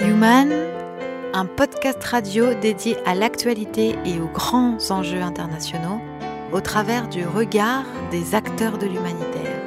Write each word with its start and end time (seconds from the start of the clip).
Human, 0.00 0.52
un 1.34 1.46
podcast 1.46 2.02
radio 2.04 2.54
dédié 2.54 2.96
à 3.04 3.14
l'actualité 3.14 3.96
et 4.04 4.20
aux 4.20 4.28
grands 4.28 4.78
enjeux 4.90 5.22
internationaux 5.22 6.00
au 6.52 6.60
travers 6.60 7.08
du 7.08 7.26
regard 7.26 7.84
des 8.10 8.34
acteurs 8.34 8.78
de 8.78 8.86
l'humanitaire. 8.86 9.60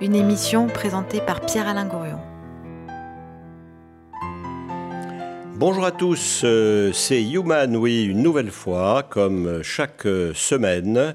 Une 0.00 0.14
émission 0.14 0.66
présentée 0.66 1.20
par 1.20 1.40
Pierre-Alain 1.40 1.86
Gourion. 1.86 2.20
Bonjour 5.58 5.86
à 5.86 5.90
tous, 5.90 6.42
euh, 6.44 6.92
c'est 6.92 7.22
Human, 7.22 7.76
oui, 7.76 8.04
une 8.04 8.22
nouvelle 8.22 8.50
fois, 8.50 9.02
comme 9.02 9.62
chaque 9.62 10.06
semaine, 10.34 11.14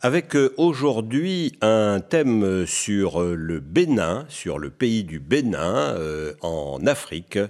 avec 0.00 0.36
euh, 0.36 0.54
aujourd'hui 0.58 1.58
un 1.60 1.98
thème 1.98 2.66
sur 2.66 3.20
euh, 3.20 3.34
le 3.34 3.58
Bénin, 3.58 4.26
sur 4.28 4.60
le 4.60 4.70
pays 4.70 5.02
du 5.02 5.18
Bénin 5.18 5.96
en 6.40 6.78
Afrique, 6.86 7.40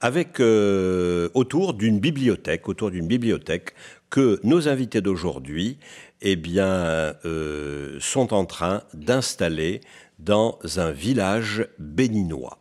avec 0.00 0.40
autour 1.34 1.74
d'une 1.74 1.98
bibliothèque, 1.98 2.68
autour 2.68 2.92
d'une 2.92 3.08
bibliothèque 3.08 3.74
que 4.10 4.38
nos 4.44 4.68
invités 4.68 5.00
d'aujourd'hui, 5.00 5.78
eh 6.22 6.36
bien, 6.36 7.14
sont 7.98 8.32
en 8.32 8.44
train 8.44 8.82
d'installer 8.94 9.80
dans 10.20 10.56
un 10.76 10.92
village 10.92 11.66
béninois. 11.80 12.59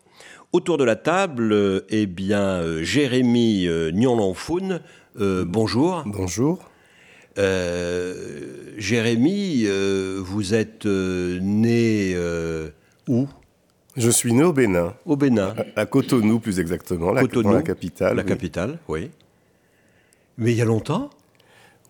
Autour 0.51 0.79
de 0.79 0.83
la 0.83 0.95
table, 0.95 1.83
eh 1.89 2.07
bien, 2.07 2.41
euh, 2.41 2.81
Jérémy 2.81 3.67
euh, 3.67 3.91
Nyonlanfoun, 3.91 4.81
euh, 5.19 5.45
bonjour. 5.47 6.01
Bonjour. 6.07 6.71
Jérémy, 8.77 9.67
vous 10.17 10.53
êtes 10.55 10.85
né 10.85 12.17
où? 13.07 13.29
Je 13.95 14.09
suis 14.09 14.33
né 14.33 14.43
au 14.43 14.51
Bénin. 14.51 14.95
Au 15.05 15.15
Bénin. 15.15 15.53
À, 15.77 15.85
Cotonou, 15.85 16.39
plus 16.39 16.59
exactement, 16.59 17.13
la, 17.13 17.21
Cotonou, 17.21 17.53
la 17.53 17.61
capitale. 17.61 18.17
La 18.17 18.23
capitale, 18.23 18.79
oui. 18.89 19.11
Mais 20.37 20.51
il 20.51 20.57
y 20.57 20.61
a 20.61 20.65
longtemps? 20.65 21.11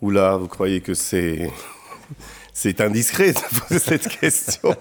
Oula, 0.01 0.37
vous 0.37 0.47
croyez 0.47 0.81
que 0.81 0.93
c'est 0.93 1.49
c'est 2.59 2.81
indiscret 2.81 3.31
de 3.33 3.59
poser 3.59 3.79
cette 3.79 4.07
question. 4.19 4.75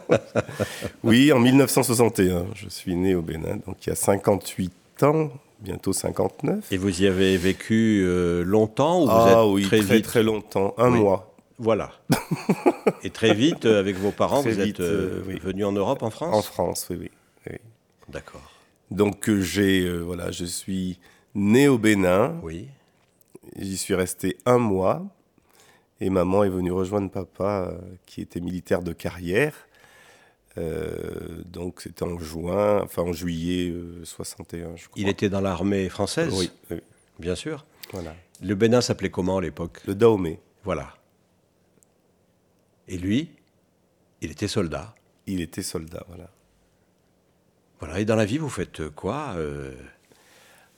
oui, 1.04 1.32
en 1.32 1.38
1961, 1.38 2.46
je 2.54 2.68
suis 2.68 2.96
né 2.96 3.14
au 3.14 3.22
Bénin, 3.22 3.58
donc 3.66 3.86
il 3.86 3.90
y 3.90 3.92
a 3.92 3.94
58 3.94 4.72
ans, 5.04 5.30
bientôt 5.60 5.92
59. 5.92 6.72
Et 6.72 6.76
vous 6.76 7.02
y 7.02 7.06
avez 7.06 7.36
vécu 7.36 8.02
euh, 8.04 8.42
longtemps 8.42 9.04
ou 9.04 9.08
Ah 9.08 9.30
êtes 9.30 9.52
oui, 9.52 9.62
très, 9.62 9.78
très, 9.78 9.96
vite 9.96 10.04
très 10.04 10.22
longtemps, 10.24 10.74
un 10.76 10.90
mois. 10.90 11.32
Voilà. 11.60 11.92
Et 13.04 13.10
très 13.10 13.32
vite, 13.32 13.64
euh, 13.64 13.78
avec 13.78 13.96
vos 13.96 14.10
parents, 14.10 14.42
vous 14.42 14.60
êtes 14.60 14.80
euh, 14.80 15.22
venu 15.40 15.64
en 15.64 15.72
Europe, 15.72 16.02
en 16.02 16.10
France 16.10 16.34
En 16.34 16.42
France, 16.42 16.86
oui, 16.90 17.10
oui. 17.48 17.56
D'accord. 18.08 18.52
Donc 18.90 19.30
j'ai, 19.38 19.88
voilà, 19.98 20.32
je 20.32 20.46
suis 20.46 20.98
né 21.36 21.68
au 21.68 21.78
Bénin. 21.78 22.34
Oui. 22.42 22.66
J'y 23.56 23.76
suis 23.76 23.94
resté 23.94 24.36
un 24.46 24.58
mois. 24.58 25.06
Et 26.00 26.10
maman 26.10 26.44
est 26.44 26.48
venue 26.48 26.70
rejoindre 26.70 27.10
papa, 27.10 27.70
euh, 27.72 27.78
qui 28.06 28.20
était 28.20 28.40
militaire 28.40 28.82
de 28.82 28.92
carrière. 28.92 29.54
Euh, 30.56 31.42
donc 31.44 31.80
c'était 31.82 32.04
en 32.04 32.18
juin, 32.18 32.82
enfin 32.82 33.02
en 33.02 33.12
juillet 33.12 33.72
61, 34.04 34.58
euh, 34.58 34.76
je 34.76 34.88
crois. 34.88 35.00
Il 35.00 35.08
était 35.08 35.28
dans 35.28 35.40
l'armée 35.40 35.88
française 35.88 36.34
oui, 36.36 36.50
bien 37.18 37.34
sûr. 37.34 37.64
Voilà. 37.92 38.14
Le 38.42 38.54
Bénin 38.54 38.80
s'appelait 38.80 39.10
comment 39.10 39.38
à 39.38 39.40
l'époque? 39.40 39.80
Le 39.86 39.94
Dahomey. 39.94 40.40
Voilà. 40.64 40.94
Et 42.86 42.96
lui, 42.96 43.30
il 44.20 44.30
était 44.30 44.48
soldat. 44.48 44.94
Il 45.26 45.40
était 45.40 45.62
soldat, 45.62 46.04
voilà. 46.08 46.30
Voilà. 47.80 48.00
Et 48.00 48.04
dans 48.04 48.16
la 48.16 48.24
vie, 48.24 48.38
vous 48.38 48.48
faites 48.48 48.88
quoi 48.90 49.36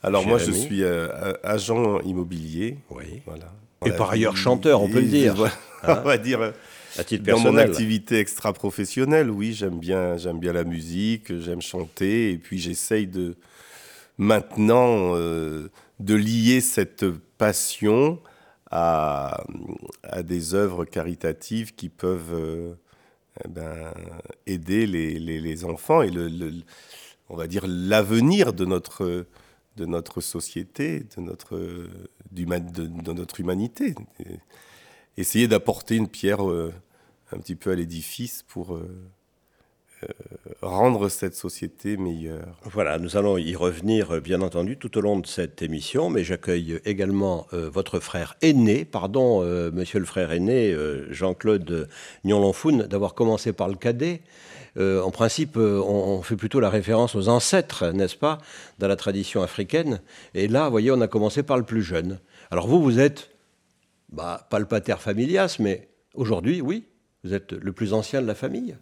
Alors 0.02 0.26
moi, 0.26 0.38
je 0.38 0.50
suis 0.50 0.82
agent 0.84 2.00
immobilier. 2.00 2.78
Oui. 2.90 3.22
Voilà. 3.26 3.52
Et 3.86 3.90
par 3.92 4.10
ailleurs 4.10 4.36
chanteur, 4.36 4.82
on 4.82 4.88
peut 4.88 5.00
le 5.00 5.06
dire. 5.06 5.34
on 5.82 5.94
va 6.02 6.18
dire. 6.18 6.42
Hein 6.42 6.52
à 6.98 7.04
titre 7.04 7.24
dans 7.24 7.34
personnel. 7.34 7.52
mon 7.52 7.58
activité 7.58 8.18
extra-professionnelle, 8.18 9.30
oui, 9.30 9.52
j'aime 9.52 9.78
bien, 9.78 10.16
j'aime 10.16 10.38
bien 10.38 10.52
la 10.52 10.64
musique, 10.64 11.38
j'aime 11.40 11.62
chanter, 11.62 12.32
et 12.32 12.38
puis 12.38 12.58
j'essaye 12.58 13.06
de 13.06 13.36
maintenant 14.18 15.14
euh, 15.14 15.68
de 15.98 16.14
lier 16.14 16.60
cette 16.60 17.08
passion 17.38 18.20
à, 18.70 19.44
à, 20.02 20.22
des 20.22 20.54
œuvres 20.54 20.84
caritatives 20.84 21.74
qui 21.74 21.88
peuvent 21.88 22.34
euh, 22.34 22.74
eh 23.44 23.48
ben, 23.48 23.92
aider 24.46 24.86
les, 24.86 25.18
les, 25.18 25.40
les, 25.40 25.64
enfants 25.64 26.02
et 26.02 26.10
le, 26.10 26.28
le 26.28 26.52
on 27.28 27.36
va 27.36 27.46
dire 27.46 27.64
l'avenir 27.66 28.52
de 28.52 28.64
notre 28.64 29.26
de 29.76 29.86
notre 29.86 30.20
société, 30.20 31.06
de 31.16 31.22
notre, 31.22 31.56
de, 32.32 32.86
de 32.86 33.12
notre 33.12 33.40
humanité. 33.40 33.94
Et 34.20 34.38
essayer 35.16 35.48
d'apporter 35.48 35.96
une 35.96 36.08
pierre 36.08 36.48
euh, 36.48 36.72
un 37.32 37.38
petit 37.38 37.54
peu 37.54 37.70
à 37.70 37.74
l'édifice 37.74 38.44
pour 38.48 38.74
euh, 38.74 38.88
euh, 40.02 40.06
rendre 40.62 41.08
cette 41.08 41.34
société 41.34 41.96
meilleure. 41.96 42.58
Voilà, 42.64 42.98
nous 42.98 43.16
allons 43.16 43.36
y 43.36 43.54
revenir 43.54 44.20
bien 44.20 44.40
entendu 44.40 44.76
tout 44.76 44.96
au 44.98 45.00
long 45.00 45.18
de 45.18 45.26
cette 45.26 45.62
émission, 45.62 46.10
mais 46.10 46.24
j'accueille 46.24 46.80
également 46.84 47.46
votre 47.52 48.00
frère 48.00 48.36
aîné, 48.40 48.84
pardon, 48.84 49.42
monsieur 49.72 49.98
le 49.98 50.06
frère 50.06 50.32
aîné, 50.32 50.74
Jean-Claude 51.10 51.88
Nyonlanfoun, 52.24 52.86
d'avoir 52.86 53.14
commencé 53.14 53.52
par 53.52 53.68
le 53.68 53.76
cadet. 53.76 54.22
Euh, 54.76 55.02
en 55.02 55.10
principe, 55.10 55.56
euh, 55.56 55.80
on, 55.84 56.18
on, 56.18 56.22
fait 56.22 56.36
plutôt 56.36 56.60
la 56.60 56.70
référence 56.70 57.14
aux 57.14 57.28
ancêtres, 57.28 57.88
n'est-ce 57.88 58.16
pas, 58.16 58.38
dans 58.78 58.88
la 58.88 58.96
tradition 58.96 59.42
africaine. 59.42 60.00
Et 60.34 60.48
là, 60.48 60.64
vous 60.64 60.70
voyez, 60.70 60.90
on 60.90 61.00
a 61.00 61.08
commencé 61.08 61.42
par 61.42 61.56
le 61.56 61.64
plus 61.64 61.82
jeune. 61.82 62.18
Alors 62.50 62.66
vous, 62.66 62.82
vous 62.82 62.98
êtes, 62.98 63.30
bah, 64.10 64.46
pas 64.50 64.58
le 64.58 64.66
pater 64.66 64.96
familias, 64.98 65.56
mais 65.58 65.88
aujourd'hui, 66.14 66.60
oui, 66.60 66.84
vous 67.24 67.34
êtes 67.34 67.52
le 67.52 67.72
plus 67.72 67.92
ancien 67.92 68.22
de 68.22 68.26
la 68.26 68.34
famille. 68.34 68.76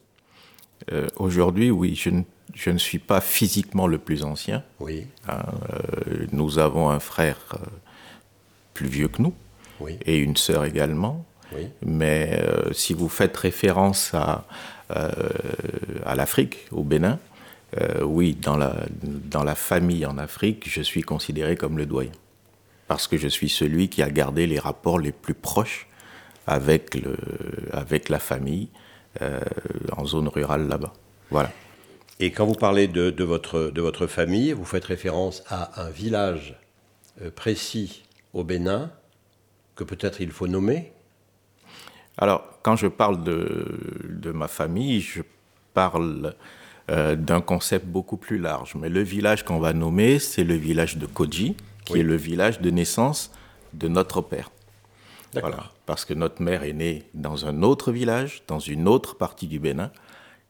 Euh, 0.93 1.07
aujourd'hui, 1.17 1.71
oui, 1.71 1.95
je 1.95 2.11
ne, 2.11 2.23
je 2.55 2.71
ne, 2.71 2.79
suis 2.79 2.99
pas 2.99 3.21
physiquement 3.21 3.87
le 3.87 3.99
plus 3.99 4.23
ancien. 4.23 4.63
Oui. 4.81 5.07
Hein, 5.27 5.43
nous 6.33 6.59
avons 6.59 6.91
un 6.91 7.01
frère 7.01 7.59
plus 8.75 8.87
vieux 8.87 9.09
que 9.09 9.21
nous 9.21 9.35
oui. 9.81 9.99
et 10.05 10.19
une 10.19 10.37
sœur 10.37 10.65
également. 10.65 11.25
Oui. 11.57 11.67
Mais 11.85 12.41
si 12.73 12.95
vous 12.95 13.09
faites 13.09 13.37
référence 13.37 14.13
à, 14.15 14.45
à 14.91 16.15
l'Afrique, 16.15 16.67
au 16.71 16.83
Bénin, 16.83 17.19
euh, 17.77 18.03
oui, 18.03 18.35
dans 18.35 18.57
la, 18.57 18.75
dans 19.03 19.45
la 19.45 19.55
famille 19.55 20.07
en 20.07 20.17
Afrique, 20.19 20.69
je 20.69 20.81
suis 20.81 21.03
considéré 21.03 21.57
comme 21.57 21.77
le 21.77 21.87
doyen. 21.87 22.13
Parce 22.87 23.07
que 23.07 23.19
je 23.19 23.29
suis 23.29 23.51
celui 23.51 23.89
qui 23.89 24.03
a 24.03 24.11
gardé 24.11 24.47
les 24.47 24.59
rapports 24.59 24.99
les 24.99 25.13
plus 25.13 25.35
proches 25.35 25.87
avec, 26.47 26.95
le, 26.95 27.17
avec 27.73 28.09
la 28.09 28.19
famille 28.19 28.69
euh, 29.21 29.41
en 29.97 30.07
zone 30.07 30.29
rurale 30.29 30.67
là-bas. 30.67 30.95
Voilà. 31.31 31.53
Et 32.21 32.33
quand 32.33 32.47
vous 32.47 32.55
parlez 32.55 32.89
de, 32.89 33.11
de, 33.11 33.25
votre, 33.25 33.71
de 33.71 33.81
votre 33.83 34.07
famille, 34.07 34.53
vous 34.53 34.65
faites 34.65 34.87
référence 34.87 35.45
à 35.49 35.83
un 35.83 35.91
village 35.91 36.59
précis 37.37 38.05
au 38.33 38.45
Bénin 38.45 38.91
que 39.77 39.85
peut-être 39.85 40.21
il 40.21 40.31
faut 40.31 40.49
nommer 40.49 40.93
alors, 42.19 42.45
quand 42.63 42.77
je 42.77 42.89
parle 42.89 43.23
de, 43.23 43.65
de 44.11 44.33
ma 44.33 44.49
famille, 44.49 45.01
je 45.01 45.23
parle 45.73 46.35
euh, 46.91 47.15
d'un 47.15 47.41
concept 47.41 47.87
beaucoup 47.87 48.17
plus 48.17 48.39
large. 48.39 48.75
Mais 48.75 48.89
le 48.89 49.03
village 49.03 49.45
qu'on 49.45 49.61
va 49.61 49.73
nommer, 49.73 50.19
c'est 50.19 50.45
le 50.45 50.55
village 50.55 50.97
de 50.97 51.07
Koji, 51.07 51.55
qui 51.85 51.93
oui. 51.93 52.01
est 52.01 52.03
le 52.03 52.17
village 52.17 52.61
de 52.61 52.71
naissance 52.71 53.31
de 53.73 53.87
notre 53.89 54.21
père. 54.21 54.51
Voilà. 55.35 55.71
Parce 55.87 56.05
que 56.05 56.15
notre 56.15 56.43
mère 56.43 56.65
est 56.65 56.73
née 56.73 57.05
dans 57.15 57.47
un 57.47 57.63
autre 57.63 57.93
village, 57.93 58.43
dans 58.49 58.59
une 58.59 58.89
autre 58.89 59.17
partie 59.17 59.47
du 59.47 59.59
Bénin, 59.59 59.91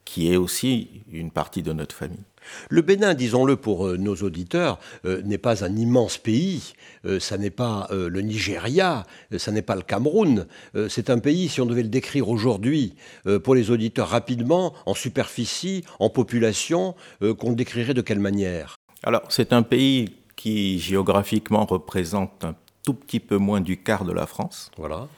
qui 0.04 0.32
est 0.32 0.36
aussi 0.36 1.02
une 1.12 1.30
partie 1.30 1.62
de 1.62 1.72
notre 1.72 1.94
famille. 1.94 2.24
Le 2.68 2.82
Bénin, 2.82 3.14
disons-le 3.14 3.56
pour 3.56 3.86
euh, 3.86 3.96
nos 3.96 4.16
auditeurs, 4.16 4.78
euh, 5.04 5.22
n'est 5.22 5.38
pas 5.38 5.64
un 5.64 5.76
immense 5.76 6.18
pays, 6.18 6.74
euh, 7.04 7.20
ça 7.20 7.38
n'est 7.38 7.50
pas 7.50 7.88
le 7.90 8.20
Nigeria, 8.20 9.04
ça 9.36 9.52
n'est 9.52 9.62
pas 9.62 9.76
le 9.76 9.82
Cameroun, 9.82 10.46
c'est 10.88 11.10
un 11.10 11.18
pays, 11.18 11.48
si 11.48 11.60
on 11.60 11.66
devait 11.66 11.82
le 11.82 11.88
décrire 11.88 12.28
aujourd'hui, 12.28 12.94
pour 13.44 13.54
les 13.54 13.70
auditeurs 13.70 14.08
rapidement, 14.08 14.74
en 14.86 14.94
superficie, 14.94 15.84
en 15.98 16.10
population, 16.10 16.94
qu'on 17.20 17.50
le 17.50 17.56
décrirait 17.56 17.94
de 17.94 18.00
quelle 18.00 18.18
manière? 18.20 18.76
Alors, 19.02 19.22
c'est 19.28 19.52
un 19.52 19.62
pays 19.62 20.10
qui 20.36 20.78
géographiquement 20.78 21.64
représente 21.64 22.44
un 22.44 22.54
tout 22.84 22.94
petit 22.94 23.20
peu 23.20 23.36
moins 23.36 23.60
du 23.60 23.76
quart 23.76 24.04
de 24.04 24.12
la 24.12 24.26
France. 24.26 24.70
Voilà. 24.76 25.08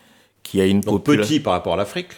Qui 0.43 0.61
a 0.61 0.67
une 0.67 0.81
Donc 0.81 1.05
petit 1.05 1.41
par 1.41 1.53
rapport 1.55 1.75
à 1.75 1.77
l'Afrique 1.77 2.13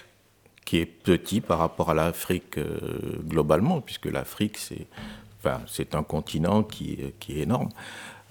qui 0.64 0.78
est 0.78 0.86
petit 0.86 1.40
par 1.40 1.58
rapport 1.58 1.90
à 1.90 1.94
l'Afrique 1.94 2.58
euh, 2.58 2.78
globalement, 3.26 3.80
puisque 3.80 4.06
l'Afrique, 4.06 4.58
c'est 4.58 4.86
Enfin, 5.44 5.60
un 5.94 6.02
continent 6.04 6.62
qui, 6.62 6.98
qui 7.18 7.38
est 7.38 7.42
énorme. 7.42 7.68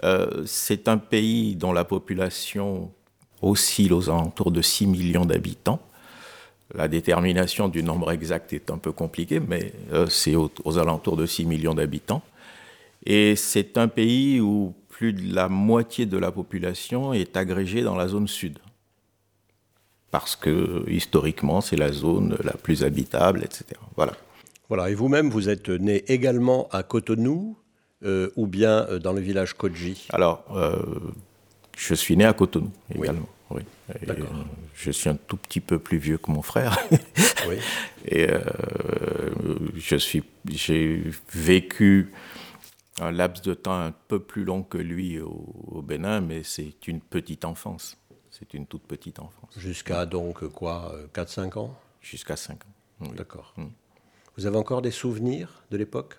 Euh, 0.04 0.44
c'est 0.45 0.88
un 0.88 0.98
pays 0.98 1.56
dont 1.56 1.74
la 1.74 1.83
population 1.83 2.89
oscille 3.42 3.92
aux 3.92 4.10
alentours 4.10 4.51
de 4.51 4.62
6 4.62 4.88
millions 4.88 5.25
d'habitants. 5.25 5.81
La 6.74 6.88
détermination 6.88 7.68
du 7.68 7.83
nombre 7.83 8.12
exact 8.12 8.54
est 8.54 8.72
un 8.72 8.77
peu 8.77 8.94
compliquée, 8.94 9.42
mais 9.42 9.74
euh, 9.92 10.07
c'est 10.07 10.36
aux, 10.36 10.77
alentours 10.77 11.18
de 11.18 11.25
6 11.25 11.45
millions 11.45 11.74
d'habitants. 11.74 12.22
Et 13.06 13.36
c'est 13.36 13.77
un 13.77 13.89
pays 13.89 14.39
où 14.39 14.74
plus 14.88 15.12
de 15.12 15.36
la 15.36 15.50
moitié 15.50 16.06
de 16.06 16.18
la 16.18 16.31
population 16.31 17.12
est 17.12 17.36
agrégée 17.36 17.81
dans 17.81 17.95
la 17.95 18.07
zone 18.07 18.27
sud. 18.30 18.60
Parce 20.12 20.36
que 20.36 20.84
historiquement, 20.88 21.62
c'est 21.62 21.78
la 21.78 21.92
zone 21.92 22.38
la 22.44 22.54
plus 22.54 22.84
habitable, 22.84 23.44
etc. 23.44 23.80
Voilà. 23.96 24.13
Voilà, 24.68 24.90
et 24.90 24.94
vous-même, 24.94 25.30
vous 25.30 25.50
êtes 25.50 25.69
né 25.69 26.04
également 26.08 26.68
à 26.72 26.84
Cotonou 26.84 27.58
euh, 28.04 28.30
ou 28.36 28.48
bien 28.48 28.88
euh, 28.90 29.00
dans 29.00 29.13
le 29.13 29.22
village 29.22 29.54
Koji 29.54 30.08
Alors, 30.12 30.46
je 31.78 31.94
suis 31.94 32.16
né 32.16 32.25
à 32.25 32.34
Cotonou 32.34 32.72
également. 32.94 33.28
Oui. 33.50 33.63
je 34.75 34.92
suis 34.92 35.10
un 35.10 35.16
tout 35.16 35.38
petit 35.38 35.60
peu 35.60 35.78
plus 35.80 35.98
vieux 35.98 36.18
que 36.18 36.31
mon 36.31 36.42
frère. 36.42 36.78
oui. 37.50 37.56
Et 38.06 38.30
euh, 38.30 38.40
je 39.75 39.96
suis, 39.96 40.24
j'ai 40.50 41.04
vécu 41.34 42.12
un 43.00 43.12
laps 43.12 43.44
de 43.44 43.54
temps 43.54 43.80
un 43.80 43.94
peu 44.08 44.19
plus 44.19 44.44
long 44.44 44.63
que 44.63 44.78
lui 44.78 45.19
au, 45.19 45.81
Bénin, 45.81 46.22
mais 46.22 46.44
c'est 46.44 46.88
une 46.88 47.02
petite 47.02 47.46
enfance. 47.46 47.98
C'est 48.42 48.56
une 48.56 48.66
toute 48.66 48.82
petite 48.84 49.20
enfance. 49.20 49.56
Jusqu'à 49.56 50.08
donc 50.08 50.48
quoi, 50.48 50.96
4-5 51.14 51.60
ans? 51.60 51.80
Jusqu'à 52.02 52.36
5 52.36 52.56
ans. 52.56 53.12
D'accord. 53.16 53.54
Mm. 53.56 53.68
Vous 54.36 54.48
avez 54.48 54.58
encore 54.58 54.82
des 54.82 54.90
souvenirs 54.90 55.64
de 55.70 55.78
l'époque? 55.78 56.18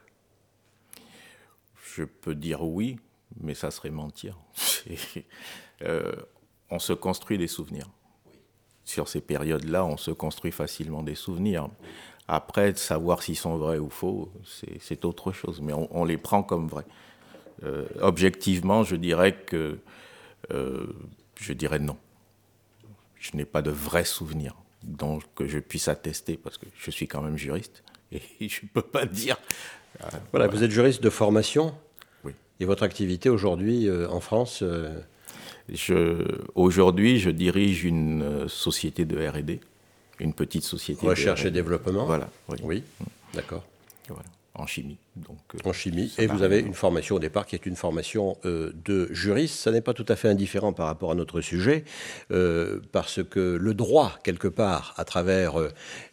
Je 1.96 2.04
peux 2.04 2.36
dire 2.36 2.62
oui, 2.62 3.00
mais 3.40 3.54
ça 3.54 3.70
serait 3.70 3.90
mentir. 3.90 4.38
Euh, 5.84 6.12
on 6.70 6.78
se 6.78 6.92
construit 6.92 7.38
des 7.38 7.48
souvenirs. 7.48 7.90
Sur 8.84 9.08
ces 9.08 9.20
périodes-là, 9.20 9.84
on 9.84 9.96
se 9.96 10.12
construit 10.12 10.52
facilement 10.52 11.02
des 11.02 11.16
souvenirs. 11.16 11.68
Après, 12.28 12.72
savoir 12.74 13.20
s'ils 13.20 13.36
sont 13.36 13.56
vrais 13.56 13.78
ou 13.78 13.90
faux, 13.90 14.32
c'est 14.78 15.04
autre 15.04 15.32
chose, 15.32 15.60
mais 15.60 15.72
on, 15.72 16.04
les 16.04 16.18
prend 16.18 16.44
comme 16.44 16.68
vrais. 16.68 16.86
Euh, 17.64 17.88
objectivement, 18.00 18.84
je 18.84 18.94
dirais 18.94 19.34
que 19.34 19.80
euh, 20.52 20.86
je 21.34 21.52
dirais 21.52 21.80
non. 21.80 21.96
Je 23.22 23.36
n'ai 23.36 23.44
pas 23.44 23.62
de 23.62 23.70
vrais 23.70 24.04
souvenirs 24.04 24.56
dont 24.82 25.20
que 25.36 25.46
je 25.46 25.60
puisse 25.60 25.86
attester 25.86 26.36
parce 26.36 26.58
que 26.58 26.66
je 26.76 26.90
suis 26.90 27.06
quand 27.06 27.22
même 27.22 27.38
juriste 27.38 27.84
et 28.10 28.20
je 28.40 28.60
ne 28.64 28.68
peux 28.68 28.82
pas 28.82 29.06
dire. 29.06 29.36
Euh, 30.02 30.06
voilà, 30.32 30.48
vous 30.48 30.62
êtes 30.64 30.70
juriste 30.70 31.02
de 31.02 31.10
formation. 31.10 31.74
Oui. 32.24 32.32
Et 32.60 32.64
votre 32.64 32.82
activité 32.82 33.28
aujourd'hui 33.28 33.88
en 33.90 34.20
France 34.20 34.64
Aujourd'hui, 36.54 37.18
je 37.18 37.30
dirige 37.30 37.84
une 37.84 38.22
euh, 38.22 38.48
société 38.48 39.04
de 39.04 39.26
R&D, 39.26 39.60
une 40.18 40.34
petite 40.34 40.64
société. 40.64 41.06
Recherche 41.06 41.44
et 41.44 41.50
développement. 41.50 42.04
Voilà. 42.04 42.28
Oui. 42.62 42.82
D'accord. 43.34 43.64
Voilà 44.08 44.24
en 44.54 44.66
chimie. 44.66 44.98
Donc, 45.16 45.38
euh, 45.54 45.68
en 45.68 45.72
chimie. 45.72 46.12
Et 46.18 46.26
vous 46.26 46.42
avez 46.42 46.60
une 46.60 46.74
formation 46.74 47.16
au 47.16 47.18
départ 47.18 47.46
qui 47.46 47.54
est 47.54 47.64
une 47.64 47.76
formation 47.76 48.36
euh, 48.44 48.72
de 48.84 49.08
juriste. 49.10 49.56
Ça 49.56 49.70
n'est 49.70 49.80
pas 49.80 49.94
tout 49.94 50.04
à 50.08 50.16
fait 50.16 50.28
indifférent 50.28 50.72
par 50.72 50.86
rapport 50.86 51.10
à 51.10 51.14
notre 51.14 51.40
sujet, 51.40 51.84
euh, 52.30 52.80
parce 52.92 53.22
que 53.22 53.40
le 53.40 53.74
droit, 53.74 54.18
quelque 54.24 54.48
part, 54.48 54.94
à 54.98 55.04
travers 55.04 55.54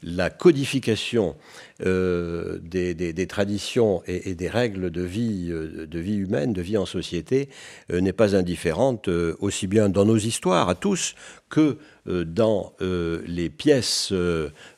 la 0.04 0.30
codification 0.30 1.36
des, 1.80 2.94
des, 2.94 3.28
traditions 3.28 4.04
et, 4.06 4.36
des 4.36 4.50
règles 4.50 4.90
de 4.92 5.02
vie, 5.02 5.48
de 5.48 6.00
vie 6.00 6.18
humaine, 6.18 6.52
de 6.52 6.62
vie 6.62 6.78
en 6.78 6.86
société, 6.86 7.48
n'est 7.90 8.14
pas 8.14 8.36
indifférente 8.36 9.08
aussi 9.08 9.68
bien 9.68 9.88
dans 9.88 10.04
nos 10.04 10.18
histoires 10.18 10.68
à 10.68 10.76
tous 10.76 11.16
que 11.50 11.78
dans 12.06 12.74
les 12.80 13.50
pièces 13.50 14.14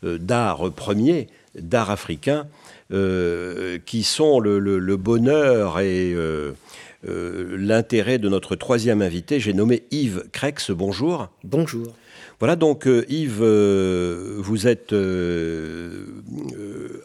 d'art 0.03 0.71
premiers, 0.73 1.27
d'art 1.55 1.89
africain 1.89 2.47
euh, 2.93 3.79
qui 3.85 4.03
sont 4.03 4.41
le, 4.41 4.95
bonheur 4.97 5.79
et 5.79 6.13
euh, 6.13 6.51
euh, 7.07 7.55
l'intérêt 7.57 8.17
de 8.17 8.27
notre 8.27 8.57
troisième 8.57 9.01
invité. 9.01 9.39
J'ai 9.39 9.53
nommé 9.53 9.83
Yves 9.91 10.25
Crex. 10.33 10.71
Bonjour. 10.71 11.29
Bonjour. 11.45 11.87
Voilà 12.39 12.57
donc 12.57 12.89
Yves, 13.07 13.43
vous 13.43 14.67
êtes 14.67 14.93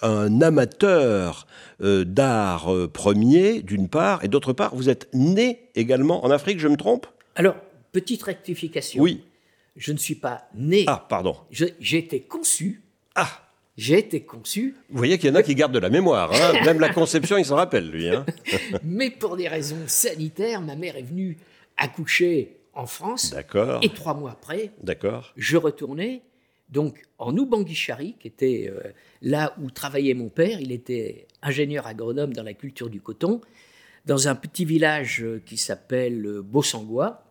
un 0.03 0.41
amateur 0.41 1.47
d'art 1.81 2.71
premier 2.93 3.63
d'une 3.63 3.89
part 3.89 4.25
et 4.25 4.29
d'autre 4.29 4.55
part 4.55 4.75
vous 4.75 4.89
êtes 4.89 5.09
né 5.13 5.69
également 5.75 6.25
en 6.25 6.31
Afrique, 6.31 6.59
je 6.59 6.69
me 6.69 6.77
trompe? 6.77 7.07
Alors, 7.37 7.57
petite 7.93 8.23
rectification. 8.23 9.03
Oui. 9.03 9.23
Je 9.77 9.93
ne 9.93 9.99
suis 9.99 10.15
pas 10.15 10.49
né. 10.55 10.85
Ah, 10.87 11.05
pardon. 11.07 11.37
J'ai 11.51 11.99
été 11.99 12.23
conçu. 12.23 12.83
Ah 13.15 13.46
j'ai 13.77 13.99
été 13.99 14.23
conçu. 14.23 14.75
Vous 14.89 14.97
voyez 14.99 15.19
qu'il 15.19 15.29
y 15.29 15.33
en 15.33 15.35
a 15.35 15.43
qui 15.43 15.55
gardent 15.55 15.75
de 15.75 15.79
la 15.79 15.91
mémoire. 15.91 16.33
Hein. 16.33 16.53
Même 16.65 16.81
la 16.81 16.89
conception, 16.89 17.37
il 17.37 17.45
s'en 17.45 17.57
rappelle, 17.57 17.91
lui. 17.91 18.09
Hein. 18.09 18.25
Mais 18.83 19.11
pour 19.11 19.37
des 19.37 19.49
raisons 19.49 19.85
sanitaires, 19.87 20.63
ma 20.63 20.77
mère 20.77 20.97
est 20.97 21.03
venue 21.03 21.37
accoucher 21.77 22.57
en 22.73 22.87
France. 22.87 23.31
D'accord. 23.31 23.81
Et 23.83 23.91
trois 23.91 24.15
mois 24.15 24.33
après, 24.33 24.71
D'accord. 24.83 25.33
je 25.37 25.57
retournais 25.57 26.23
donc 26.69 27.03
en 27.19 27.37
Oubanguichari, 27.37 28.17
qui 28.19 28.29
était 28.29 28.71
euh, 28.71 28.93
là 29.23 29.55
où 29.61 29.71
travaillait 29.71 30.15
mon 30.15 30.29
père. 30.29 30.61
Il 30.61 30.73
était 30.73 31.27
ingénieur 31.43 31.87
agronome 31.87 32.33
dans 32.33 32.43
la 32.43 32.55
culture 32.55 32.91
du 32.91 33.01
coton, 33.01 33.41
dans 34.05 34.29
un 34.29 34.35
petit 34.35 34.65
village 34.65 35.23
euh, 35.23 35.43
qui 35.45 35.59
s'appelle 35.59 36.25
euh, 36.25 36.43
Bossangois. 36.43 37.23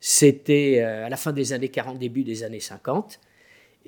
C'était 0.00 0.78
à 0.80 1.08
la 1.08 1.16
fin 1.16 1.32
des 1.32 1.52
années 1.52 1.70
40, 1.70 1.98
début 1.98 2.22
des 2.22 2.44
années 2.44 2.60
50. 2.60 3.18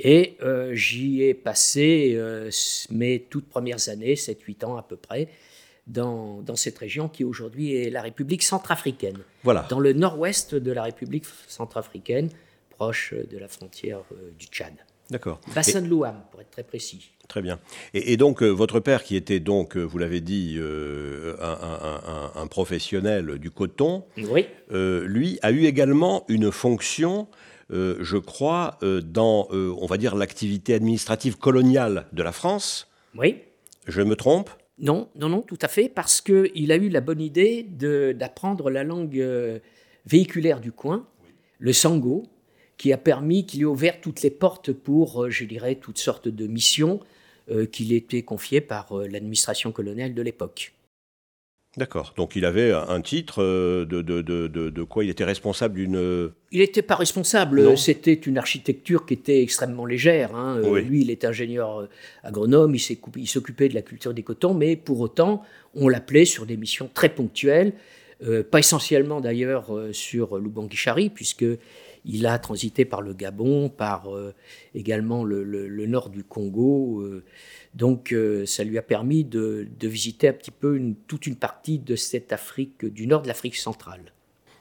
Et 0.03 0.37
euh, 0.43 0.75
j'y 0.75 1.23
ai 1.23 1.35
passé 1.35 2.13
euh, 2.15 2.51
mes 2.91 3.21
toutes 3.29 3.49
premières 3.49 3.89
années, 3.89 4.15
7-8 4.15 4.65
ans 4.65 4.77
à 4.77 4.83
peu 4.83 4.97
près, 4.97 5.29
dans, 5.87 6.41
dans 6.43 6.57
cette 6.57 6.79
région 6.79 7.09
qui 7.09 7.25
aujourd'hui 7.25 7.75
est 7.75 7.91
la 7.91 8.03
République 8.03 8.43
centrafricaine. 8.43 9.19
Voilà. 9.43 9.67
Dans 9.69 9.81
le 9.81 9.93
nord-ouest 9.93 10.55
de 10.55 10.73
la 10.73 10.85
République 10.85 11.25
centrafricaine, 11.49 12.31
proche 12.71 13.13
de 13.13 13.39
la 13.39 13.49
frontière 13.49 14.01
euh, 14.13 14.31
du 14.39 14.47
Tchad. 14.47 14.73
D'accord. 15.11 15.41
Bassin 15.55 15.83
de 15.83 15.89
Louam, 15.89 16.23
pour 16.31 16.41
être 16.41 16.51
très 16.51 16.63
précis. 16.63 17.11
Très 17.27 17.43
bien. 17.43 17.59
Et, 17.95 18.17
donc, 18.17 18.43
votre 18.43 18.79
père, 18.79 19.03
qui 19.03 19.17
était 19.17 19.41
donc, 19.41 19.77
vous 19.77 19.99
l'avez 19.99 20.21
dit, 20.21 20.57
un, 20.61 22.31
un, 22.37 22.47
professionnel 22.47 23.39
du 23.39 23.51
coton, 23.51 24.05
oui. 24.17 24.47
lui 24.71 25.41
a 25.43 25.51
eu 25.51 25.65
également 25.65 26.25
une 26.29 26.53
fonction 26.53 27.27
euh, 27.73 27.97
je 28.01 28.17
crois, 28.17 28.79
euh, 28.83 29.01
dans, 29.01 29.49
euh, 29.53 29.75
on 29.79 29.87
va 29.87 29.97
dire, 29.97 30.17
l'activité 30.17 30.75
administrative 30.75 31.39
coloniale 31.39 32.07
de 32.13 32.23
la 32.23 32.33
France. 32.33 32.89
Oui. 33.17 33.39
Je 33.87 34.03
me 34.03 34.17
trompe? 34.17 34.51
Non, 34.79 35.09
non, 35.15 35.29
non, 35.29 35.43
tout 35.43 35.59
à 35.61 35.69
fait, 35.69 35.89
parce 35.89 36.21
qu'il 36.21 36.73
a 36.73 36.77
eu 36.77 36.89
la 36.89 37.01
bonne 37.01 37.21
idée 37.21 37.63
d'apprendre 37.63 38.71
la 38.71 38.83
langue 38.83 39.23
véhiculaire 40.07 40.61
du 40.61 40.73
coin, 40.73 41.07
le 41.59 41.73
sango, 41.75 42.23
qui 42.79 42.91
a 42.95 42.97
permis, 42.97 43.45
qu'il 43.45 43.61
lui 43.61 43.67
a 43.67 43.71
ouvert 43.71 44.01
toutes 44.01 44.23
les 44.23 44.31
portes 44.31 44.73
pour, 44.73 45.29
je 45.29 45.45
dirais, 45.45 45.75
toutes 45.75 45.99
sortes 45.99 46.29
de 46.29 46.47
missions 46.47 47.01
qu'il 47.73 47.93
était 47.93 48.23
confiées 48.23 48.63
par 48.63 48.95
l'administration 48.95 49.71
coloniale 49.71 50.15
de 50.15 50.23
l'époque. 50.23 50.73
D'accord. 51.77 52.15
Donc 52.17 52.35
il 52.35 52.45
avait 52.45 52.73
un 52.73 53.01
titre 53.01 53.43
euh, 53.43 53.85
de, 53.85 54.03
de, 54.03 54.23
de, 54.23 54.49
de 54.49 54.83
quoi? 54.83 55.05
Il 55.05 55.11
était 55.11 55.25
responsable 55.25 55.77
d'une... 55.77 56.33
Il 56.51 56.59
n'était 56.59 56.83
pas 56.83 56.97
responsable. 56.97 57.79
C'était 57.79 58.13
une 58.13 58.39
architecture 58.39 59.07
qui 59.07 59.15
était 59.15 59.41
extrêmement 59.41 59.87
légère. 59.87 60.35
Hein. 60.35 60.57
Euh, 60.57 60.81
lui, 60.81 61.03
il 61.03 61.11
est 61.13 61.25
ingénieur 61.25 61.83
euh, 61.83 61.89
agronome, 62.25 62.75
il 62.75 63.29
s'occupait 63.29 63.69
de 63.69 63.75
la 63.75 63.83
culture 63.83 64.13
des 64.13 64.25
cotons, 64.25 64.53
mais 64.53 64.75
pour 64.75 64.99
autant, 64.99 65.43
on 65.75 65.89
l'appelait 65.89 66.25
sur 66.25 66.45
des 66.45 66.57
missions 66.57 66.91
très 66.93 67.09
ponctuelles, 67.09 67.73
pas 68.51 68.59
essentiellement 68.59 69.21
d'ailleurs 69.21 69.73
sur 69.93 70.39
Lubangui-Chari, 70.39 71.09
puisque 71.09 71.47
il 72.05 72.27
a 72.27 72.39
transité 72.39 72.85
par 72.85 73.01
le 73.01 73.15
Gabon, 73.15 73.71
par 73.71 74.09
également 74.75 75.25
le, 75.25 75.45
le, 75.45 75.87
nord 75.87 76.11
du 76.11 76.25
Congo. 76.25 77.03
Donc 77.75 78.13
euh, 78.13 78.47
ça 78.47 78.65
lui 78.65 78.79
a 78.79 78.83
permis 78.83 79.25
de, 79.25 79.69
visiter 79.81 80.29
un 80.29 80.33
petit 80.33 80.51
peu 80.51 80.81
toute 81.07 81.27
une 81.27 81.37
partie 81.37 81.79
de 81.79 81.97
cette 81.97 82.33
Afrique, 82.33 82.85
du 82.85 83.07
nord 83.07 83.23
de 83.23 83.29
l'Afrique 83.29 83.57
centrale. 83.57 84.13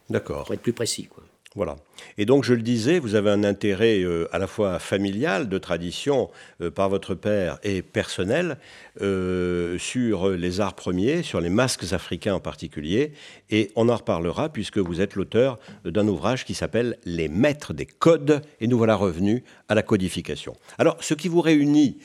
D'accord. 0.10 0.46
Pour 0.46 0.54
être 0.54 0.62
plus 0.62 0.74
précis. 0.74 1.06
Quoi. 1.06 1.24
Voilà. 1.56 1.78
Et 2.20 2.28
donc, 2.28 2.44
je 2.44 2.54
le 2.54 2.62
disais, 2.62 3.00
vous 3.00 3.16
avez 3.16 3.32
un 3.32 3.44
intérêt 3.44 4.04
euh, 4.04 4.28
à 4.32 4.38
la 4.38 4.46
fois 4.46 4.78
familial, 4.78 5.50
de 5.50 5.58
tradition, 5.58 6.30
euh, 6.62 6.70
par 6.70 6.90
votre 6.90 7.16
père, 7.16 7.58
et 7.64 7.82
personnel, 7.82 8.58
euh, 9.02 9.80
sur 9.80 10.30
les 10.30 10.62
arts 10.62 10.76
premiers, 10.76 11.24
sur 11.24 11.42
les 11.42 11.50
masques 11.50 11.92
africains 11.92 12.36
en 12.36 12.40
particulier. 12.40 13.14
Et 13.50 13.72
on 13.76 13.90
en 13.90 13.96
reparlera, 13.96 14.50
puisque 14.50 14.78
vous 14.78 15.02
êtes 15.02 15.16
l'auteur 15.16 15.58
d'un 15.86 16.08
ouvrage 16.08 16.46
qui 16.46 16.54
s'appelle 16.54 17.00
Les 17.04 17.30
maîtres 17.30 17.74
des 17.74 17.88
codes, 17.88 18.44
et 18.62 18.68
nous 18.68 18.78
voilà 18.78 18.94
revenus 18.94 19.42
à 19.70 19.74
la 19.74 19.82
codification. 19.82 20.56
Alors, 20.78 20.98
ce 21.00 21.16
qui 21.16 21.30
vous 21.30 21.42
réunit, 21.42 21.98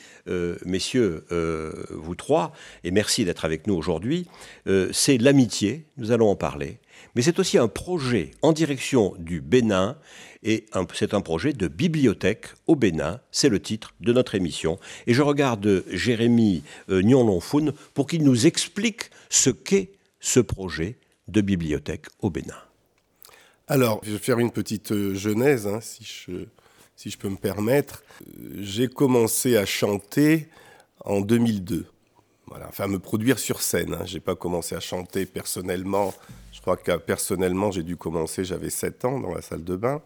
messieurs, 0.65 1.25
vous 1.91 2.15
trois, 2.15 2.53
et 2.83 2.91
merci 2.91 3.25
d'être 3.27 3.45
avec 3.45 3.67
nous 3.67 3.75
aujourd'hui, 3.75 4.27
c'est 4.93 5.19
l'amitié, 5.19 5.85
nous 5.97 6.13
allons 6.13 6.31
en 6.31 6.37
parler 6.37 6.79
mais 7.15 7.23
c'est 7.23 7.39
aussi 7.39 7.59
un 7.59 7.69
projet 7.69 8.33
en 8.43 8.53
direction 8.53 9.15
du 9.19 9.41
Bénin, 9.41 9.97
et 10.43 10.67
c'est 10.93 11.15
un 11.15 11.21
projet 11.21 11.53
de 11.53 11.69
bibliothèque 11.69 12.49
au 12.67 12.77
Bénin, 12.77 13.21
c'est 13.31 13.49
le 13.49 13.61
titre 13.61 13.95
de 14.01 14.13
notre 14.13 14.35
émission. 14.35 14.79
Et 15.07 15.15
je 15.15 15.23
regarde 15.23 15.85
Jérémy 15.91 16.63
euh, 16.91 17.03
Nyon-Lonfoun 17.03 17.73
pour 17.95 18.07
qu'il 18.07 18.25
nous 18.25 18.47
explique 18.47 19.11
ce 19.31 19.51
qu'est 19.51 19.93
ce 20.21 20.41
projet 20.41 20.99
de 21.29 21.41
bibliothèque 21.41 22.07
au 22.21 22.31
Bénin. 22.31 22.59
Alors, 23.67 24.01
je 24.03 24.13
vais 24.13 24.19
faire 24.19 24.39
une 24.39 24.51
petite 24.51 24.93
euh, 24.93 25.15
genèse, 25.15 25.67
hein, 25.67 25.81
si, 25.81 26.05
je, 26.05 26.33
si 26.97 27.09
je 27.09 27.17
peux 27.17 27.31
me 27.31 27.37
permettre. 27.37 28.03
Euh, 28.29 28.57
j'ai 28.61 28.89
commencé 28.89 29.57
à 29.57 29.65
chanter 29.65 30.49
en 31.05 31.23
2002. 31.23 31.87
Voilà, 32.47 32.67
enfin, 32.69 32.87
me 32.87 32.99
produire 32.99 33.39
sur 33.39 33.61
scène. 33.61 33.95
Hein. 33.95 34.05
Je 34.05 34.15
n'ai 34.15 34.21
pas 34.21 34.35
commencé 34.35 34.75
à 34.75 34.81
chanter 34.81 35.27
personnellement 35.27 36.13
je 36.55 36.61
crois 36.61 36.77
que 36.77 36.97
personnellement, 36.97 37.73
j'ai 37.73 37.83
dû 37.83 37.97
commencer, 37.97 38.45
j'avais 38.45 38.71
7 38.71 39.05
ans 39.05 39.19
dans 39.19 39.35
la 39.35 39.43
salle 39.43 39.65
de 39.65 39.75
bain, 39.75 40.01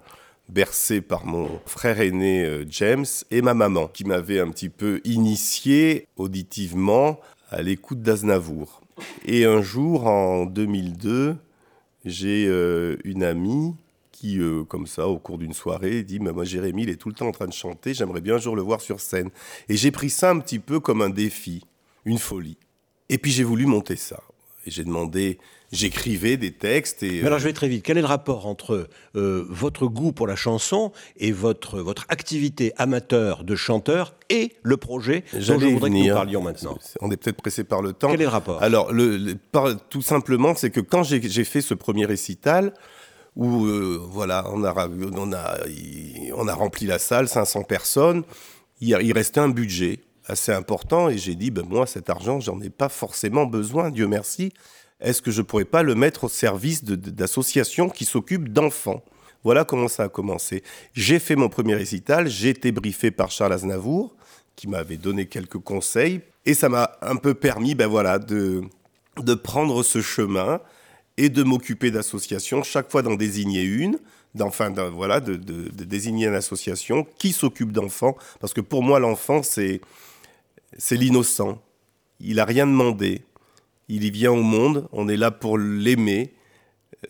bercé 0.49 1.03
par 1.03 1.27
mon 1.27 1.61
frère 1.67 2.01
aîné 2.01 2.43
euh, 2.43 2.65
James 2.71 3.05
et 3.31 3.43
ma 3.43 3.53
maman, 3.53 3.87
qui 3.87 4.05
m'avait 4.05 4.41
un 4.41 4.49
petit 4.49 4.71
peu 4.71 5.03
initié 5.05 6.09
auditivement 6.17 7.21
à 7.51 7.61
l'écoute 7.61 8.01
d'Aznavour. 8.01 8.81
Et 9.27 9.45
un 9.45 9.61
jour, 9.61 10.07
en 10.07 10.47
2002, 10.47 11.37
j'ai 12.07 12.47
euh, 12.49 12.97
une 13.05 13.23
amie 13.23 13.75
qui, 14.11 14.41
euh, 14.41 14.65
comme 14.65 14.87
ça, 14.87 15.07
au 15.07 15.19
cours 15.19 15.37
d'une 15.37 15.53
soirée, 15.53 16.03
dit 16.03 16.19
Moi, 16.19 16.45
Jérémy, 16.45 16.85
il 16.85 16.89
est 16.89 16.97
tout 16.97 17.11
le 17.11 17.15
temps 17.15 17.29
en 17.29 17.33
train 17.33 17.47
de 17.47 17.53
chanter, 17.53 17.93
j'aimerais 17.93 18.23
bien 18.23 18.37
un 18.37 18.39
jour 18.39 18.57
le 18.57 18.63
voir 18.63 18.81
sur 18.81 19.01
scène. 19.01 19.29
Et 19.69 19.77
j'ai 19.77 19.91
pris 19.91 20.09
ça 20.09 20.31
un 20.31 20.39
petit 20.41 20.59
peu 20.59 20.81
comme 20.81 21.03
un 21.03 21.11
défi, 21.11 21.63
une 22.09 22.19
folie. 22.19 22.59
Et 23.09 23.19
puis 23.19 23.31
j'ai 23.31 23.45
voulu 23.45 23.67
monter 23.67 23.97
ça. 23.97 24.23
Et 24.67 24.71
j'ai 24.71 24.85
demandé 24.85 25.39
j'écrivais 25.73 26.37
des 26.37 26.53
textes. 26.53 27.03
Et, 27.03 27.21
Mais 27.21 27.27
alors 27.27 27.39
je 27.39 27.45
vais 27.45 27.53
très 27.53 27.69
vite. 27.69 27.83
Quel 27.85 27.99
est 27.99 28.03
le 28.03 28.07
rapport 28.07 28.47
entre 28.47 28.89
euh, 29.17 29.45
votre 29.49 29.87
goût 29.87 30.13
pour 30.13 30.27
la 30.27 30.37
chanson 30.37 30.93
et 31.17 31.33
votre, 31.33 31.81
votre 31.81 32.07
activité 32.09 32.73
amateur 32.77 33.45
de 33.45 33.55
chanteur 33.55 34.15
et 34.31 34.53
le 34.63 34.77
projet 34.77 35.25
dont 35.33 35.41
je 35.41 35.53
voudrais 35.53 35.91
que 35.91 35.95
nous 35.95 36.15
parlions 36.15 36.43
maintenant? 36.43 36.79
On 37.01 37.11
est 37.11 37.17
peut-être 37.17 37.37
pressé 37.37 37.65
par 37.65 37.83
le 37.83 37.93
temps. 37.93 38.11
Quel 38.11 38.21
est 38.21 38.25
le 38.25 38.31
rapport? 38.31 38.63
Alors, 38.63 38.93
le, 38.93 39.35
tout 39.91 40.03
simplement, 40.03 40.55
c'est 40.55 40.71
que 40.71 40.81
quand 40.81 41.03
j'ai 41.03 41.45
fait 41.45 41.61
ce 41.61 41.75
premier 41.75 42.07
récital, 42.07 42.73
où 43.37 43.67
euh, 43.67 44.01
voilà, 44.11 44.45
on 44.53 44.65
a, 44.65 44.89
on, 45.17 45.33
a, 45.33 45.59
on 46.35 46.49
a 46.49 46.55
rempli 46.55 46.87
la 46.87 46.99
salle, 46.99 47.29
500 47.29 47.63
personnes, 47.63 48.25
il, 48.81 48.97
il 49.01 49.13
restait 49.13 49.41
un 49.41 49.49
budget 49.49 50.01
assez 50.29 50.53
important 50.53 51.09
et 51.09 51.19
j'ai 51.19 51.35
dit, 51.35 51.51
ben 51.51 51.65
moi, 51.69 51.87
cet 51.87 52.11
argent, 52.11 52.41
j'en 52.41 52.61
ai 52.61 52.71
pas 52.71 52.89
forcément 52.89 53.47
besoin, 53.47 53.91
Dieu 53.91 54.07
merci. 54.07 54.53
Est-ce 55.01 55.23
que 55.23 55.31
je 55.31 55.43
pourrais 55.43 55.65
pas 55.65 55.83
le 55.83 55.95
mettre 55.95 56.25
au 56.25 56.29
service 56.29 56.85
d'associations 56.85 57.89
qui 57.89 58.05
s'occupent 58.05 58.49
d'enfants? 58.49 59.03
Voilà 59.45 59.65
comment 59.65 59.89
ça 59.89 60.05
a 60.05 60.09
commencé. 60.09 60.65
J'ai 60.95 61.19
fait 61.21 61.37
mon 61.37 61.49
premier 61.49 61.77
récital, 61.77 62.29
j'ai 62.29 62.49
été 62.49 62.73
briefé 62.73 63.11
par 63.11 63.31
Charles 63.31 63.53
Aznavour, 63.53 64.17
qui 64.57 64.67
m'avait 64.67 64.97
donné 64.97 65.27
quelques 65.27 65.59
conseils, 65.59 66.21
et 66.45 66.55
ça 66.55 66.69
m'a 66.69 66.99
un 67.01 67.15
peu 67.15 67.35
permis 67.35 67.77
ben 67.77 67.87
voilà, 67.87 68.19
de, 68.19 68.63
de 69.17 69.35
prendre 69.35 69.85
ce 69.85 70.03
chemin 70.03 70.61
et 71.17 71.29
de 71.29 71.43
m'occuper 71.45 71.91
d'associations, 71.91 72.63
chaque 72.63 72.91
fois 72.91 73.03
d'en 73.03 73.15
désigner 73.15 73.63
une, 73.63 73.99
d'enfin 74.35 74.71
voilà, 74.91 75.21
de, 75.21 75.37
désigner 75.85 76.27
une 76.27 76.35
association 76.35 77.07
qui 77.19 77.33
s'occupe 77.33 77.73
d'enfants, 77.73 78.17
parce 78.41 78.53
que 78.53 78.61
pour 78.61 78.83
moi 78.83 78.99
l'enfant 78.99 79.43
c'est 79.43 79.81
c'est 80.79 80.97
l'innocent, 80.97 81.61
il 82.21 82.37
n'a 82.37 82.45
rien 82.45 82.67
demandé, 82.67 83.23
il 83.89 84.05
y 84.05 84.11
vient 84.11 84.33
au 84.33 84.43
monde, 84.43 84.89
on 84.93 85.09
est 85.09 85.17
là 85.17 85.31
pour 85.31 85.59
l'aimer, 85.59 86.33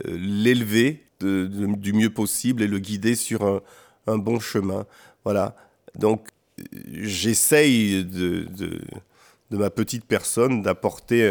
euh, 0.07 0.17
l'élever 0.19 1.05
du 1.21 1.93
mieux 1.93 2.11
possible 2.11 2.63
et 2.63 2.69
le 2.69 2.79
guider 2.79 3.17
sur 3.17 3.63
un, 4.07 4.19
bon 4.19 4.39
chemin. 4.39 4.87
Voilà. 5.25 5.57
Donc, 5.97 6.29
j'essaye 6.93 8.05
de, 8.05 8.47
ma 9.51 9.71
petite 9.71 10.05
personne 10.05 10.63
d'apporter 10.63 11.29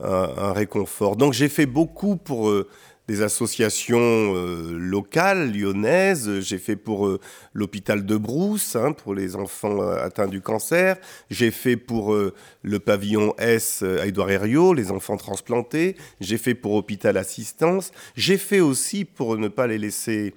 un, 0.00 0.52
réconfort. 0.52 1.14
Donc, 1.14 1.32
j'ai 1.32 1.48
fait 1.48 1.66
beaucoup 1.66 2.16
pour 2.16 2.50
euh, 2.50 2.68
des 3.06 3.22
associations 3.22 3.98
euh, 4.00 4.76
locales 4.78 5.52
lyonnaises. 5.52 6.40
J'ai 6.40 6.58
fait 6.58 6.76
pour 6.76 7.06
euh, 7.06 7.20
l'hôpital 7.52 8.06
de 8.06 8.16
Brousse, 8.16 8.76
hein, 8.76 8.92
pour 8.92 9.14
les 9.14 9.36
enfants 9.36 9.82
euh, 9.82 10.04
atteints 10.04 10.26
du 10.26 10.40
cancer. 10.40 10.96
J'ai 11.30 11.50
fait 11.50 11.76
pour 11.76 12.16
le 12.62 12.78
pavillon 12.78 13.34
S 13.38 13.82
à 13.82 14.06
Édouard 14.06 14.30
Herriot, 14.30 14.72
les 14.72 14.90
enfants 14.90 15.16
transplantés. 15.16 15.96
J'ai 16.20 16.38
fait 16.38 16.54
pour 16.54 16.74
Hôpital 16.74 17.16
Assistance. 17.16 17.90
J'ai 18.16 18.38
fait 18.38 18.60
aussi, 18.60 19.04
pour 19.04 19.36
ne 19.36 19.48
pas 19.48 19.66
les 19.66 19.78
laisser 19.78 20.34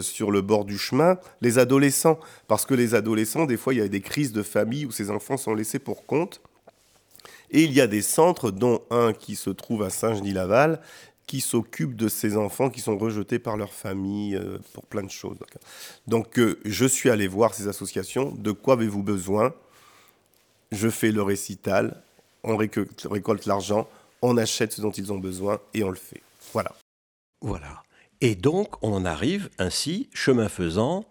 sur 0.00 0.30
le 0.30 0.40
bord 0.40 0.64
du 0.64 0.78
chemin, 0.78 1.18
les 1.40 1.58
adolescents. 1.58 2.18
Parce 2.46 2.64
que 2.64 2.74
les 2.74 2.94
adolescents, 2.94 3.44
des 3.44 3.56
fois, 3.56 3.74
il 3.74 3.78
y 3.78 3.82
a 3.82 3.88
des 3.88 4.00
crises 4.00 4.32
de 4.32 4.42
famille 4.42 4.86
où 4.86 4.92
ces 4.92 5.10
enfants 5.10 5.36
sont 5.36 5.54
laissés 5.54 5.80
pour 5.80 6.06
compte. 6.06 6.40
Et 7.50 7.62
il 7.62 7.72
y 7.72 7.80
a 7.80 7.86
des 7.86 8.02
centres, 8.02 8.50
dont 8.50 8.82
un 8.90 9.12
qui 9.12 9.36
se 9.36 9.50
trouve 9.50 9.82
à 9.82 9.90
Saint-Genis-Laval, 9.90 10.80
qui 11.26 11.40
s'occupent 11.40 11.96
de 11.96 12.08
ces 12.08 12.36
enfants 12.36 12.70
qui 12.70 12.80
sont 12.80 12.98
rejetés 12.98 13.38
par 13.38 13.56
leur 13.56 13.72
famille 13.72 14.36
euh, 14.36 14.58
pour 14.72 14.84
plein 14.84 15.02
de 15.02 15.10
choses. 15.10 15.38
Donc 16.06 16.38
euh, 16.38 16.58
je 16.64 16.84
suis 16.84 17.10
allé 17.10 17.26
voir 17.26 17.54
ces 17.54 17.68
associations. 17.68 18.30
De 18.32 18.52
quoi 18.52 18.74
avez-vous 18.74 19.02
besoin? 19.02 19.54
Je 20.72 20.88
fais 20.88 21.12
le 21.12 21.22
récital, 21.22 22.02
on 22.42 22.56
récolte 22.56 23.46
l'argent, 23.46 23.88
on 24.22 24.36
achète 24.36 24.72
ce 24.72 24.82
dont 24.82 24.90
ils 24.90 25.12
ont 25.12 25.18
besoin 25.18 25.60
et 25.72 25.84
on 25.84 25.90
le 25.90 25.96
fait. 25.96 26.22
Voilà. 26.52 26.74
Voilà. 27.40 27.82
Et 28.20 28.34
donc 28.34 28.82
on 28.82 28.92
en 28.92 29.04
arrive 29.04 29.50
ainsi, 29.58 30.08
chemin 30.12 30.48
faisant, 30.48 31.06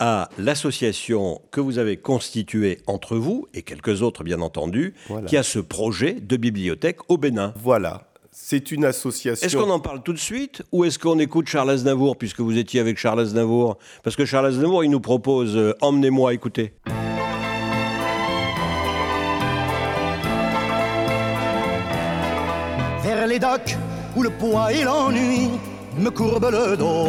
à 0.00 0.30
l'association 0.38 1.42
que 1.50 1.60
vous 1.60 1.78
avez 1.78 1.98
constituée 1.98 2.80
entre 2.86 3.16
vous 3.16 3.46
et 3.52 3.62
quelques 3.62 4.00
autres 4.00 4.24
bien 4.24 4.40
entendu, 4.40 4.94
qui 5.26 5.36
a 5.36 5.42
ce 5.42 5.58
projet 5.58 6.14
de 6.14 6.36
bibliothèque 6.36 7.10
au 7.10 7.18
Bénin. 7.18 7.52
Voilà. 7.56 8.09
C'est 8.32 8.70
une 8.70 8.84
association. 8.84 9.44
Est-ce 9.44 9.56
qu'on 9.56 9.70
en 9.70 9.80
parle 9.80 10.02
tout 10.04 10.12
de 10.12 10.18
suite 10.18 10.62
ou 10.70 10.84
est-ce 10.84 11.00
qu'on 11.00 11.18
écoute 11.18 11.48
Charles 11.48 11.70
Aznavour 11.70 12.16
puisque 12.16 12.38
vous 12.38 12.56
étiez 12.56 12.78
avec 12.78 12.96
Charles 12.96 13.20
Aznavour? 13.20 13.76
Parce 14.04 14.14
que 14.14 14.24
Charles 14.24 14.46
Aznavour, 14.46 14.84
il 14.84 14.90
nous 14.90 15.00
propose 15.00 15.56
euh, 15.56 15.74
Emmenez-moi 15.80 16.32
écouter. 16.32 16.72
Vers 23.02 23.26
les 23.26 23.40
docks 23.40 23.76
où 24.16 24.22
le 24.22 24.30
poids 24.30 24.72
et 24.72 24.84
l'ennui 24.84 25.50
me 25.98 26.10
courbent 26.10 26.50
le 26.52 26.76
dos. 26.76 27.08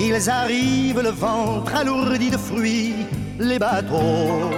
Ils 0.00 0.28
arrivent 0.28 1.02
le 1.02 1.10
ventre 1.10 1.72
alourdi 1.76 2.30
de 2.30 2.36
fruits, 2.36 2.94
les 3.38 3.60
bateaux. 3.60 4.50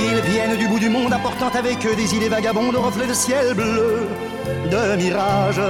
Ils 0.00 0.20
viennent 0.30 0.56
du 0.56 0.68
bout 0.68 0.78
du 0.78 0.88
monde 0.88 1.12
apportant 1.12 1.48
avec 1.48 1.84
eux 1.84 1.96
des 1.96 2.14
idées 2.14 2.28
vagabondes, 2.28 2.76
reflets 2.76 3.06
de 3.08 3.14
ciel 3.14 3.54
bleu, 3.54 4.06
de 4.70 4.96
mirages. 4.96 5.60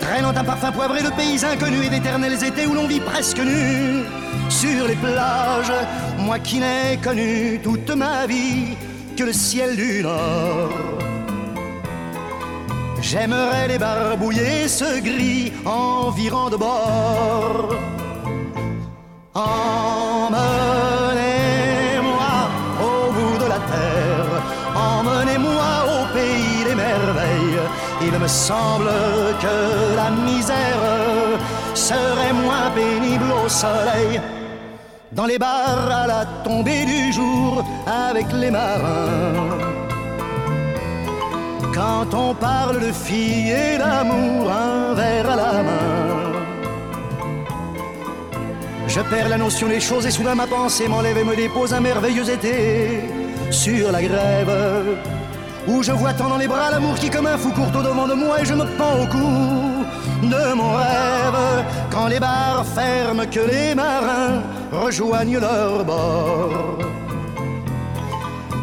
Traînant 0.00 0.30
un 0.30 0.44
parfum 0.44 0.72
poivré 0.72 1.02
de 1.02 1.10
pays 1.10 1.44
inconnus 1.44 1.86
et 1.86 1.90
d'éternels 1.90 2.42
étés 2.42 2.66
où 2.66 2.74
l'on 2.74 2.86
vit 2.86 3.00
presque 3.00 3.38
nu 3.38 4.04
sur 4.48 4.88
les 4.88 4.96
plages. 4.96 5.72
Moi 6.18 6.38
qui 6.38 6.60
n'ai 6.60 6.96
connu 7.02 7.60
toute 7.62 7.90
ma 7.90 8.26
vie 8.26 8.76
que 9.16 9.24
le 9.24 9.32
ciel 9.32 9.76
du 9.76 10.02
Nord. 10.02 10.70
J'aimerais 13.02 13.68
les 13.68 13.78
barbouiller 13.78 14.68
ce 14.68 15.00
gris 15.00 15.52
environ 15.66 16.48
de 16.48 16.56
bord. 16.56 17.74
Il 28.12 28.18
me 28.18 28.28
semble 28.28 28.90
que 29.40 29.96
la 29.96 30.10
misère 30.10 30.80
serait 31.74 32.32
moins 32.32 32.70
pénible 32.74 33.30
au 33.44 33.48
soleil. 33.48 34.20
Dans 35.12 35.26
les 35.26 35.38
bars 35.38 35.90
à 35.90 36.06
la 36.06 36.24
tombée 36.44 36.84
du 36.84 37.12
jour 37.12 37.64
avec 37.86 38.26
les 38.32 38.50
marins. 38.50 39.58
quand 41.74 42.12
on 42.14 42.34
parle 42.34 42.80
de 42.80 42.92
filles 42.92 43.52
et 43.52 43.78
d'amour, 43.78 44.50
un 44.50 44.94
verre 44.94 45.30
à 45.30 45.36
la 45.36 45.52
main. 45.62 46.30
Je 48.88 49.00
perds 49.00 49.28
la 49.28 49.38
notion 49.38 49.68
des 49.68 49.80
choses 49.80 50.04
et 50.06 50.10
soudain 50.10 50.34
ma 50.34 50.46
pensée 50.46 50.88
m'enlève 50.88 51.18
et 51.18 51.24
me 51.24 51.36
dépose 51.36 51.72
un 51.72 51.80
merveilleux 51.80 52.28
été 52.28 53.02
sur 53.50 53.92
la 53.92 54.02
grève. 54.02 55.19
Où 55.68 55.82
je 55.82 55.92
vois 55.92 56.12
tant 56.12 56.28
dans 56.28 56.38
les 56.38 56.48
bras 56.48 56.70
l'amour 56.70 56.94
qui 56.94 57.10
comme 57.10 57.26
un 57.26 57.36
fou 57.36 57.50
court 57.52 57.68
au 57.74 57.82
devant 57.82 58.08
de 58.08 58.14
moi 58.14 58.40
et 58.40 58.44
je 58.44 58.54
me 58.54 58.64
pends 58.78 59.02
au 59.02 59.06
cou 59.06 59.80
de 60.22 60.54
mon 60.54 60.72
rêve. 60.72 61.64
Quand 61.90 62.08
les 62.08 62.20
bars 62.20 62.64
ferment, 62.74 63.26
que 63.30 63.40
les 63.40 63.74
marins 63.74 64.42
rejoignent 64.72 65.38
leur 65.38 65.84
bord. 65.84 66.78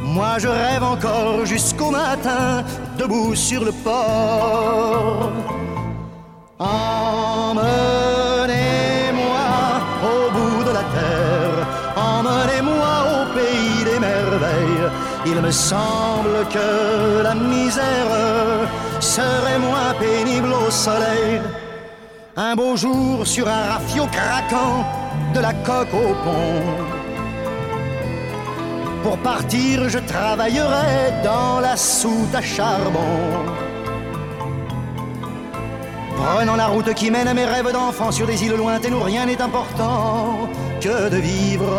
Moi 0.04 0.40
je 0.40 0.48
rêve 0.48 0.84
encore 0.84 1.46
jusqu'au 1.46 1.92
matin, 1.92 2.64
debout 2.98 3.36
sur 3.36 3.64
le 3.64 3.72
port. 3.72 5.32
Il 15.30 15.42
me 15.42 15.52
semble 15.52 16.38
que 16.56 17.22
la 17.22 17.36
misère 17.36 18.12
serait 19.00 19.60
moins 19.60 19.94
pénible 20.00 20.52
au 20.54 20.70
soleil. 20.72 21.42
Un 22.36 22.56
beau 22.56 22.76
jour 22.76 23.26
sur 23.26 23.48
un 23.48 23.64
rafio 23.72 24.06
craquant, 24.18 24.86
de 25.34 25.40
la 25.40 25.54
coque 25.54 25.94
au 25.94 26.14
pont 26.24 26.98
pour 29.08 29.18
partir, 29.20 29.88
je 29.88 30.00
travaillerai 30.00 31.24
dans 31.24 31.62
la 31.62 31.78
soute 31.78 32.36
à 32.36 32.42
charbon. 32.42 33.16
Prenant 36.18 36.58
la 36.58 36.68
route 36.68 36.94
qui 36.94 37.10
mène 37.10 37.30
à 37.30 37.34
mes 37.34 37.46
rêves 37.46 37.72
d'enfant 37.72 38.12
sur 38.12 38.28
des 38.28 38.44
îles 38.44 38.58
lointaines 38.58 38.96
où 38.96 39.02
rien 39.02 39.26
n'est 39.26 39.42
important 39.42 40.50
que 40.82 41.10
de 41.10 41.18
vivre. 41.18 41.72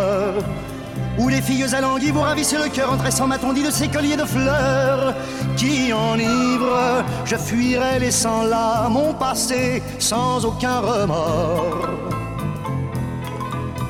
Où 1.19 1.29
les 1.29 1.43
filles 1.43 1.75
alanguies 1.75 2.13
vous 2.13 2.21
ravissent 2.21 2.55
le 2.55 2.69
cœur 2.69 2.93
en 2.93 2.97
tressant 2.97 3.27
ma 3.27 3.39
tondie 3.39 3.63
de 3.63 3.71
ces 3.71 3.89
colliers 3.89 4.17
de 4.17 4.25
fleurs 4.25 5.15
qui 5.57 5.93
enivrent. 5.93 7.05
Je 7.25 7.37
fuirai 7.37 7.99
laissant 7.99 8.45
là 8.45 8.89
mon 8.89 9.13
passé 9.15 9.83
sans 9.99 10.45
aucun 10.45 10.81
remords 10.81 11.89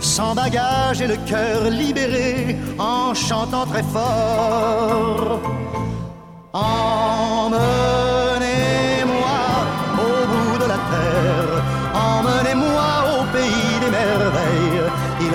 sans 0.01 0.35
bagage 0.35 1.01
et 1.01 1.07
le 1.07 1.17
cœur 1.17 1.71
libéré 1.71 2.57
en 2.79 3.15
chantant 3.15 3.67
très 3.67 3.83
fort. 3.83 5.41
Au 6.53 7.51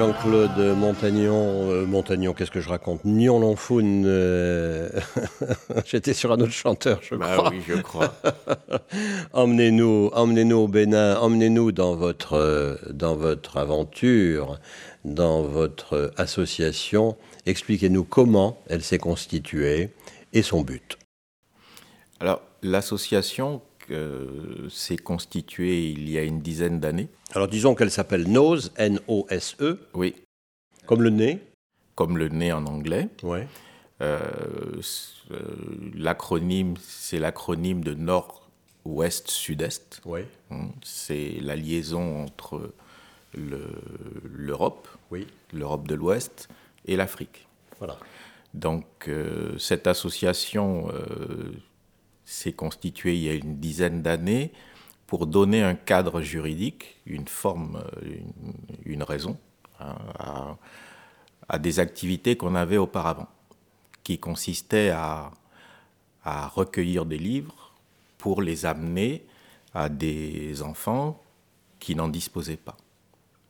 Jean-Claude 0.00 0.56
Montagnon, 0.78 1.70
euh, 1.70 1.84
Montagnon, 1.84 2.32
qu'est-ce 2.32 2.50
que 2.50 2.62
je 2.62 2.70
raconte? 2.70 3.04
Nyon 3.04 3.38
Lanfoun, 3.38 4.04
euh, 4.06 4.88
j'étais 5.84 6.14
sur 6.14 6.32
un 6.32 6.40
autre 6.40 6.52
chanteur, 6.52 7.00
je 7.02 7.14
Bah 7.16 7.36
crois. 7.36 7.50
oui, 7.50 7.60
je 7.68 7.74
crois. 7.74 8.14
Emmenez-nous, 9.34 10.08
emmenez-nous 10.14 10.56
au 10.56 10.68
Bénin, 10.68 11.18
emmenez-nous 11.18 11.72
dans 11.72 11.96
votre, 11.96 12.32
euh, 12.32 12.76
dans 12.90 13.14
votre 13.14 13.58
aventure, 13.58 14.58
dans 15.04 15.42
votre 15.42 16.14
association. 16.16 17.18
Expliquez-nous 17.44 18.04
comment 18.04 18.58
elle 18.70 18.82
s'est 18.82 18.96
constituée 18.96 19.90
et 20.32 20.40
son 20.40 20.62
but. 20.62 20.96
Alors, 22.20 22.40
l'association 22.62 23.60
euh, 23.90 24.68
s'est 24.68 24.96
constituée 24.96 25.90
il 25.90 26.08
y 26.10 26.18
a 26.18 26.22
une 26.22 26.40
dizaine 26.40 26.80
d'années. 26.80 27.08
Alors 27.32 27.48
disons 27.48 27.74
qu'elle 27.74 27.90
s'appelle 27.90 28.28
NOSE, 28.30 28.72
N-O-S-E, 28.76 29.78
Oui, 29.94 30.14
comme 30.86 31.02
le 31.02 31.10
nez. 31.10 31.38
comme 31.94 32.16
le 32.18 32.28
nez 32.28 32.52
en 32.52 32.66
anglais. 32.66 33.08
Ouais. 33.22 33.46
Euh, 34.02 34.20
euh, 35.30 35.38
l'acronyme, 35.94 36.74
c'est 36.80 37.18
l'acronyme 37.18 37.84
de 37.84 37.92
Nord-Ouest-Sud-Est. 38.84 40.00
Ouais. 40.04 40.26
Hein, 40.50 40.68
C'est 40.82 41.36
la 41.42 41.56
liaison 41.56 42.22
entre 42.24 42.72
le- 43.34 43.66
l'Europe, 44.24 44.88
Oui. 45.10 45.26
l'Europe 45.52 45.86
de 45.86 45.94
l'Ouest 45.94 46.48
et 46.86 46.96
l'Afrique. 46.96 47.46
Voilà. 47.78 47.96
Donc 48.54 48.84
euh, 49.08 49.56
cette 49.58 49.86
association 49.86 50.88
euh, 50.92 51.52
s'est 52.30 52.52
constituée 52.52 53.14
il 53.16 53.22
y 53.22 53.28
a 53.28 53.34
une 53.34 53.58
dizaine 53.58 54.02
d'années 54.02 54.52
pour 55.06 55.26
donner 55.26 55.62
un 55.62 55.74
cadre 55.74 56.20
juridique, 56.20 57.00
une 57.06 57.26
forme, 57.26 57.82
une, 58.84 59.02
raison 59.02 59.36
hein, 59.80 60.56
à, 61.48 61.58
des 61.58 61.80
activités 61.80 62.36
qu'on 62.36 62.54
avait 62.54 62.76
auparavant, 62.76 63.28
qui 64.04 64.18
consistaient 64.18 64.90
à 64.90 65.32
recueillir 66.24 67.06
des 67.06 67.18
livres 67.18 67.72
pour 68.18 68.42
les 68.42 68.66
amener 68.66 69.24
à 69.74 69.88
des 69.88 70.62
enfants 70.62 71.20
qui 71.78 71.94
n'en 71.94 72.08
disposaient 72.08 72.56
pas. 72.56 72.76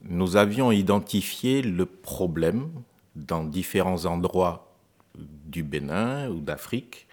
Nous 0.02 0.36
avions 0.36 0.72
identifié 0.72 1.60
le 1.60 1.84
problème 1.84 2.70
dans 3.16 3.44
différents 3.44 4.06
endroits 4.06 4.72
du 5.14 5.62
Bénin 5.62 6.30
ou 6.30 6.40
d'Afrique, 6.40 7.06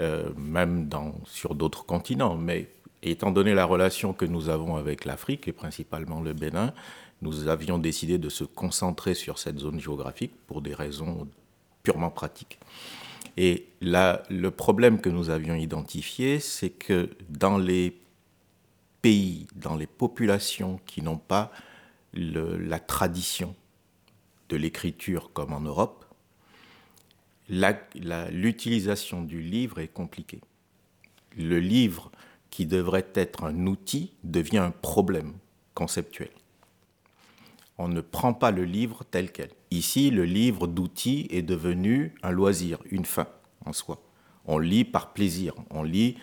euh, 0.00 0.30
même 0.36 0.88
sur 1.24 1.54
d'autres 1.54 1.84
continents. 1.84 2.36
Mais 2.36 2.68
étant 3.02 3.30
donné 3.30 3.54
la 3.54 3.64
relation 3.64 4.12
que 4.12 4.24
nous 4.24 4.48
avons 4.48 4.76
avec 4.76 5.04
l'Afrique, 5.04 5.48
et 5.48 5.52
principalement 5.52 6.20
le 6.20 6.32
Bénin, 6.32 6.72
nous 7.22 7.48
avions 7.48 7.78
décidé 7.78 8.18
de 8.18 8.28
se 8.28 8.44
concentrer 8.44 9.14
sur 9.14 9.38
cette 9.38 9.58
zone 9.58 9.78
géographique 9.78 10.32
pour 10.46 10.62
des 10.62 10.74
raisons 10.74 11.28
purement 11.82 12.10
pratiques. 12.10 12.58
Et 13.36 13.66
là, 13.80 14.22
le 14.30 14.50
problème 14.50 15.00
que 15.00 15.08
nous 15.08 15.30
avions 15.30 15.54
identifié, 15.54 16.40
c'est 16.40 16.70
que 16.70 17.10
dans 17.28 17.58
les 17.58 17.96
pays, 19.02 19.46
dans 19.54 19.76
les 19.76 19.86
populations 19.86 20.80
qui 20.86 21.02
n'ont 21.02 21.18
pas 21.18 21.52
la 22.12 22.80
tradition 22.80 23.54
de 24.48 24.56
l'écriture 24.56 25.30
comme 25.32 25.52
en 25.52 25.60
Europe, 25.60 26.04
l'utilisation 27.50 29.22
du 29.22 29.40
livre 29.40 29.80
est 29.80 29.88
compliquée. 29.88 30.40
Le 31.36 31.58
livre, 31.58 32.10
qui 32.50 32.66
devrait 32.66 33.08
être 33.14 33.44
un 33.44 33.66
outil, 33.66 34.12
devient 34.24 34.58
un 34.58 34.70
problème 34.70 35.34
conceptuel. 35.74 36.30
On 37.78 37.88
ne 37.88 38.00
prend 38.00 38.34
pas 38.34 38.50
le 38.50 38.64
livre 38.64 39.04
tel 39.10 39.32
quel. 39.32 39.50
Ici, 39.70 40.10
le 40.10 40.24
livre 40.24 40.66
d'outil 40.66 41.26
est 41.30 41.42
devenu 41.42 42.14
un 42.22 42.30
loisir, 42.30 42.78
une 42.90 43.04
fin 43.04 43.26
en 43.64 43.72
soi. 43.72 44.02
On 44.46 44.58
lit 44.58 44.84
par 44.84 45.12
plaisir, 45.12 45.54
on 45.70 45.82
lit 45.82 46.16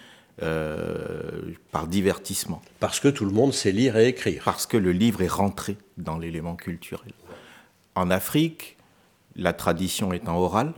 euh, 0.44 1.54
par 1.72 1.88
divertissement 1.88 2.62
Parce 2.80 3.00
que 3.00 3.08
tout 3.08 3.26
le 3.26 3.32
monde 3.32 3.54
sait 3.54 3.72
lire 3.72 3.98
et 3.98 4.08
écrire. 4.08 4.44
parce 4.46 4.68
que 4.68 4.78
le 4.78 4.92
livre 4.92 5.24
est 5.24 5.28
rentré 5.28 5.78
dans 5.98 6.20
l'élément 6.20 6.56
culturel. 6.56 7.12
En 7.96 8.12
Afrique, 8.12 8.78
la 9.36 9.54
tradition 9.54 10.14
étant 10.14 10.38
orale, 10.38 10.74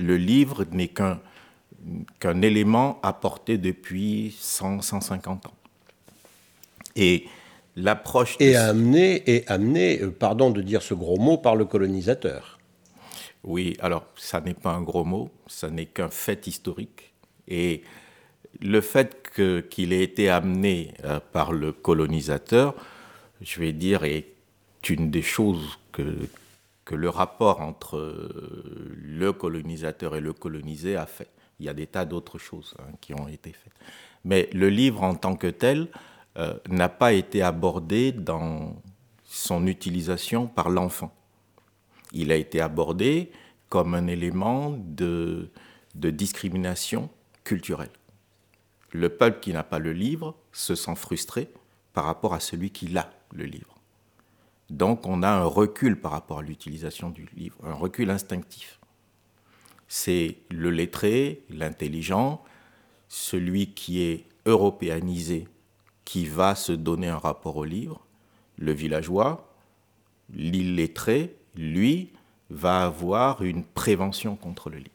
le 0.00 0.16
livre 0.16 0.64
n'est 0.72 0.88
qu'un 0.88 2.42
élément 2.42 2.98
apporté 3.02 3.58
depuis 3.58 4.36
100, 4.38 4.82
150 4.82 5.46
ans. 5.46 5.54
Et 6.96 7.26
l'approche... 7.76 8.36
Et 8.40 8.56
amené, 8.56 9.22
et 9.26 9.46
amené, 9.48 10.00
euh, 10.02 10.10
pardon 10.10 10.50
de 10.50 10.60
dire 10.60 10.82
ce 10.82 10.94
gros 10.94 11.18
mot, 11.18 11.38
par 11.38 11.56
le 11.56 11.64
colonisateur. 11.64 12.58
Oui, 13.44 13.76
alors 13.80 14.04
ça 14.16 14.40
n'est 14.40 14.54
pas 14.54 14.72
un 14.72 14.82
gros 14.82 15.04
mot, 15.04 15.30
ça 15.46 15.70
n'est 15.70 15.86
qu'un 15.86 16.10
fait 16.10 16.46
historique. 16.46 17.12
Et 17.48 17.82
le 18.60 18.80
fait 18.80 19.30
qu'il 19.70 19.92
ait 19.92 20.02
été 20.02 20.28
amené 20.28 20.92
euh, 21.04 21.20
par 21.32 21.52
le 21.52 21.72
colonisateur, 21.72 22.74
je 23.40 23.60
vais 23.60 23.72
dire, 23.72 24.04
est 24.04 24.26
une 24.88 25.10
des 25.10 25.22
choses 25.22 25.78
que, 25.92 26.16
que 26.90 26.96
le 26.96 27.08
rapport 27.08 27.60
entre 27.60 27.98
euh, 27.98 28.96
le 29.00 29.32
colonisateur 29.32 30.16
et 30.16 30.20
le 30.20 30.32
colonisé 30.32 30.96
a 30.96 31.06
fait. 31.06 31.30
Il 31.60 31.66
y 31.66 31.68
a 31.68 31.72
des 31.72 31.86
tas 31.86 32.04
d'autres 32.04 32.36
choses 32.38 32.74
hein, 32.80 32.90
qui 33.00 33.14
ont 33.14 33.28
été 33.28 33.52
faites. 33.52 33.72
Mais 34.24 34.50
le 34.52 34.68
livre 34.70 35.04
en 35.04 35.14
tant 35.14 35.36
que 35.36 35.46
tel 35.46 35.86
euh, 36.36 36.54
n'a 36.68 36.88
pas 36.88 37.12
été 37.12 37.42
abordé 37.42 38.10
dans 38.10 38.74
son 39.22 39.68
utilisation 39.68 40.48
par 40.48 40.68
l'enfant. 40.68 41.14
Il 42.12 42.32
a 42.32 42.34
été 42.34 42.60
abordé 42.60 43.30
comme 43.68 43.94
un 43.94 44.08
élément 44.08 44.76
de, 44.76 45.48
de 45.94 46.10
discrimination 46.10 47.08
culturelle. 47.44 47.92
Le 48.90 49.10
peuple 49.10 49.38
qui 49.38 49.52
n'a 49.52 49.62
pas 49.62 49.78
le 49.78 49.92
livre 49.92 50.34
se 50.50 50.74
sent 50.74 50.96
frustré 50.96 51.50
par 51.92 52.06
rapport 52.06 52.34
à 52.34 52.40
celui 52.40 52.72
qui 52.72 52.88
l'a, 52.88 53.12
le 53.32 53.44
livre. 53.44 53.79
Donc 54.70 55.06
on 55.06 55.22
a 55.22 55.28
un 55.28 55.44
recul 55.44 56.00
par 56.00 56.12
rapport 56.12 56.38
à 56.38 56.42
l'utilisation 56.42 57.10
du 57.10 57.28
livre, 57.36 57.56
un 57.64 57.74
recul 57.74 58.08
instinctif. 58.08 58.78
C'est 59.88 60.36
le 60.50 60.70
lettré, 60.70 61.42
l'intelligent, 61.50 62.42
celui 63.08 63.74
qui 63.74 64.02
est 64.02 64.26
européanisé, 64.46 65.48
qui 66.04 66.26
va 66.26 66.54
se 66.54 66.72
donner 66.72 67.08
un 67.08 67.18
rapport 67.18 67.56
au 67.56 67.64
livre. 67.64 68.06
Le 68.56 68.72
villageois, 68.72 69.52
l'illettré, 70.32 71.34
lui, 71.56 72.12
va 72.50 72.84
avoir 72.84 73.42
une 73.42 73.64
prévention 73.64 74.36
contre 74.36 74.70
le 74.70 74.78
livre. 74.78 74.90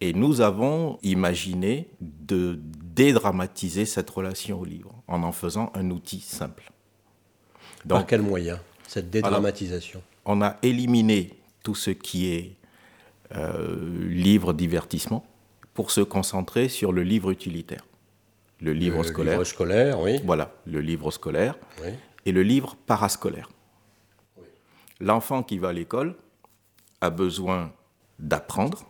Et 0.00 0.12
nous 0.12 0.40
avons 0.40 0.98
imaginé 1.02 1.88
de 2.00 2.58
dédramatiser 2.94 3.84
cette 3.84 4.08
relation 4.08 4.60
au 4.60 4.64
livre 4.64 4.94
en 5.08 5.22
en 5.22 5.32
faisant 5.32 5.70
un 5.74 5.90
outil 5.90 6.20
simple. 6.20 6.70
Par 7.86 8.06
quel 8.06 8.22
moyen, 8.22 8.58
cette 8.94 9.10
dédramatisation 9.10 10.00
On 10.24 10.40
a 10.40 10.56
éliminé 10.62 11.36
tout 11.64 11.74
ce 11.74 11.90
qui 11.90 12.32
est 12.32 12.52
euh, 13.34 14.08
livre 14.08 14.52
divertissement 14.52 15.26
pour 15.74 15.90
se 15.90 16.00
concentrer 16.00 16.68
sur 16.68 16.92
le 16.92 17.02
livre 17.02 17.32
utilitaire. 17.32 17.84
Le 18.60 18.72
livre 18.72 18.98
le 18.98 19.08
scolaire. 19.08 19.34
Livre 19.34 19.44
scolaire, 19.44 20.00
oui. 20.00 20.20
Voilà, 20.24 20.54
le 20.66 20.80
livre 20.80 21.10
scolaire 21.10 21.56
Oui. 21.82 21.90
et 22.24 22.30
le 22.30 22.44
livre 22.44 22.76
parascolaire. 22.86 23.50
L'enfant 25.00 25.42
qui 25.42 25.58
va 25.58 25.70
à 25.70 25.72
l'école 25.72 26.14
a 27.00 27.10
besoin 27.10 27.72
d'apprendre 28.20 28.88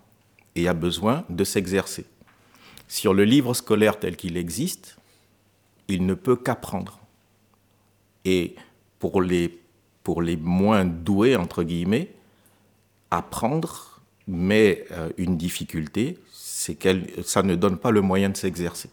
et 0.54 0.68
a 0.68 0.74
besoin 0.74 1.24
de 1.30 1.44
s'exercer. 1.44 2.04
Sur 2.88 3.14
le 3.14 3.24
livre 3.24 3.54
scolaire 3.54 3.98
tel 3.98 4.16
qu'il 4.16 4.36
existe, 4.36 4.98
il 5.88 6.04
ne 6.04 6.12
peut 6.12 6.36
qu'apprendre. 6.36 7.00
Et 8.26 8.54
pour 8.98 9.22
les, 9.22 9.63
pour 10.04 10.22
les 10.22 10.36
moins 10.36 10.84
doués, 10.84 11.34
entre 11.34 11.64
guillemets, 11.64 12.10
apprendre, 13.10 14.00
mais 14.28 14.84
euh, 14.92 15.08
une 15.18 15.36
difficulté, 15.36 16.18
c'est 16.32 16.74
que 16.76 16.88
ça 17.24 17.42
ne 17.42 17.56
donne 17.56 17.78
pas 17.78 17.90
le 17.90 18.00
moyen 18.00 18.28
de 18.30 18.36
s'exercer. 18.36 18.90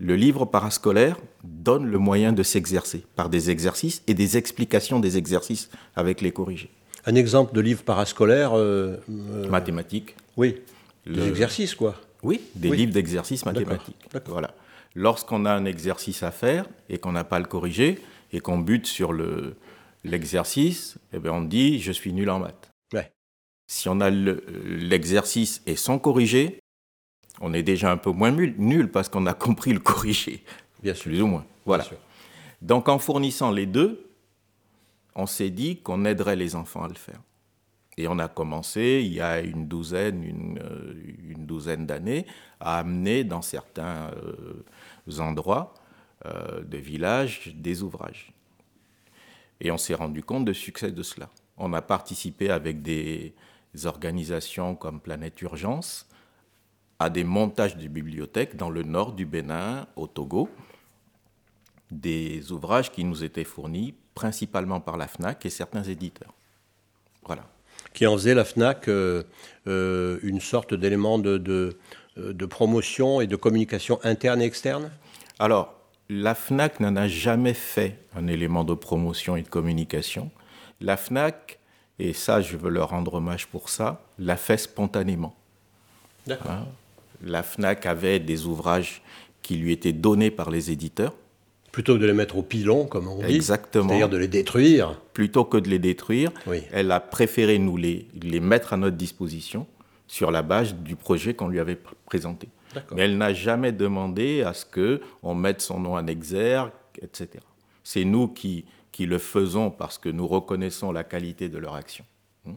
Le 0.00 0.16
livre 0.16 0.44
parascolaire 0.46 1.16
donne 1.44 1.86
le 1.86 1.98
moyen 1.98 2.32
de 2.32 2.42
s'exercer 2.42 3.04
par 3.14 3.28
des 3.28 3.50
exercices 3.50 4.02
et 4.08 4.14
des 4.14 4.36
explications 4.36 4.98
des 4.98 5.16
exercices 5.16 5.70
avec 5.94 6.20
les 6.20 6.32
corrigés. 6.32 6.70
Un 7.06 7.14
exemple 7.14 7.54
de 7.54 7.60
livre 7.60 7.82
parascolaire 7.84 8.52
euh, 8.56 8.96
euh, 9.10 9.48
Mathématiques. 9.48 10.16
Oui, 10.36 10.56
des 11.06 11.28
exercices, 11.28 11.74
quoi. 11.74 11.94
Oui, 12.22 12.40
des 12.54 12.70
Oui. 12.70 12.76
livres 12.78 12.92
d'exercices 12.92 13.44
mathématiques. 13.44 13.96
d'accord. 14.12 14.32
Voilà. 14.34 14.54
Lorsqu'on 14.94 15.44
a 15.44 15.52
un 15.52 15.64
exercice 15.64 16.22
à 16.22 16.30
faire 16.30 16.66
et 16.88 16.98
qu'on 16.98 17.12
n'a 17.12 17.24
pas 17.24 17.36
à 17.36 17.40
le 17.40 17.46
corriger 17.46 17.98
et 18.32 18.40
qu'on 18.40 18.58
bute 18.58 18.86
sur 18.86 19.12
le- 19.12 19.54
l'exercice, 20.04 20.98
eh 21.12 21.18
bien 21.18 21.32
on 21.32 21.42
dit 21.42 21.80
je 21.80 21.92
suis 21.92 22.12
nul 22.12 22.30
en 22.30 22.38
maths. 22.40 22.70
Ouais. 22.92 23.12
Si 23.66 23.88
on 23.88 24.00
a 24.00 24.10
le- 24.10 24.44
l'exercice 24.78 25.62
et 25.66 25.76
son 25.76 25.98
corrger, 25.98 26.58
on 27.40 27.52
est 27.54 27.62
déjà 27.62 27.90
un 27.90 27.96
peu 27.96 28.10
moins 28.10 28.30
nul, 28.30 28.54
nul 28.58 28.90
parce 28.90 29.08
qu'on 29.08 29.26
a 29.26 29.34
compris 29.46 29.72
le 29.72 29.80
corriger, 29.80 30.42
Bien 30.82 30.94
sûr. 30.94 31.04
plus 31.10 31.22
ou 31.22 31.26
moins. 31.26 31.44
Voilà. 31.64 31.84
Donc 32.60 32.88
en 32.88 32.98
fournissant 32.98 33.50
les 33.50 33.66
deux, 33.66 34.08
on 35.14 35.26
s'est 35.26 35.50
dit 35.50 35.78
qu'on 35.78 36.04
aiderait 36.04 36.36
les 36.36 36.54
enfants 36.56 36.84
à 36.84 36.88
le 36.88 36.94
faire. 36.94 37.20
Et 37.98 38.08
on 38.08 38.18
a 38.18 38.28
commencé, 38.28 39.02
il 39.04 39.12
y 39.12 39.20
a 39.20 39.40
une 39.40 39.68
douzaine, 39.68 40.24
une, 40.24 40.58
euh, 40.62 40.94
une 41.28 41.44
douzaine 41.44 41.84
d'années, 41.84 42.24
à 42.58 42.78
amener 42.78 43.22
dans 43.22 43.42
certains 43.42 44.10
euh, 44.16 44.64
endroits 45.20 45.74
euh, 46.24 46.62
de 46.62 46.78
villages 46.78 47.52
des 47.54 47.82
ouvrages. 47.82 48.31
Et 49.62 49.70
on 49.70 49.78
s'est 49.78 49.94
rendu 49.94 50.22
compte 50.22 50.44
de 50.44 50.52
succès 50.52 50.90
de 50.90 51.02
cela. 51.02 51.30
On 51.56 51.72
a 51.72 51.80
participé 51.80 52.50
avec 52.50 52.82
des 52.82 53.32
organisations 53.84 54.74
comme 54.74 55.00
Planète 55.00 55.40
Urgence 55.40 56.06
à 56.98 57.08
des 57.08 57.24
montages 57.24 57.76
de 57.76 57.88
bibliothèques 57.88 58.56
dans 58.56 58.70
le 58.70 58.82
nord 58.82 59.12
du 59.12 59.24
Bénin, 59.24 59.86
au 59.96 60.06
Togo, 60.06 60.48
des 61.90 62.52
ouvrages 62.52 62.90
qui 62.90 63.04
nous 63.04 63.24
étaient 63.24 63.44
fournis 63.44 63.94
principalement 64.14 64.80
par 64.80 64.96
la 64.96 65.06
FNAC 65.06 65.46
et 65.46 65.50
certains 65.50 65.84
éditeurs. 65.84 66.34
Voilà. 67.24 67.44
Qui 67.94 68.06
en 68.06 68.16
faisait 68.16 68.34
la 68.34 68.44
FNAC 68.44 68.88
euh, 68.88 69.22
euh, 69.66 70.18
une 70.22 70.40
sorte 70.40 70.74
d'élément 70.74 71.18
de, 71.18 71.38
de, 71.38 71.78
euh, 72.18 72.32
de 72.32 72.46
promotion 72.46 73.20
et 73.20 73.26
de 73.26 73.36
communication 73.36 73.98
interne 74.02 74.42
et 74.42 74.44
externe? 74.44 74.90
Alors, 75.38 75.81
la 76.20 76.34
FNAC 76.34 76.80
n'en 76.80 76.94
a 76.96 77.08
jamais 77.08 77.54
fait 77.54 77.98
un 78.14 78.26
élément 78.26 78.64
de 78.64 78.74
promotion 78.74 79.36
et 79.36 79.42
de 79.42 79.48
communication. 79.48 80.30
La 80.80 80.96
FNAC, 80.96 81.58
et 81.98 82.12
ça 82.12 82.40
je 82.42 82.56
veux 82.56 82.70
leur 82.70 82.90
rendre 82.90 83.14
hommage 83.14 83.46
pour 83.46 83.68
ça, 83.70 84.04
l'a 84.18 84.36
fait 84.36 84.58
spontanément. 84.58 85.34
D'accord. 86.26 86.50
Hein? 86.50 86.66
La 87.24 87.42
FNAC 87.42 87.86
avait 87.86 88.18
des 88.20 88.46
ouvrages 88.46 89.00
qui 89.42 89.56
lui 89.56 89.72
étaient 89.72 89.92
donnés 89.92 90.30
par 90.30 90.50
les 90.50 90.70
éditeurs. 90.70 91.14
Plutôt 91.70 91.94
que 91.94 92.00
de 92.00 92.06
les 92.06 92.12
mettre 92.12 92.36
au 92.36 92.42
pilon, 92.42 92.84
comme 92.84 93.08
on 93.08 93.18
dit. 93.24 93.34
Exactement. 93.34 93.88
C'est-à-dire 93.88 94.08
de 94.10 94.18
les 94.18 94.28
détruire. 94.28 95.00
Plutôt 95.14 95.44
que 95.44 95.56
de 95.56 95.68
les 95.70 95.78
détruire, 95.78 96.30
Oui. 96.46 96.62
elle 96.72 96.90
a 96.92 97.00
préféré 97.00 97.58
nous 97.58 97.76
les, 97.78 98.06
les 98.20 98.40
mettre 98.40 98.74
à 98.74 98.76
notre 98.76 98.96
disposition 98.96 99.66
sur 100.06 100.30
la 100.30 100.42
base 100.42 100.74
du 100.74 100.94
projet 100.96 101.32
qu'on 101.32 101.48
lui 101.48 101.58
avait 101.60 101.74
pr- 101.74 101.94
présenté. 102.04 102.48
Mais 102.94 103.02
elle 103.02 103.18
n'a 103.18 103.32
jamais 103.32 103.72
demandé 103.72 104.42
à 104.42 104.54
ce 104.54 104.64
qu'on 104.64 105.34
mette 105.34 105.60
son 105.60 105.80
nom 105.80 105.94
en 105.94 106.06
exergue, 106.06 106.72
etc. 107.00 107.28
C'est 107.84 108.04
nous 108.04 108.28
qui, 108.28 108.64
qui 108.90 109.06
le 109.06 109.18
faisons 109.18 109.70
parce 109.70 109.98
que 109.98 110.08
nous 110.08 110.26
reconnaissons 110.26 110.92
la 110.92 111.04
qualité 111.04 111.48
de 111.48 111.58
leur 111.58 111.74
action. 111.74 112.04
Hmm. 112.44 112.54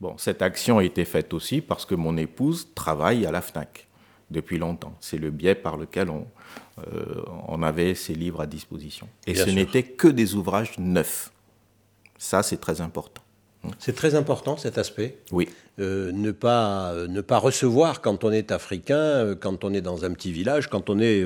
Bon, 0.00 0.18
cette 0.18 0.42
action 0.42 0.78
a 0.78 0.84
été 0.84 1.04
faite 1.04 1.32
aussi 1.34 1.60
parce 1.60 1.84
que 1.84 1.94
mon 1.94 2.16
épouse 2.16 2.68
travaille 2.74 3.26
à 3.26 3.30
la 3.30 3.40
FNAC 3.40 3.86
depuis 4.30 4.58
longtemps. 4.58 4.96
C'est 5.00 5.18
le 5.18 5.30
biais 5.30 5.54
par 5.54 5.76
lequel 5.76 6.10
on, 6.10 6.26
euh, 6.92 7.22
on 7.48 7.62
avait 7.62 7.94
ces 7.94 8.14
livres 8.14 8.40
à 8.40 8.46
disposition. 8.46 9.08
Et 9.26 9.32
Bien 9.32 9.44
ce 9.44 9.50
n'était 9.50 9.82
que 9.82 10.08
des 10.08 10.34
ouvrages 10.34 10.78
neufs. 10.78 11.32
Ça, 12.18 12.42
c'est 12.42 12.58
très 12.58 12.80
important. 12.80 13.22
C'est 13.78 13.94
très 13.94 14.14
important 14.14 14.56
cet 14.56 14.78
aspect. 14.78 15.18
Oui. 15.32 15.48
Euh, 15.78 16.10
ne, 16.12 16.30
pas, 16.30 16.92
euh, 16.92 17.06
ne 17.06 17.20
pas 17.20 17.38
recevoir 17.38 18.00
quand 18.00 18.24
on 18.24 18.32
est 18.32 18.50
africain, 18.50 18.96
euh, 18.96 19.34
quand 19.34 19.62
on 19.64 19.74
est 19.74 19.82
dans 19.82 20.04
un 20.04 20.12
petit 20.12 20.32
village, 20.32 20.68
quand 20.68 20.88
on 20.88 20.98
est 21.00 21.24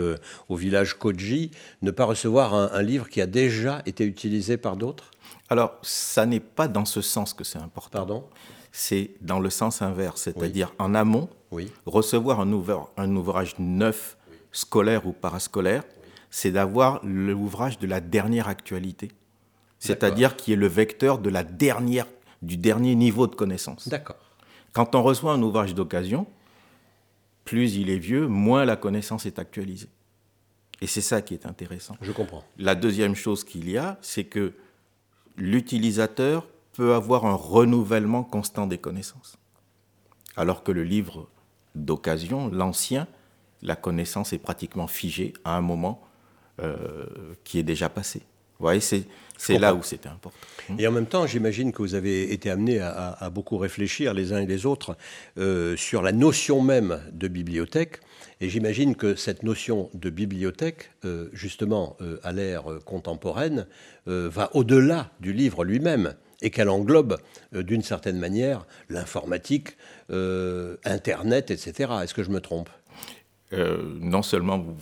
au 0.48 0.56
village 0.56 0.94
Koji, 0.98 1.50
ne 1.82 1.90
pas 1.90 2.04
recevoir 2.04 2.54
un, 2.54 2.70
un 2.72 2.82
livre 2.82 3.08
qui 3.08 3.20
a 3.20 3.26
déjà 3.26 3.82
été 3.86 4.04
utilisé 4.04 4.56
par 4.56 4.76
d'autres? 4.76 5.10
Alors, 5.48 5.78
ça 5.82 6.26
n'est 6.26 6.40
pas 6.40 6.68
dans 6.68 6.84
ce 6.84 7.00
sens 7.00 7.32
que 7.34 7.44
c'est 7.44 7.58
important. 7.58 7.98
Pardon? 7.98 8.24
C'est 8.72 9.10
dans 9.20 9.40
le 9.40 9.50
sens 9.50 9.82
inverse, 9.82 10.22
c'est-à-dire 10.22 10.72
en 10.78 10.94
amont, 10.94 11.28
Oui. 11.50 11.72
recevoir 11.86 12.40
un, 12.40 12.52
ouvrage, 12.52 12.86
un 12.96 13.14
ouvrage 13.16 13.54
neuf, 13.58 14.16
scolaire 14.52 15.06
ou 15.06 15.12
parascolaire, 15.12 15.82
c'est 16.30 16.52
d'avoir 16.52 17.00
l'ouvrage 17.04 17.78
de 17.80 17.86
la 17.88 18.00
dernière 18.00 18.48
actualité. 18.48 19.10
C'est-à-dire 19.80 20.36
qui 20.36 20.52
est 20.52 20.56
le 20.56 20.68
vecteur 20.68 21.18
de 21.18 21.30
la 21.30 21.42
dernière, 21.42 22.06
du 22.42 22.56
dernier 22.56 22.94
niveau 22.94 23.26
de 23.26 23.34
connaissance. 23.34 23.88
D'accord. 23.88 24.16
Quand 24.72 24.94
on 24.94 25.02
reçoit 25.02 25.32
un 25.32 25.42
ouvrage 25.42 25.74
d'occasion, 25.74 26.26
plus 27.44 27.76
il 27.76 27.90
est 27.90 27.98
vieux, 27.98 28.28
moins 28.28 28.64
la 28.64 28.76
connaissance 28.76 29.26
est 29.26 29.38
actualisée. 29.38 29.88
Et 30.80 30.86
c'est 30.86 31.00
ça 31.00 31.20
qui 31.20 31.34
est 31.34 31.46
intéressant. 31.46 31.96
Je 32.00 32.12
comprends. 32.12 32.44
La 32.58 32.74
deuxième 32.74 33.14
chose 33.14 33.44
qu'il 33.44 33.68
y 33.68 33.76
a, 33.76 33.98
c'est 34.00 34.24
que 34.24 34.54
l'utilisateur 35.36 36.46
peut 36.72 36.94
avoir 36.94 37.26
un 37.26 37.34
renouvellement 37.34 38.22
constant 38.22 38.66
des 38.66 38.78
connaissances. 38.78 39.36
Alors 40.36 40.62
que 40.62 40.72
le 40.72 40.84
livre 40.84 41.28
d'occasion, 41.74 42.48
l'ancien, 42.48 43.06
la 43.62 43.76
connaissance 43.76 44.32
est 44.32 44.38
pratiquement 44.38 44.86
figée 44.86 45.34
à 45.44 45.56
un 45.56 45.60
moment 45.60 46.02
euh, 46.62 47.34
qui 47.44 47.58
est 47.58 47.62
déjà 47.62 47.88
passé. 47.88 48.22
Vous 48.60 48.66
voyez, 48.66 48.80
c'est 48.80 49.58
là 49.58 49.74
où 49.74 49.82
c'était 49.82 50.10
important. 50.10 50.36
Et 50.78 50.86
en 50.86 50.92
même 50.92 51.06
temps, 51.06 51.26
j'imagine 51.26 51.72
que 51.72 51.80
vous 51.80 51.94
avez 51.94 52.32
été 52.32 52.50
amené 52.50 52.78
à, 52.78 53.30
beaucoup 53.32 53.56
réfléchir 53.56 54.12
les 54.12 54.34
uns 54.34 54.40
et 54.42 54.46
les 54.46 54.66
autres 54.66 54.98
euh, 55.38 55.76
sur 55.78 56.02
la 56.02 56.12
notion 56.12 56.60
même 56.60 57.00
de 57.12 57.26
bibliothèque. 57.26 58.00
Et 58.42 58.50
j'imagine 58.50 58.96
que 58.96 59.14
cette 59.14 59.42
notion 59.42 59.88
de 59.94 60.10
bibliothèque, 60.10 60.90
euh, 61.06 61.30
justement, 61.32 61.96
euh, 62.02 62.18
à 62.22 62.32
l'ère 62.32 62.64
contemporaine, 62.84 63.66
va 64.06 64.50
au-delà 64.54 65.10
du 65.20 65.32
livre 65.32 65.64
lui-même 65.64 66.14
et 66.42 66.50
qu'elle 66.50 66.68
englobe, 66.68 67.18
d'une 67.52 67.82
certaine 67.82 68.18
manière, 68.18 68.66
l'informatique, 68.88 69.76
Internet, 70.10 71.50
etc. 71.50 71.92
Est-ce 72.02 72.12
que 72.12 72.24
je 72.24 72.30
me 72.30 72.40
trompe? 72.40 72.68
Non 73.52 74.22
seulement 74.22 74.58
vous, 74.58 74.76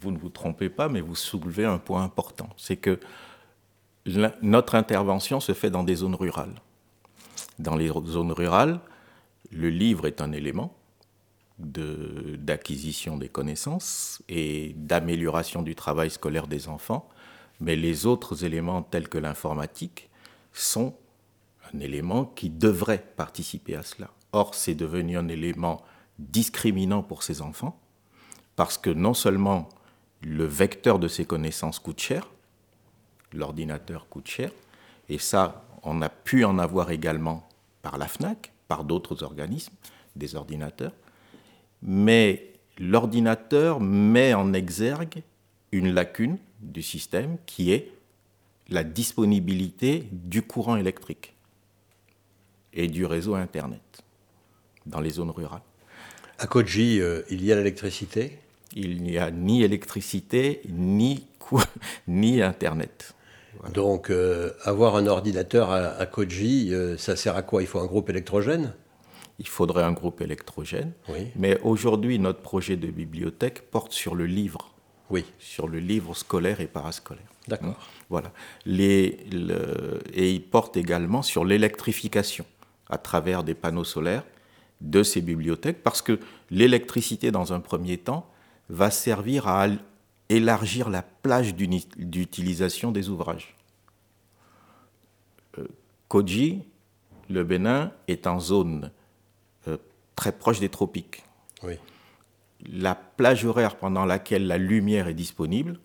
vous, 0.00 0.10
ne 0.10 0.18
vous 0.18 0.28
trompez 0.28 0.68
pas, 0.68 0.88
mais 0.88 1.00
vous 1.00 1.14
soulevez 1.14 1.64
un 1.64 1.78
point 1.78 2.02
important. 2.02 2.48
C'est 2.58 2.76
que 2.76 2.98
notre 4.42 4.74
intervention 4.74 5.40
se 5.40 5.52
fait 5.52 5.70
dans 5.70 5.82
des 5.82 5.96
zones 5.96 6.14
rurales. 6.14 6.60
Dans 7.58 7.76
les 7.76 7.88
zones 7.88 8.32
rurales, 8.32 8.80
le 9.50 9.70
livre 9.70 10.06
est 10.06 10.20
un 10.20 10.32
élément 10.32 10.74
d'acquisition 11.58 13.16
des 13.16 13.28
connaissances 13.28 14.22
et 14.28 14.74
d'amélioration 14.76 15.62
du 15.62 15.74
travail 15.74 16.10
scolaire 16.10 16.48
des 16.48 16.68
enfants, 16.68 17.08
mais 17.60 17.76
les 17.76 18.06
autres 18.06 18.44
éléments 18.44 18.82
tels 18.82 19.08
que 19.08 19.18
l'informatique 19.18 20.10
sont 20.52 20.94
un 21.72 21.78
élément 21.78 22.24
qui 22.24 22.50
devrait 22.50 23.04
participer 23.16 23.76
à 23.76 23.82
cela. 23.82 24.10
Or, 24.32 24.54
c'est 24.54 24.74
devenu 24.74 25.16
un 25.16 25.28
élément 25.28 25.80
discriminant 26.18 27.02
pour 27.02 27.22
ces 27.22 27.40
enfants, 27.40 27.80
parce 28.56 28.76
que 28.76 28.90
non 28.90 29.14
seulement 29.14 29.68
le 30.20 30.44
vecteur 30.44 30.98
de 30.98 31.08
ces 31.08 31.24
connaissances 31.24 31.78
coûte 31.78 32.00
cher, 32.00 32.28
l'ordinateur 33.34 34.08
coûte 34.08 34.28
cher. 34.28 34.50
Et 35.08 35.18
ça, 35.18 35.64
on 35.82 36.00
a 36.02 36.08
pu 36.08 36.44
en 36.44 36.58
avoir 36.58 36.90
également 36.90 37.46
par 37.82 37.98
la 37.98 38.06
FNAC, 38.06 38.52
par 38.68 38.84
d'autres 38.84 39.22
organismes, 39.22 39.74
des 40.16 40.36
ordinateurs. 40.36 40.92
Mais 41.82 42.52
l'ordinateur 42.78 43.80
met 43.80 44.32
en 44.34 44.52
exergue 44.52 45.22
une 45.72 45.92
lacune 45.92 46.38
du 46.60 46.82
système 46.82 47.36
qui 47.46 47.72
est 47.72 47.90
la 48.68 48.84
disponibilité 48.84 50.08
du 50.12 50.42
courant 50.42 50.76
électrique 50.76 51.34
et 52.72 52.88
du 52.88 53.04
réseau 53.04 53.34
Internet 53.34 54.02
dans 54.86 55.00
les 55.00 55.10
zones 55.10 55.30
rurales. 55.30 55.62
À 56.38 56.46
Koji, 56.46 57.00
euh, 57.00 57.22
il 57.30 57.44
y 57.44 57.52
a 57.52 57.56
l'électricité? 57.56 58.38
Il 58.74 59.02
n'y 59.02 59.18
a 59.18 59.30
ni 59.30 59.62
électricité, 59.62 60.62
ni, 60.68 61.26
ni 62.08 62.42
Internet. 62.42 63.13
Donc, 63.72 64.10
euh, 64.10 64.50
avoir 64.62 64.96
un 64.96 65.06
ordinateur 65.06 65.70
à, 65.70 66.06
Koji, 66.06 66.72
euh, 66.72 66.96
ça 66.96 67.16
sert 67.16 67.36
à 67.36 67.42
quoi? 67.42 67.62
Il 67.62 67.66
faut 67.66 67.80
un 67.80 67.86
groupe 67.86 68.10
électrogène? 68.10 68.74
Il 69.38 69.48
faudrait 69.48 69.82
un 69.82 69.92
groupe 69.92 70.20
électrogène. 70.20 70.92
Mais 71.36 71.58
aujourd'hui, 71.62 72.18
notre 72.18 72.40
projet 72.40 72.76
de 72.76 72.88
bibliothèque 72.88 73.62
porte 73.70 73.92
sur 73.92 74.14
le 74.14 74.26
livre. 74.26 74.72
Oui. 75.10 75.24
Sur 75.38 75.66
le 75.66 75.78
livre 75.78 76.14
scolaire 76.14 76.60
et 76.60 76.66
parascolaire. 76.66 77.26
D'accord. 77.48 77.70
Hein? 77.70 77.76
Voilà. 78.10 78.32
Les, 78.64 79.18
et 80.12 80.30
il 80.30 80.42
porte 80.42 80.76
également 80.76 81.22
sur 81.22 81.44
l'électrification 81.44 82.44
à 82.88 82.98
travers 82.98 83.42
des 83.42 83.54
panneaux 83.54 83.84
solaires 83.84 84.24
de 84.80 85.02
ces 85.02 85.20
bibliothèques, 85.20 85.82
parce 85.82 86.02
que 86.02 86.20
l'électricité, 86.50 87.30
dans 87.30 87.52
un 87.52 87.60
premier 87.60 87.98
temps, 87.98 88.30
va 88.68 88.90
servir 88.90 89.48
à 89.48 89.66
élargir 90.36 90.90
la 90.90 91.02
plage 91.02 91.54
d'utilisation 91.54 92.92
des 92.92 93.08
ouvrages. 93.08 93.56
Euh, 95.58 95.66
Koji, 96.08 96.64
le 97.30 97.44
Bénin, 97.44 97.92
est 98.08 98.26
en 98.26 98.40
zone 98.40 98.90
euh, 99.68 99.76
très 100.16 100.32
proche 100.32 100.60
des 100.60 100.68
tropiques. 100.68 101.22
La 102.66 102.94
plage 102.94 103.44
horaire 103.44 103.76
pendant 103.76 104.06
laquelle 104.06 104.46
la 104.46 104.56
lumière 104.56 105.08
est 105.08 105.14
disponible, 105.14 105.78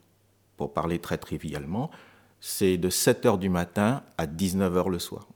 pour 0.55 0.73
parler 0.73 0.99
très 0.99 1.17
trivialement, 1.17 1.89
c'est 2.39 2.77
de 2.77 2.89
7 2.89 3.25
h 3.25 3.39
du 3.39 3.49
matin 3.49 4.03
à 4.17 4.27
19 4.27 4.73
h 4.73 4.89
le 4.89 4.99
soir. 4.99 5.27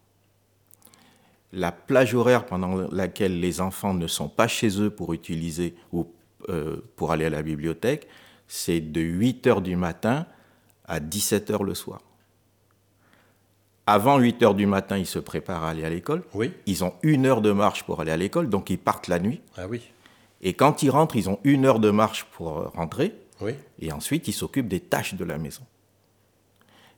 La 1.51 1.71
plage 1.71 2.15
horaire 2.15 2.45
pendant 2.45 2.87
laquelle 2.91 3.39
les 3.39 3.61
enfants 3.61 3.93
ne 3.93 4.07
sont 4.07 4.29
pas 4.29 4.47
chez 4.47 4.81
eux 4.81 4.89
pour 4.89 5.13
utiliser 5.13 5.75
ou 5.91 6.07
euh, 6.49 6.77
pour 6.95 7.11
aller 7.11 7.25
à 7.25 7.29
la 7.29 7.41
bibliothèque, 7.41 8.07
c'est 8.55 8.81
de 8.81 9.01
8 9.01 9.47
heures 9.47 9.61
du 9.61 9.75
matin 9.75 10.27
à 10.85 10.99
17 10.99 11.49
heures 11.49 11.63
le 11.63 11.73
soir. 11.73 12.01
Avant 13.87 14.19
8 14.19 14.43
heures 14.43 14.53
du 14.53 14.67
matin, 14.67 14.95
ils 14.95 15.07
se 15.07 15.17
préparent 15.17 15.63
à 15.63 15.71
aller 15.71 15.83
à 15.83 15.89
l'école. 15.89 16.21
Oui. 16.35 16.53
Ils 16.67 16.83
ont 16.83 16.93
une 17.01 17.25
heure 17.25 17.41
de 17.41 17.51
marche 17.51 17.81
pour 17.81 17.99
aller 17.99 18.11
à 18.11 18.15
l'école, 18.15 18.49
donc 18.49 18.69
ils 18.69 18.77
partent 18.77 19.07
la 19.07 19.17
nuit. 19.17 19.41
Ah 19.57 19.65
oui. 19.67 19.81
Et 20.43 20.53
quand 20.53 20.83
ils 20.83 20.91
rentrent, 20.91 21.15
ils 21.15 21.31
ont 21.31 21.39
une 21.43 21.65
heure 21.65 21.79
de 21.79 21.89
marche 21.89 22.25
pour 22.25 22.71
rentrer. 22.73 23.15
Oui. 23.41 23.53
Et 23.79 23.91
ensuite, 23.91 24.27
ils 24.27 24.33
s'occupent 24.33 24.67
des 24.67 24.81
tâches 24.81 25.15
de 25.15 25.25
la 25.25 25.39
maison. 25.39 25.63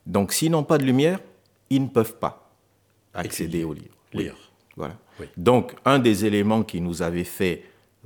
Donc, 0.04 0.34
s'ils 0.34 0.50
n'ont 0.50 0.62
pas 0.62 0.76
de 0.76 0.84
lumière, 0.84 1.20
ils 1.70 1.82
ne 1.82 1.88
peuvent 1.88 2.16
pas 2.16 2.52
accéder 3.14 3.64
aux 3.64 3.72
livres. 3.72 3.96
Lire. 4.12 4.36
Voilà. 4.76 4.96
Donc, 5.38 5.74
un 5.86 6.00
des 6.00 6.26
éléments 6.26 6.64
qui 6.64 6.82
nous 6.82 7.00
avait 7.00 7.24
fait 7.24 7.64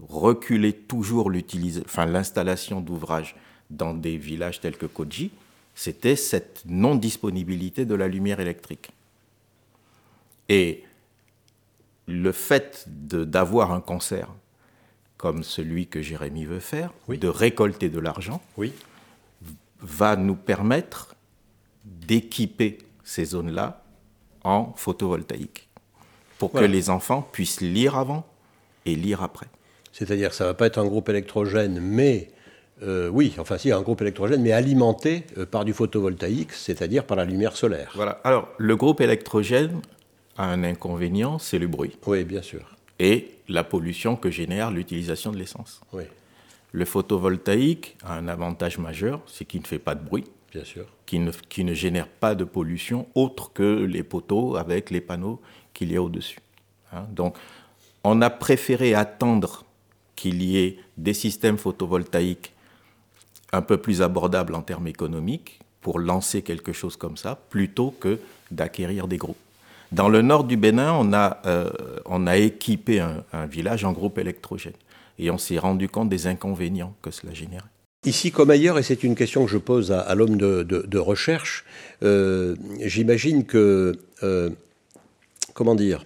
reculer 0.09 0.73
toujours 0.73 1.31
l'installation 1.31 2.81
d'ouvrages 2.81 3.37
dans 3.71 3.95
des 3.95 4.17
villages 4.17 4.61
tels 4.61 4.77
que 4.77 4.87
Koji, 4.87 5.31
c'était 5.75 6.17
cette 6.17 6.63
non-disponibilité 6.67 7.85
de 7.85 7.95
la 7.95 8.09
lumière 8.09 8.41
électrique. 8.41 8.91
Et 10.49 10.85
le 12.07 12.33
fait 12.33 12.85
d'avoir 12.89 13.73
un 13.73 13.81
concert 13.81 14.29
comme 15.17 15.43
celui 15.43 15.87
que 15.87 16.01
Jérémy 16.01 16.47
veut 16.47 16.61
faire, 16.61 16.93
de 17.09 17.29
récolter 17.29 17.91
de 17.91 17.99
l'argent, 17.99 18.41
oui. 18.57 18.73
va 19.79 20.17
nous 20.17 20.35
permettre 20.35 21.15
d'équiper 21.85 22.79
ces 23.05 23.27
zones-là 23.27 23.85
en 24.45 24.73
photovoltaïque, 24.77 25.69
pour 26.39 26.53
que 26.53 26.65
les 26.65 26.89
enfants 26.89 27.21
puissent 27.21 27.61
lire 27.61 27.99
avant 27.99 28.27
et 28.87 28.97
lire 28.97 29.23
après. 29.23 29.49
C'est-à-dire 29.93 30.31
que 30.31 30.35
ça 30.35 30.45
ne 30.45 30.51
va 30.51 30.55
pas 30.55 30.67
être 30.67 30.79
un 30.79 30.87
groupe 30.87 31.09
électrogène, 31.09 31.81
mais 31.81 32.29
euh, 32.83 33.09
oui, 33.09 33.35
enfin 33.39 33.59
si, 33.59 33.73
un 33.73 33.83
groupe 33.83 34.01
électrogène, 34.01 34.41
mais 34.41 34.53
alimenté 34.53 35.25
euh, 35.37 35.45
par 35.45 35.65
du 35.65 35.73
photovoltaïque, 35.73 36.53
c'est-à-dire 36.53 37.05
par 37.05 37.17
la 37.17 37.25
lumière 37.25 37.57
solaire. 37.57 37.93
Voilà. 37.95 38.21
Alors, 38.25 38.49
le 38.57 38.77
groupe 38.77 39.01
électrogène 39.01 39.81
a 40.39 40.47
un 40.47 40.63
inconvénient, 40.63 41.39
c'est 41.39 41.59
le 41.59 41.67
bruit. 41.67 41.97
Oui, 42.07 42.25
bien 42.25 42.43
sûr. 42.43 42.77
Et 42.99 43.31
la 43.49 43.65
pollution 43.65 44.17
que 44.17 44.31
génère 44.31 44.71
l'utilisation 44.71 45.33
de 45.33 45.37
l'essence. 45.37 45.81
Oui. 45.93 46.05
Le 46.73 46.85
photovoltaïque 46.85 47.97
a 48.05 48.15
un 48.15 48.29
avantage 48.29 48.79
majeur, 48.79 49.21
c'est 49.27 49.45
qu'il 49.45 49.61
ne 49.61 49.67
fait 49.67 49.79
pas 49.79 49.95
de 49.95 50.05
bruit. 50.05 50.25
Bien 50.53 50.65
sûr. 50.65 50.87
Qui 51.07 51.19
ne, 51.19 51.33
qui 51.49 51.65
ne 51.65 51.75
génère 51.75 52.09
pas 52.09 52.35
de 52.35 52.45
pollution 52.45 53.09
autre 53.15 53.53
que 53.53 53.85
les 53.85 54.03
poteaux 54.03 54.57
avec 54.57 54.91
les 54.91 55.01
panneaux 55.01 55.41
qu'il 55.75 55.93
y 55.93 55.97
a 55.97 56.03
au-dessus. 56.03 56.39
Hein. 56.93 57.07
Donc, 57.11 57.37
on 58.05 58.23
a 58.23 58.31
préféré 58.31 58.95
attendre 58.95 59.65
qu'il 60.21 60.43
y 60.43 60.59
ait 60.59 60.77
des 60.99 61.15
systèmes 61.15 61.57
photovoltaïques 61.57 62.53
un 63.53 63.63
peu 63.63 63.79
plus 63.79 64.03
abordables 64.03 64.55
en 64.55 64.61
termes 64.61 64.87
économiques 64.87 65.61
pour 65.81 65.99
lancer 65.99 66.43
quelque 66.43 66.75
chose 66.75 66.97
comme 66.97 67.17
ça, 67.17 67.39
plutôt 67.49 67.95
que 67.99 68.19
d'acquérir 68.51 69.09
des 69.09 69.17
groupes. 69.17 69.39
Dans 69.93 70.11
le 70.11 70.21
nord 70.21 70.45
du 70.45 70.59
Bénin, 70.59 70.93
on 70.93 71.15
a, 71.15 71.39
euh, 71.47 71.71
on 72.05 72.27
a 72.27 72.37
équipé 72.37 73.01
un, 73.01 73.47
village 73.47 73.83
en 73.87 73.93
groupe 73.93 74.19
électrogène 74.19 74.75
et 75.19 75.31
on 75.31 75.39
s'est 75.39 75.59
rendu 75.59 75.89
compte 75.89 76.11
des 76.11 76.27
inconvénients 76.27 76.95
que 77.01 77.11
cela 77.11 77.33
générait. 77.33 77.65
Ici 78.05 78.31
comme 78.31 78.51
ailleurs, 78.51 78.79
et 78.79 78.83
c'est 78.83 79.03
une 79.03 79.15
question 79.15 79.47
que 79.47 79.51
je 79.51 79.59
pose 79.59 79.91
à, 79.91 80.15
l'homme 80.15 80.37
de, 80.37 80.99
recherche, 80.99 81.65
euh, 82.03 82.57
j'imagine 82.81 83.47
que, 83.47 83.99
euh, 84.23 84.51
comment 85.55 85.75
dire, 85.75 86.05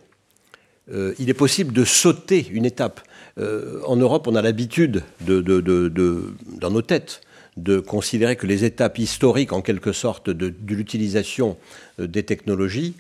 il 1.18 1.30
est 1.30 1.34
possible 1.34 1.72
de 1.72 1.84
sauter 1.84 2.46
une 2.50 2.66
étape. 2.66 3.00
Euh, 3.38 3.80
en 3.84 3.96
Europe, 3.96 4.26
on 4.28 4.34
a 4.34 4.42
l'habitude, 4.42 5.02
dans 5.20 6.70
nos 6.70 6.82
têtes, 6.82 7.20
de 7.56 7.78
considérer 7.78 8.36
que 8.36 8.46
les 8.46 8.64
étapes 8.64 8.98
historiques, 8.98 9.52
en 9.52 9.62
quelque 9.62 9.92
sorte, 9.92 10.30
de, 10.30 10.52
l'utilisation 10.66 11.56
euh, 12.00 12.06
des 12.06 12.24
technologies, 12.24 12.94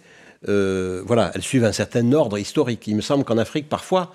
euh, 0.48 1.02
voilà, 1.06 1.30
elles 1.34 1.42
suivent 1.42 1.64
un 1.64 1.72
certain 1.72 2.12
ordre 2.12 2.38
historique. 2.38 2.86
Il 2.86 2.96
me 2.96 3.00
semble 3.00 3.24
qu'en 3.24 3.38
Afrique, 3.38 3.68
parfois, 3.68 4.12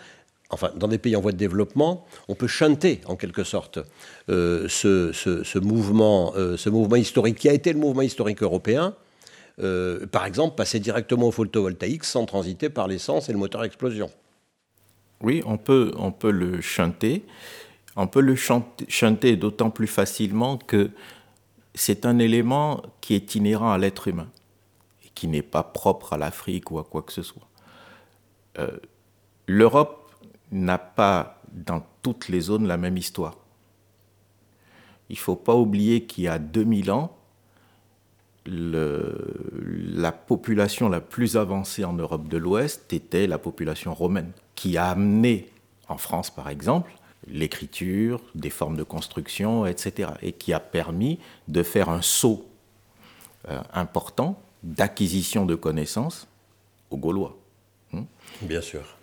enfin, 0.50 0.72
dans 0.76 0.88
des 0.88 0.98
pays 0.98 1.16
en 1.16 1.22
voie 1.22 1.32
de 1.32 1.38
développement, 1.38 2.06
on 2.28 2.36
peut 2.36 2.48
chanter, 2.48 3.02
en 3.06 3.16
quelque 3.16 3.44
sorte, 3.44 3.80
ce, 4.28 5.60
mouvement, 5.60 6.34
ce 6.36 6.70
mouvement 6.70 6.98
historique 6.98 7.38
qui 7.38 7.50
a 7.50 7.54
été 7.54 7.74
le 7.74 7.80
mouvement 7.80 8.04
historique 8.04 8.44
européen. 8.44 8.94
par 9.58 10.26
exemple, 10.26 10.56
passer 10.56 10.80
directement 10.80 11.28
au 11.28 11.32
photovoltaïque 11.32 12.04
sans 12.04 12.26
transiter 12.26 12.70
par 12.70 12.88
l'essence 12.88 13.28
et 13.30 13.32
le 13.32 13.40
moteur 13.40 13.62
à 13.62 13.66
explosion. 13.66 14.10
Oui, 15.22 15.42
on 15.46 15.58
peut, 15.58 15.92
on 15.98 16.12
peut 16.12 16.32
le 16.32 16.62
chanter. 16.62 17.26
On 17.96 18.08
peut 18.08 18.22
le 18.22 18.36
chanter, 18.36 19.36
d'autant 19.36 19.70
plus 19.70 19.88
facilement 19.88 20.58
que 20.58 20.92
c'est 21.76 22.06
un 22.06 22.20
élément 22.20 22.82
qui 23.02 23.14
est 23.16 23.36
inhérent 23.36 23.72
à 23.72 23.78
l'être 23.78 24.08
humain 24.08 24.30
et 25.06 25.10
qui 25.16 25.28
n'est 25.28 25.42
pas 25.42 25.64
propre 25.64 26.14
à 26.14 26.18
l'Afrique 26.18 26.72
ou 26.72 26.80
à 26.80 26.84
quoi 26.84 27.02
que 27.02 27.12
ce 27.12 27.24
soit. 27.24 27.48
Euh, 28.58 28.78
L'Europe 29.48 30.12
n'a 30.52 30.78
pas 30.78 31.42
dans 31.52 31.84
toutes 32.04 32.30
les 32.30 32.42
zones 32.42 32.68
la 32.68 32.78
même 32.78 32.98
histoire. 32.98 33.36
Il 35.10 35.14
ne 35.14 35.20
faut 35.20 35.36
pas 35.36 35.56
oublier 35.56 36.06
qu'il 36.06 36.26
y 36.26 36.28
a 36.28 36.38
2000 36.38 36.92
ans, 36.92 37.18
la 38.50 40.12
population 40.12 40.90
la 40.90 41.02
plus 41.02 41.38
avancée 41.38 41.86
en 41.86 41.94
Europe 41.94 42.28
de 42.28 42.38
l'Ouest 42.38 42.92
était 42.94 43.28
la 43.28 43.38
population 43.38 43.94
romaine, 43.94 44.32
qui 44.56 44.78
a 44.78 44.90
amené, 44.90 45.50
en 45.88 45.98
France 45.98 46.30
par 46.30 46.50
exemple, 46.50 46.92
l'écriture, 47.28 48.22
des 48.36 48.50
formes 48.50 48.76
de 48.76 48.84
construction, 48.84 49.66
etc. 49.66 50.12
Et 50.22 50.32
qui 50.32 50.54
a 50.54 50.60
permis 50.60 51.20
de 51.48 51.64
faire 51.64 51.90
un 51.90 52.02
saut 52.02 52.46
euh, 53.50 53.62
important 53.74 54.42
d'acquisition 54.64 55.46
de 55.46 55.56
connaissances 55.56 56.28
aux 56.90 56.98
Gaulois. 56.98 57.38
Hmm? 57.92 58.04
Bien 58.42 58.62
sûr. 58.62 58.98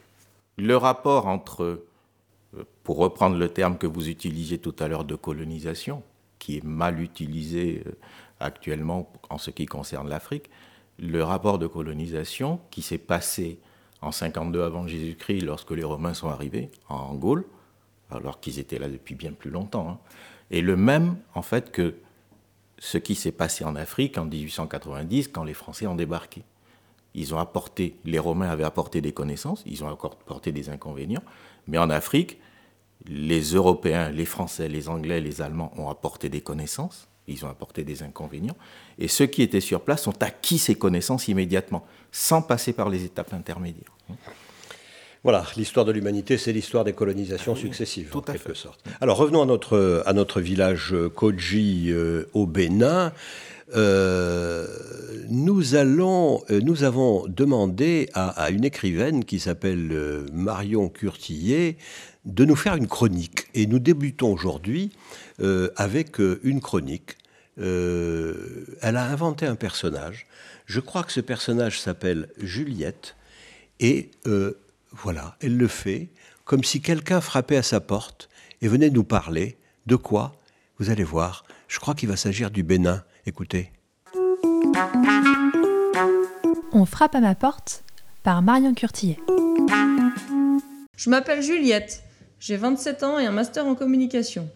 Le 0.56 0.76
rapport 0.76 1.26
entre, 1.26 1.62
euh, 1.62 2.66
pour 2.82 2.96
reprendre 2.98 3.36
le 3.36 3.48
terme 3.48 3.78
que 3.78 3.86
vous 3.86 4.08
utilisiez 4.08 4.58
tout 4.58 4.74
à 4.78 4.88
l'heure 4.88 5.04
de 5.04 5.14
colonisation, 5.14 6.02
qui 6.38 6.58
est 6.58 6.64
mal 6.64 7.00
utilisé 7.00 7.82
euh, 7.86 7.92
actuellement 8.40 9.12
en 9.30 9.38
ce 9.38 9.50
qui 9.50 9.66
concerne 9.66 10.08
l'Afrique, 10.08 10.50
le 10.98 11.22
rapport 11.22 11.58
de 11.58 11.66
colonisation 11.66 12.60
qui 12.70 12.82
s'est 12.82 12.98
passé 12.98 13.58
en 14.02 14.12
52 14.12 14.62
avant 14.62 14.86
Jésus-Christ 14.86 15.40
lorsque 15.40 15.70
les 15.70 15.84
Romains 15.84 16.14
sont 16.14 16.28
arrivés 16.28 16.70
en 16.88 17.14
Gaule, 17.14 17.44
alors 18.10 18.40
qu'ils 18.40 18.58
étaient 18.58 18.78
là 18.78 18.88
depuis 18.88 19.14
bien 19.14 19.32
plus 19.32 19.50
longtemps, 19.50 19.88
hein, 19.88 19.98
est 20.50 20.60
le 20.60 20.76
même 20.76 21.16
en 21.34 21.42
fait 21.42 21.72
que 21.72 21.96
ce 22.78 22.98
qui 22.98 23.14
s'est 23.14 23.32
passé 23.32 23.64
en 23.64 23.74
Afrique 23.74 24.18
en 24.18 24.26
1890 24.26 25.28
quand 25.28 25.44
les 25.44 25.54
Français 25.54 25.86
ont 25.86 25.94
débarqué. 25.94 26.44
Ils 27.14 27.34
ont 27.34 27.38
apporté, 27.38 27.98
les 28.04 28.18
Romains 28.18 28.50
avaient 28.50 28.64
apporté 28.64 29.00
des 29.00 29.12
connaissances, 29.12 29.62
ils 29.64 29.82
ont 29.82 29.88
apporté 29.88 30.52
des 30.52 30.68
inconvénients, 30.68 31.22
mais 31.66 31.78
en 31.78 31.88
Afrique, 31.88 32.38
les 33.06 33.40
Européens, 33.40 34.10
les 34.10 34.26
Français, 34.26 34.68
les 34.68 34.88
Anglais, 34.88 35.20
les 35.20 35.40
Allemands 35.40 35.72
ont 35.78 35.88
apporté 35.88 36.28
des 36.28 36.42
connaissances, 36.42 37.08
ils 37.28 37.44
ont 37.44 37.48
apporté 37.48 37.84
des 37.84 38.02
inconvénients, 38.02 38.56
et 38.98 39.08
ceux 39.08 39.26
qui 39.26 39.42
étaient 39.42 39.60
sur 39.60 39.80
place 39.80 40.06
ont 40.06 40.14
acquis 40.20 40.58
ces 40.58 40.74
connaissances 40.74 41.28
immédiatement, 41.28 41.86
sans 42.12 42.42
passer 42.42 42.72
par 42.72 42.88
les 42.88 43.04
étapes 43.04 43.32
intermédiaires. 43.32 43.92
Voilà, 45.26 45.44
l'histoire 45.56 45.84
de 45.84 45.90
l'humanité, 45.90 46.38
c'est 46.38 46.52
l'histoire 46.52 46.84
des 46.84 46.92
colonisations 46.92 47.54
ah 47.56 47.60
successives, 47.60 48.16
en 48.16 48.20
quelque 48.20 48.54
sorte. 48.54 48.78
Alors 49.00 49.16
revenons 49.16 49.42
à 49.42 49.46
notre, 49.46 50.04
à 50.06 50.12
notre 50.12 50.40
village 50.40 50.92
euh, 50.92 51.08
Koji 51.08 51.90
euh, 51.90 52.30
au 52.32 52.46
Bénin. 52.46 53.12
Euh, 53.74 54.68
nous, 55.28 55.74
allons, 55.74 56.44
nous 56.48 56.84
avons 56.84 57.26
demandé 57.26 58.08
à, 58.14 58.50
une 58.50 58.64
écrivaine 58.64 59.24
qui 59.24 59.40
s'appelle 59.40 60.26
Marion 60.32 60.88
Curtillet 60.88 61.76
de 62.26 62.44
nous 62.44 62.56
faire 62.56 62.76
une 62.76 62.86
chronique. 62.88 63.46
Et 63.54 63.66
nous 63.66 63.78
débutons 63.78 64.32
aujourd'hui 64.32 64.92
avec 65.76 66.18
une 66.42 66.60
chronique. 66.60 67.16
elle 67.56 68.66
a 68.82 69.04
inventé 69.04 69.46
un 69.46 69.56
personnage. 69.56 70.26
Je 70.66 70.80
crois 70.80 71.04
que 71.04 71.12
ce 71.12 71.20
personnage 71.20 71.80
s'appelle 71.80 72.28
Juliette. 72.38 73.16
Et 73.80 74.10
voilà, 74.92 75.36
elle 75.40 75.56
le 75.56 75.68
fait 75.68 76.08
comme 76.44 76.64
si 76.64 76.80
quelqu'un 76.80 77.20
frappait 77.20 77.56
à 77.56 77.62
sa 77.62 77.80
porte 77.80 78.28
et 78.62 78.68
venait 78.68 78.90
nous 78.90 79.04
parler. 79.04 79.56
De 79.86 79.96
quoi 79.96 80.34
Vous 80.78 80.90
allez 80.90 81.04
voir, 81.04 81.44
je 81.68 81.78
crois 81.78 81.94
qu'il 81.94 82.08
va 82.08 82.16
s'agir 82.16 82.50
du 82.50 82.62
Bénin. 82.62 83.04
Écoutez. 83.24 83.72
On 86.72 86.84
frappe 86.84 87.14
à 87.14 87.20
ma 87.20 87.34
porte 87.34 87.84
par 88.22 88.42
Marion 88.42 88.74
Curtillet. 88.74 89.18
Je 90.96 91.10
m'appelle 91.10 91.42
Juliette, 91.42 92.02
j'ai 92.38 92.56
27 92.56 93.02
ans 93.02 93.18
et 93.18 93.26
un 93.26 93.32
master 93.32 93.66
en 93.66 93.74
communication. 93.74 94.48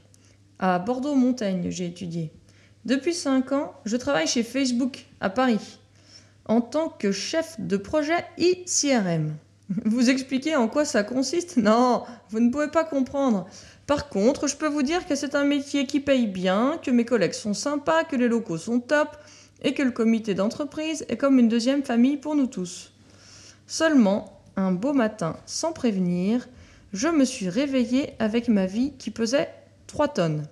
À 0.58 0.78
Bordeaux-Montaigne, 0.78 1.70
j'ai 1.70 1.86
étudié. 1.86 2.30
Depuis 2.84 3.14
5 3.14 3.52
ans, 3.52 3.74
je 3.84 3.96
travaille 3.96 4.26
chez 4.26 4.42
Facebook 4.42 5.06
à 5.20 5.30
Paris 5.30 5.78
en 6.46 6.60
tant 6.60 6.88
que 6.88 7.12
chef 7.12 7.60
de 7.60 7.76
projet 7.76 8.24
ICRM. 8.38 9.34
Vous 9.84 10.10
expliquer 10.10 10.56
en 10.56 10.66
quoi 10.66 10.84
ça 10.84 11.04
consiste? 11.04 11.56
Non, 11.56 12.02
vous 12.30 12.40
ne 12.40 12.50
pouvez 12.50 12.68
pas 12.68 12.82
comprendre. 12.82 13.46
Par 13.86 14.08
contre, 14.08 14.48
je 14.48 14.56
peux 14.56 14.66
vous 14.66 14.82
dire 14.82 15.06
que 15.06 15.14
c'est 15.14 15.36
un 15.36 15.44
métier 15.44 15.86
qui 15.86 16.00
paye 16.00 16.26
bien, 16.26 16.78
que 16.82 16.90
mes 16.90 17.04
collègues 17.04 17.34
sont 17.34 17.54
sympas, 17.54 18.04
que 18.04 18.16
les 18.16 18.28
locaux 18.28 18.58
sont 18.58 18.80
top 18.80 19.16
et 19.62 19.74
que 19.74 19.82
le 19.82 19.92
comité 19.92 20.34
d'entreprise 20.34 21.04
est 21.08 21.16
comme 21.16 21.38
une 21.38 21.48
deuxième 21.48 21.84
famille 21.84 22.16
pour 22.16 22.34
nous 22.34 22.48
tous. 22.48 22.92
Seulement, 23.66 24.40
un 24.56 24.72
beau 24.72 24.92
matin, 24.92 25.36
sans 25.46 25.72
prévenir, 25.72 26.48
je 26.92 27.08
me 27.08 27.24
suis 27.24 27.48
réveillée 27.48 28.14
avec 28.18 28.48
ma 28.48 28.66
vie 28.66 28.92
qui 28.98 29.10
pesait 29.10 29.48
3 29.86 30.08
tonnes. 30.08 30.46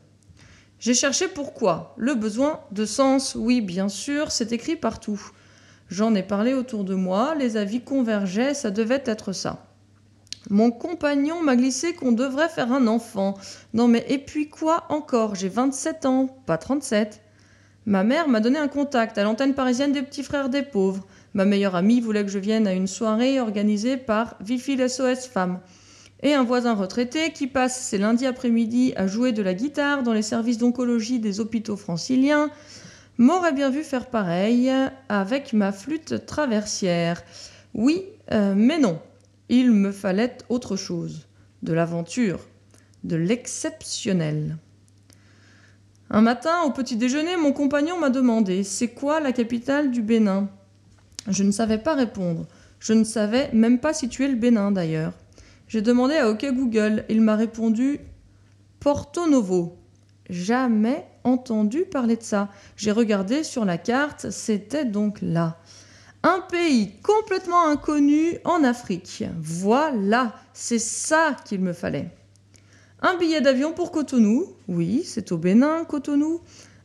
J'ai 0.81 0.94
cherché 0.94 1.27
pourquoi. 1.29 1.94
Le 1.96 2.14
besoin 2.14 2.61
de 2.70 2.85
sens, 2.85 3.35
oui, 3.35 3.61
bien 3.61 3.88
sûr, 3.88 4.31
c'est 4.31 4.53
écrit 4.53 4.77
partout. 4.77 5.20
J'en 5.90 6.14
ai 6.14 6.22
parlé 6.22 6.55
autour 6.55 6.85
de 6.85 6.94
moi, 6.94 7.35
les 7.35 7.57
avis 7.57 7.81
convergeaient, 7.81 8.55
ça 8.55 8.70
devait 8.70 9.03
être 9.07 9.33
ça. 9.33 9.64
Mon 10.51 10.70
compagnon 10.70 11.42
m'a 11.42 11.57
glissé 11.57 11.94
qu'on 11.94 12.12
devrait 12.12 12.48
faire 12.48 12.72
un 12.72 12.87
enfant. 12.87 13.35
Non 13.74 13.88
mais 13.88 14.05
et 14.09 14.18
puis 14.18 14.48
quoi 14.48 14.85
encore? 14.88 15.35
J'ai 15.35 15.48
27 15.48 16.07
ans, 16.07 16.27
pas 16.46 16.59
37. 16.59 17.22
Ma 17.87 18.05
mère 18.05 18.29
m'a 18.29 18.40
donné 18.40 18.59
un 18.59 18.68
contact 18.68 19.18
à 19.18 19.24
l'antenne 19.24 19.55
parisienne 19.55 19.92
des 19.92 20.03
petits 20.03 20.22
frères 20.22 20.48
des 20.48 20.62
pauvres. 20.62 21.07
Ma 21.35 21.44
meilleure 21.44 21.74
amie 21.74 22.01
voulait 22.01 22.24
que 22.24 22.31
je 22.31 22.38
vienne 22.38 22.66
à 22.66 22.72
une 22.72 22.87
soirée 22.87 23.40
organisée 23.40 23.96
par 23.96 24.37
Vifi 24.40 24.77
SOS 24.88 25.27
Femmes. 25.27 25.61
Et 26.22 26.35
un 26.35 26.42
voisin 26.42 26.74
retraité 26.74 27.33
qui 27.33 27.46
passe 27.46 27.81
ses 27.81 27.98
lundis 27.98 28.26
après-midi 28.26 28.92
à 28.96 29.07
jouer 29.07 29.33
de 29.33 29.42
la 29.42 29.54
guitare 29.54 30.02
dans 30.02 30.12
les 30.12 30.22
services 30.22 30.59
d'oncologie 30.59 31.20
des 31.20 31.38
hôpitaux 31.38 31.76
franciliens 31.76 32.50
m'aurait 33.18 33.52
bien 33.52 33.70
vu 33.70 33.83
faire 33.83 34.07
pareil 34.07 34.70
avec 35.09 35.52
ma 35.52 35.72
flûte 35.72 36.26
traversière. 36.26 37.22
Oui, 37.74 38.04
euh, 38.33 38.54
mais 38.57 38.78
non. 38.78 39.00
Il 39.48 39.72
me 39.72 39.92
fallait 39.92 40.38
autre 40.48 40.76
chose. 40.76 41.26
De 41.62 41.72
l'aventure. 41.72 42.40
De 43.04 43.16
l'exceptionnel. 43.16 44.57
Un 46.11 46.20
matin, 46.20 46.62
au 46.64 46.70
petit 46.70 46.96
déjeuner, 46.96 47.37
mon 47.37 47.52
compagnon 47.52 47.98
m'a 47.98 48.11
demandé 48.11 48.64
C'est 48.64 48.88
quoi 48.88 49.20
la 49.20 49.33
capitale 49.33 49.90
du 49.90 50.02
Bénin? 50.02 50.48
Je 51.28 51.42
ne 51.42 51.50
savais 51.50 51.78
pas 51.78 51.94
répondre. 51.94 52.46
Je 52.81 52.92
ne 52.92 53.04
savais 53.04 53.50
même 53.52 53.81
pas 53.81 53.92
situer 53.92 54.28
le 54.28 54.37
Bénin 54.37 54.70
d'ailleurs. 54.70 55.12
J'ai 55.68 55.83
demandé 55.83 56.16
à 56.16 56.31
OK 56.31 56.46
Google. 56.50 57.04
Il 57.11 57.20
m'a 57.20 57.37
répondu 57.37 58.00
Porto 58.81 59.28
Novo. 59.28 59.76
Jamais 60.31 61.07
entendu 61.24 61.85
parler 61.85 62.16
de 62.16 62.22
ça. 62.22 62.48
J'ai 62.76 62.90
regardé 62.90 63.44
sur 63.44 63.64
la 63.64 63.76
carte, 63.76 64.31
c'était 64.31 64.87
donc 64.87 65.18
là. 65.20 65.59
Un 66.22 66.40
pays 66.40 66.92
complètement 67.02 67.68
inconnu 67.68 68.38
en 68.44 68.64
Afrique. 68.64 69.24
Voilà, 69.38 70.35
c'est 70.54 70.78
ça 70.78 71.37
qu'il 71.44 71.61
me 71.61 71.72
fallait. 71.72 72.11
Un 73.00 73.16
billet 73.16 73.40
d'avion 73.40 73.72
pour 73.72 73.92
Cotonou, 73.92 74.46
oui, 74.66 75.02
c'est 75.04 75.33
au 75.33 75.38
Bénin, 75.38 75.85
Cotonou. 75.85 76.40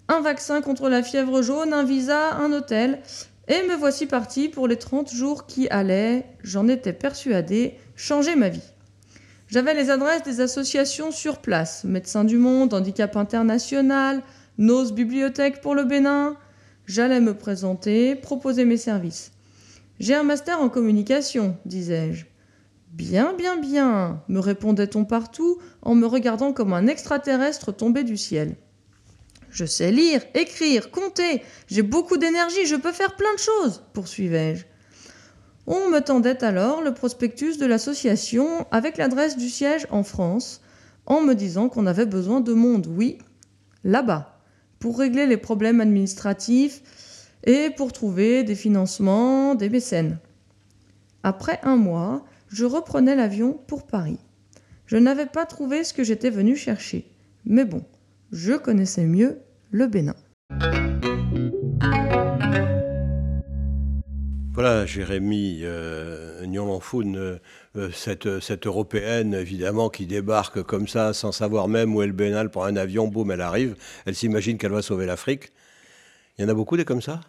Un 0.09 0.19
vaccin 0.19 0.61
contre 0.61 0.89
la 0.89 1.01
fièvre 1.01 1.41
jaune, 1.41 1.73
un 1.73 1.83
visa, 1.83 2.35
un 2.35 2.51
hôtel. 2.51 3.01
Et 3.47 3.63
me 3.67 3.75
voici 3.75 4.05
parti 4.07 4.49
pour 4.49 4.67
les 4.67 4.77
30 4.77 5.11
jours 5.11 5.45
qui 5.47 5.67
allaient, 5.69 6.25
j'en 6.43 6.67
étais 6.67 6.93
persuadé, 6.93 7.75
changer 7.95 8.35
ma 8.35 8.49
vie. 8.49 8.72
J'avais 9.53 9.75
les 9.75 9.91
adresses 9.91 10.23
des 10.23 10.41
associations 10.41 11.11
sur 11.11 11.37
place, 11.37 11.83
Médecins 11.83 12.23
du 12.23 12.37
Monde, 12.37 12.73
Handicap 12.73 13.15
International, 13.15 14.23
NOS 14.57 14.93
Bibliothèque 14.93 15.61
pour 15.61 15.75
le 15.75 15.83
Bénin. 15.83 16.37
J'allais 16.87 17.19
me 17.19 17.35
présenter, 17.35 18.15
proposer 18.15 18.65
mes 18.65 18.77
services. 18.77 19.31
J'ai 19.99 20.15
un 20.15 20.23
master 20.23 20.59
en 20.59 20.69
communication, 20.69 21.55
disais-je. 21.65 22.25
Bien, 22.93 23.33
bien, 23.33 23.57
bien, 23.57 24.23
me 24.27 24.39
répondait-on 24.39 25.05
partout 25.05 25.59
en 25.83 25.93
me 25.93 26.07
regardant 26.07 26.51
comme 26.51 26.73
un 26.73 26.87
extraterrestre 26.87 27.71
tombé 27.71 28.03
du 28.03 28.17
ciel. 28.17 28.55
Je 29.51 29.65
sais 29.65 29.91
lire, 29.91 30.23
écrire, 30.33 30.89
compter, 30.89 31.43
j'ai 31.67 31.83
beaucoup 31.83 32.17
d'énergie, 32.17 32.65
je 32.65 32.75
peux 32.75 32.91
faire 32.91 33.15
plein 33.15 33.35
de 33.35 33.39
choses, 33.39 33.83
poursuivais-je. 33.93 34.65
On 35.65 35.89
me 35.89 35.99
tendait 35.99 36.43
alors 36.43 36.81
le 36.81 36.93
prospectus 36.93 37.57
de 37.57 37.65
l'association 37.65 38.65
avec 38.71 38.97
l'adresse 38.97 39.37
du 39.37 39.49
siège 39.49 39.87
en 39.91 40.03
France, 40.03 40.61
en 41.05 41.21
me 41.21 41.33
disant 41.33 41.69
qu'on 41.69 41.85
avait 41.85 42.05
besoin 42.05 42.41
de 42.41 42.53
monde, 42.53 42.87
oui, 42.87 43.17
là-bas, 43.83 44.39
pour 44.79 44.99
régler 44.99 45.25
les 45.25 45.37
problèmes 45.37 45.79
administratifs 45.79 46.81
et 47.45 47.69
pour 47.69 47.93
trouver 47.93 48.43
des 48.43 48.55
financements, 48.55 49.55
des 49.55 49.69
mécènes. 49.69 50.17
Après 51.23 51.59
un 51.63 51.77
mois, 51.77 52.25
je 52.49 52.65
reprenais 52.65 53.15
l'avion 53.15 53.53
pour 53.67 53.87
Paris. 53.87 54.19
Je 54.85 54.97
n'avais 54.97 55.25
pas 55.25 55.45
trouvé 55.45 55.85
ce 55.85 55.93
que 55.93 56.03
j'étais 56.03 56.29
venu 56.29 56.57
chercher. 56.57 57.09
Mais 57.45 57.63
bon, 57.63 57.83
je 58.31 58.53
connaissais 58.53 59.05
mieux 59.05 59.39
le 59.71 59.87
Bénin. 59.87 60.15
Voilà, 64.53 64.85
Jérémy 64.85 65.61
euh, 65.63 66.45
euh, 66.45 67.39
euh, 67.75 67.91
cette, 67.91 68.39
cette, 68.39 68.67
européenne, 68.67 69.33
évidemment, 69.33 69.89
qui 69.89 70.05
débarque 70.05 70.61
comme 70.61 70.87
ça, 70.87 71.11
sans 71.13 71.31
savoir 71.31 71.67
même 71.67 71.95
où 71.95 72.03
est 72.03 72.07
le 72.07 72.13
Bénal 72.13 72.51
pour 72.51 72.65
un 72.65 72.75
avion, 72.75 73.07
boum, 73.07 73.31
elle 73.31 73.41
arrive. 73.41 73.75
Elle 74.05 74.13
s'imagine 74.13 74.59
qu'elle 74.59 74.71
va 74.71 74.83
sauver 74.83 75.07
l'Afrique. 75.07 75.51
Il 76.37 76.43
y 76.43 76.45
en 76.45 76.49
a 76.49 76.53
beaucoup 76.53 76.77
des 76.77 76.85
comme 76.85 77.01
ça? 77.01 77.21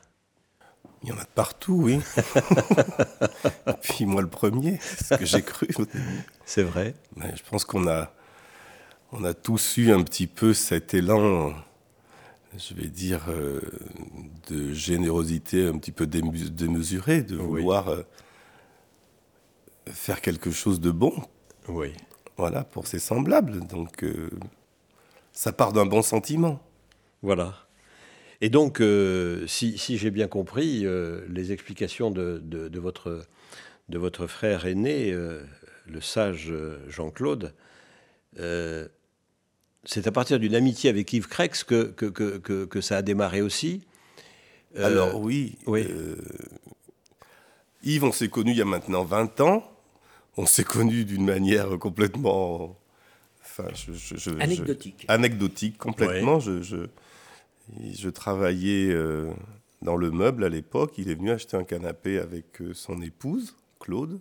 Il 1.02 1.08
y 1.08 1.12
en 1.12 1.16
a 1.16 1.22
de 1.22 1.28
partout, 1.34 1.80
oui. 1.84 2.00
puis 3.80 4.04
moi 4.04 4.20
le 4.20 4.28
premier, 4.28 4.78
c'est 4.82 5.04
ce 5.04 5.14
que 5.14 5.24
j'ai 5.24 5.42
cru. 5.42 5.68
C'est 6.44 6.62
vrai. 6.62 6.94
je 7.16 7.42
pense 7.50 7.64
qu'on 7.64 7.88
a, 7.88 8.12
on 9.12 9.24
a 9.24 9.32
tous 9.32 9.78
eu 9.78 9.92
un 9.92 10.02
petit 10.02 10.26
peu 10.26 10.52
cet 10.52 10.92
élan 10.92 11.54
je 12.58 12.74
vais 12.74 12.88
dire, 12.88 13.26
euh, 13.28 13.60
de 14.48 14.72
générosité 14.72 15.66
un 15.66 15.78
petit 15.78 15.92
peu 15.92 16.06
démesurée, 16.06 17.22
de 17.22 17.36
vouloir 17.36 17.88
euh, 17.88 18.02
faire 19.86 20.20
quelque 20.20 20.50
chose 20.50 20.80
de 20.80 20.90
bon. 20.90 21.12
Oui. 21.68 21.92
Voilà, 22.36 22.64
pour 22.64 22.86
ses 22.86 22.98
semblables. 22.98 23.66
Donc, 23.66 24.02
euh, 24.04 24.30
ça 25.32 25.52
part 25.52 25.72
d'un 25.72 25.86
bon 25.86 26.02
sentiment. 26.02 26.60
Voilà. 27.22 27.54
Et 28.40 28.50
donc, 28.50 28.82
si, 29.46 29.76
j'ai 29.78 30.10
bien 30.10 30.28
compris, 30.28 30.84
les 31.28 31.52
explications 31.52 32.10
de, 32.10 32.42
de, 32.44 32.78
votre, 32.78 33.24
de 33.88 33.98
votre 33.98 34.26
frère 34.26 34.66
aîné, 34.66 35.12
le 35.12 36.00
sage 36.00 36.52
Jean-Claude, 36.88 37.54
c'est 39.86 40.06
à 40.06 40.12
partir 40.12 40.38
d'une 40.38 40.54
amitié 40.54 40.90
avec 40.90 41.12
Yves 41.12 41.28
Crex 41.28 41.64
que, 41.64 41.84
que, 41.84 42.38
que, 42.64 42.80
ça 42.80 42.98
a 42.98 43.02
démarré 43.02 43.42
aussi. 43.42 43.82
Euh, 44.76 44.86
Alors 44.86 45.20
oui. 45.20 45.58
oui. 45.66 45.86
Euh, 45.88 46.16
Yves, 47.82 48.04
on 48.04 48.12
s'est 48.12 48.28
connu 48.28 48.52
il 48.52 48.56
y 48.56 48.62
a 48.62 48.66
maintenant 48.66 49.04
20 49.04 49.40
ans. 49.40 49.70
On 50.36 50.46
s'est 50.46 50.64
connu 50.64 51.04
d'une 51.04 51.24
manière 51.24 51.78
complètement... 51.78 52.76
Enfin, 53.42 53.68
anecdotique. 54.40 55.04
anecdotique, 55.06 55.78
complètement. 55.78 56.40
Je, 56.40 56.60
je, 56.62 58.08
travaillais 58.08 58.90
euh, 58.90 59.30
dans 59.80 59.94
le 59.96 60.10
meuble 60.10 60.42
à 60.42 60.48
l'époque. 60.48 60.94
Il 60.98 61.08
est 61.08 61.14
venu 61.14 61.30
acheter 61.30 61.56
un 61.56 61.62
canapé 61.62 62.18
avec 62.18 62.46
son 62.72 63.00
épouse, 63.00 63.54
Claude. 63.78 64.18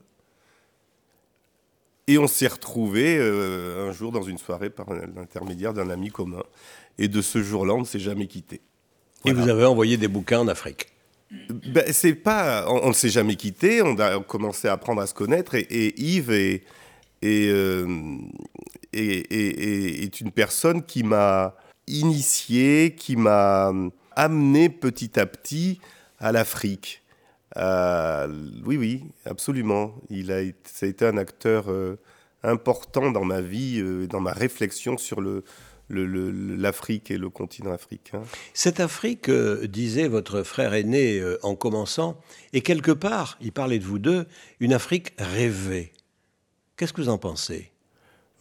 Et 2.07 2.17
on 2.17 2.27
s'est 2.27 2.47
retrouvés 2.47 3.17
euh, 3.17 3.89
un 3.89 3.91
jour 3.93 4.11
dans 4.11 4.23
une 4.23 4.37
soirée 4.37 4.69
par 4.69 4.87
l'intermédiaire 4.93 5.73
d'un 5.73 5.89
ami 5.89 6.09
commun. 6.09 6.43
Et 6.97 7.07
de 7.07 7.21
ce 7.21 7.41
jour-là, 7.41 7.73
on 7.73 7.81
ne 7.81 7.85
s'est 7.85 7.99
jamais 7.99 8.27
quitté. 8.27 8.61
Et 9.25 9.31
vous 9.31 9.47
avez 9.47 9.65
envoyé 9.65 9.95
des 9.97 10.09
bouquins 10.09 10.41
en 10.41 10.47
Afrique 10.47 10.87
ben, 11.49 11.83
c'est 11.91 12.13
pas, 12.13 12.65
on, 12.69 12.89
ne 12.89 12.93
s'est 12.93 13.09
jamais 13.09 13.35
quitté. 13.35 13.81
On 13.81 13.97
a 13.99 14.19
commencé 14.19 14.67
à 14.67 14.73
apprendre 14.73 15.01
à 15.01 15.07
se 15.07 15.13
connaître. 15.13 15.55
Et, 15.55 15.99
Yves 15.99 16.31
est, 16.31 16.63
euh, 17.23 18.17
est, 18.93 20.21
une 20.21 20.31
personne 20.31 20.83
qui 20.83 21.03
m'a 21.03 21.55
initié, 21.87 22.95
qui 22.95 23.15
m'a 23.15 23.73
amené 24.15 24.69
petit 24.69 25.19
à 25.19 25.25
petit 25.25 25.79
à 26.19 26.31
l'Afrique. 26.31 27.02
Euh, 27.57 28.27
oui, 28.65 28.77
oui, 28.77 29.03
absolument. 29.25 29.93
Il 30.09 30.31
a, 30.31 30.41
ça 30.63 30.85
a 30.85 30.89
été 30.89 31.05
un 31.05 31.17
acteur 31.17 31.69
euh, 31.69 31.99
important 32.41 33.11
dans 33.11 33.25
ma 33.25 33.41
vie, 33.41 33.79
euh, 33.79 34.07
dans 34.07 34.19
ma 34.19 34.33
réflexion 34.33 34.97
sur 34.97 35.21
le, 35.21 35.43
l'Afrique 35.89 37.11
et 37.11 37.17
le 37.17 37.29
continent 37.29 37.71
africain. 37.71 38.23
Cette 38.53 38.79
Afrique, 38.79 39.29
disait 39.29 40.07
votre 40.07 40.41
frère 40.43 40.73
aîné 40.73 41.21
en 41.43 41.55
commençant, 41.55 42.19
est 42.53 42.61
quelque 42.61 42.91
part, 42.91 43.37
il 43.41 43.51
parlait 43.51 43.77
de 43.79 43.83
vous 43.85 43.99
deux, 43.99 44.25
une 44.59 44.73
Afrique 44.73 45.13
rêvée. 45.19 45.93
Qu'est-ce 46.77 46.93
que 46.93 47.01
vous 47.01 47.09
en 47.09 47.19
pensez? 47.19 47.69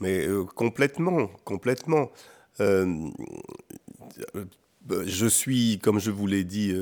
Mais 0.01 0.27
complètement, 0.55 1.27
complètement. 1.45 2.11
je 2.59 2.87
suis, 5.29 5.79
comme 5.83 5.99
je 5.99 6.11
vous 6.11 6.27
l'ai 6.27 6.45
dit 6.45 6.75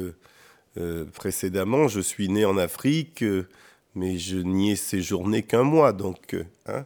euh, 0.79 1.05
précédemment, 1.05 1.89
je 1.89 2.01
suis 2.01 2.29
né 2.29 2.45
en 2.45 2.57
Afrique, 2.57 3.23
euh, 3.23 3.49
mais 3.95 4.19
je 4.19 4.39
n'y 4.39 4.71
ai 4.73 4.77
séjourné 4.77 5.43
qu'un 5.43 5.65
mois. 5.65 5.93
Donc, 5.93 6.35
euh, 6.35 6.45
hein, 6.67 6.85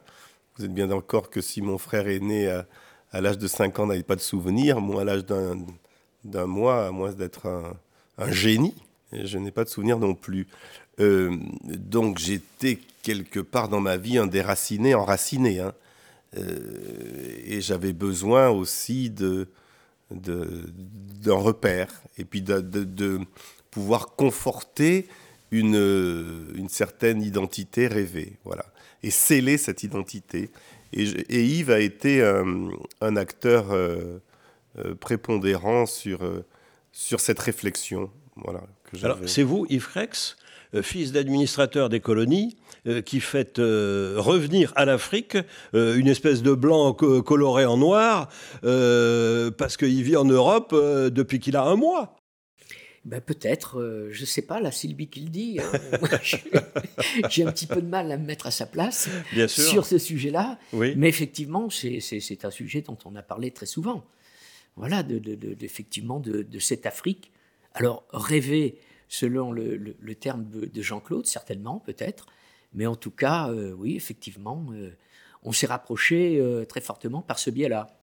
vous 0.56 0.64
êtes 0.64 0.72
bien 0.72 0.86
d'accord 0.86 1.28
que 1.30 1.40
si 1.40 1.60
mon 1.60 1.76
frère 1.78 2.08
est 2.08 2.20
né 2.20 2.48
à, 2.48 3.20
l'âge 3.20 3.38
de 3.38 3.46
5 3.46 3.78
ans, 3.78 3.86
n'avait 3.86 4.02
pas 4.02 4.16
de 4.16 4.20
souvenirs, 4.20 4.80
moi, 4.80 5.02
à 5.02 5.04
l'âge 5.04 5.24
d'un 5.26 6.46
mois, 6.46 6.86
à 6.86 6.90
moins 6.90 7.12
d'être 7.12 7.46
un, 7.46 8.30
génie, 8.30 8.74
je 9.12 9.38
n'ai 9.38 9.50
pas 9.50 9.64
de 9.64 9.68
souvenirs 9.68 9.98
non 9.98 10.14
plus. 10.14 10.48
donc, 10.98 12.18
j'étais 12.18 12.78
quelque 13.02 13.40
part 13.40 13.68
dans 13.68 13.80
ma 13.80 13.96
vie 13.96 14.18
un 14.18 14.26
déraciné, 14.26 14.94
enraciné. 14.94 15.60
Hein. 15.60 15.74
et 17.46 17.60
j'avais 17.60 17.92
besoin 17.92 18.48
aussi 18.48 19.10
d'un 19.10 19.46
repère 21.26 21.88
et 22.18 22.24
puis 22.24 22.42
de, 22.42 23.20
pouvoir 23.74 24.14
conforter 24.14 25.08
une, 25.50 25.76
euh, 25.76 26.52
une 26.54 26.68
certaine 26.68 27.22
identité 27.22 27.88
rêvée, 27.88 28.34
voilà, 28.44 28.64
et 29.02 29.10
sceller 29.10 29.58
cette 29.58 29.82
identité. 29.82 30.50
Et, 30.92 31.44
Yves 31.44 31.72
a 31.72 31.80
été 31.80 32.22
un, 32.22 33.16
acteur 33.16 33.72
euh, 33.72 34.20
euh, 34.78 34.94
prépondérant 34.94 35.86
sur, 35.86 36.20
sur 36.92 37.18
cette 37.18 37.40
réflexion. 37.40 38.10
Voilà, 38.36 38.62
Alors, 39.02 39.18
c'est 39.26 39.42
vous, 39.42 39.66
Yves 39.68 39.88
Rex, 39.92 40.36
fils 40.82 41.10
d'administrateur 41.10 41.88
des 41.88 41.98
colonies, 41.98 42.56
qui 43.04 43.18
fait 43.20 43.56
revenir 43.56 44.72
à 44.76 44.84
l'Afrique 44.84 45.36
une 45.72 46.06
espèce 46.06 46.42
de 46.42 46.52
blanc 46.52 46.92
coloré 46.92 47.64
en 47.64 47.76
noir, 47.76 48.28
parce 48.62 49.76
qu'il 49.76 50.02
vit 50.02 50.16
en 50.16 50.26
Europe 50.26 50.72
depuis 50.74 51.40
qu'il 51.40 51.56
a 51.56 51.64
un 51.64 51.76
mois. 51.76 52.16
Ben 53.04 53.20
peut-être, 53.20 53.80
euh, 53.80 54.08
je 54.12 54.22
ne 54.22 54.26
sais 54.26 54.42
pas, 54.42 54.60
la 54.60 54.72
Sylvie 54.72 55.08
qui 55.08 55.20
le 55.20 55.28
dit. 55.28 55.60
Hein. 55.60 55.72
J'ai 57.28 57.44
un 57.44 57.52
petit 57.52 57.66
peu 57.66 57.82
de 57.82 57.86
mal 57.86 58.10
à 58.10 58.16
me 58.16 58.24
mettre 58.24 58.46
à 58.46 58.50
sa 58.50 58.64
place 58.64 59.10
sur 59.46 59.84
ce 59.84 59.98
sujet-là. 59.98 60.58
Mais 60.72 61.08
effectivement, 61.08 61.68
c'est 61.68 62.44
un 62.44 62.50
sujet 62.50 62.80
dont 62.80 62.96
on 63.04 63.14
a 63.14 63.22
parlé 63.22 63.50
très 63.50 63.66
souvent. 63.66 64.06
Voilà, 64.76 65.02
de, 65.02 65.20
effectivement, 65.60 66.18
de, 66.18 66.58
cette 66.58 66.86
Afrique. 66.86 67.30
Alors, 67.74 68.06
rêver, 68.10 68.78
selon 69.08 69.52
le, 69.52 70.14
terme 70.14 70.48
de, 70.48 70.82
Jean-Claude, 70.82 71.26
certainement, 71.26 71.80
peut-être. 71.80 72.26
Mais 72.72 72.86
en 72.86 72.96
tout 72.96 73.10
cas, 73.10 73.50
euh, 73.50 73.72
oui, 73.72 73.96
effectivement, 73.96 74.66
euh, 74.72 74.96
on 75.42 75.52
s'est 75.52 75.66
rapproché 75.66 76.42
très 76.68 76.80
fortement 76.80 77.20
par 77.20 77.38
ce 77.38 77.50
biais-là. 77.50 78.03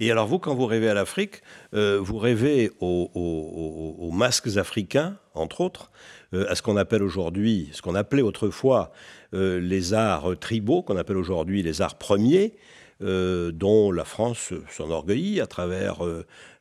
Et 0.00 0.10
alors 0.10 0.26
vous, 0.26 0.38
quand 0.38 0.54
vous 0.54 0.66
rêvez 0.66 0.88
à 0.88 0.94
l'Afrique, 0.94 1.42
euh, 1.74 1.98
vous 2.00 2.18
rêvez 2.18 2.70
aux, 2.80 4.10
masques 4.12 4.56
africains, 4.56 5.16
entre 5.34 5.60
autres, 5.60 5.90
euh, 6.34 6.46
à 6.48 6.54
ce 6.54 6.62
qu'on 6.62 6.76
appelle 6.76 7.02
aujourd'hui, 7.02 7.68
ce 7.72 7.82
qu'on 7.82 7.94
appelait 7.94 8.22
autrefois 8.22 8.92
euh, 9.34 9.60
les 9.60 9.94
arts 9.94 10.38
tribaux, 10.38 10.82
qu'on 10.82 10.96
appelle 10.96 11.16
aujourd'hui 11.16 11.62
les 11.62 11.82
arts 11.82 11.96
premiers, 11.96 12.54
dont 12.98 13.92
la 13.92 14.04
France 14.04 14.54
s'enorgueillit 14.70 15.42
à 15.42 15.46
travers 15.46 15.96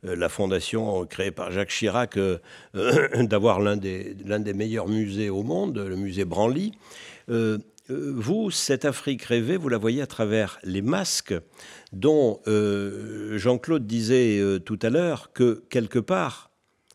la 0.03 0.27
fondation 0.27 1.05
créée 1.05 1.31
par 1.31 1.53
Jacques 1.53 1.69
Chirac 1.69 2.19
d'avoir 3.21 3.61
l'un 3.61 3.77
des, 3.77 4.13
des, 4.13 4.53
meilleurs 4.53 4.89
musées 4.89 5.29
au 5.29 5.43
monde, 5.43 5.77
le 5.77 5.95
musée 5.95 6.25
Branly. 6.25 6.73
Euh, 7.89 8.13
vous, 8.15 8.49
cette 8.49 8.85
Afrique 8.85 9.23
rêvée, 9.23 9.57
vous 9.57 9.69
la 9.69 9.77
voyez 9.77 10.01
à 10.01 10.07
travers 10.07 10.57
les 10.63 10.81
masques 10.81 11.35
dont 11.93 12.41
euh, 12.47 13.37
Jean-Claude 13.37 13.85
disait 13.85 14.39
euh, 14.39 14.59
tout 14.59 14.79
à 14.81 14.89
l'heure 14.89 15.33
que 15.33 15.63
quelque 15.69 15.99
part, 15.99 16.49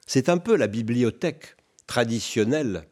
c'est 0.07 0.29
un 0.29 0.39
peu 0.39 0.57
la 0.57 0.67
bibliothèque 0.67 1.57
traditionnelle 1.87 2.87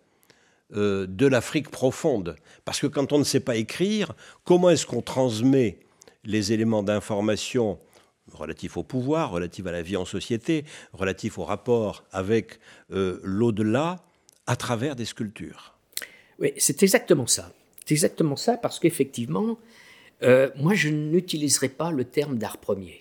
de 0.71 1.27
l'Afrique 1.27 1.71
profonde. 1.71 2.37
Parce 2.67 2.79
que 2.79 2.87
quand 2.87 3.15
on 3.15 3.19
ne 3.19 3.25
sait 3.25 3.41
pas 3.41 3.57
écrire, 3.57 4.13
comment 4.45 4.69
est-ce 4.69 4.85
qu'on 4.85 5.01
transmet 5.01 5.79
les 6.25 6.53
éléments 6.53 6.83
d'information 6.83 7.79
relatifs 8.31 8.77
au 8.77 8.83
pouvoir, 8.83 9.31
relatifs 9.31 9.67
à 9.67 9.73
la 9.73 9.81
vie 9.81 9.97
en 9.97 10.05
société, 10.05 10.67
relatifs 10.93 11.39
au 11.39 11.45
rapport 11.45 12.05
avec 12.13 12.61
l'au-delà, 12.91 14.05
à 14.47 14.57
travers 14.57 14.95
des 14.95 15.07
sculptures? 15.07 15.75
Oui, 16.39 16.53
c'est 16.59 16.83
exactement 16.83 17.27
ça. 17.27 17.51
C'est 17.89 17.95
exactement 17.95 18.37
ça, 18.37 18.59
parce 18.59 18.79
qu'effectivement, 18.79 19.57
euh, 20.23 20.51
moi, 20.57 20.75
je 20.75 20.91
n'utiliserai 20.91 21.71
pas 21.71 21.91
le 21.91 22.05
terme 22.05 22.37
d'art 22.37 22.59
premier. 22.59 22.99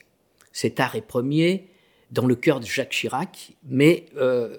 Cet 0.53 0.79
art 0.79 0.95
est 0.95 1.01
premier 1.01 1.67
dans 2.11 2.25
le 2.25 2.35
cœur 2.35 2.61
de 2.61 2.65
Jacques 2.65 2.91
Chirac, 2.91 3.51
mais 3.65 4.05
euh, 4.15 4.57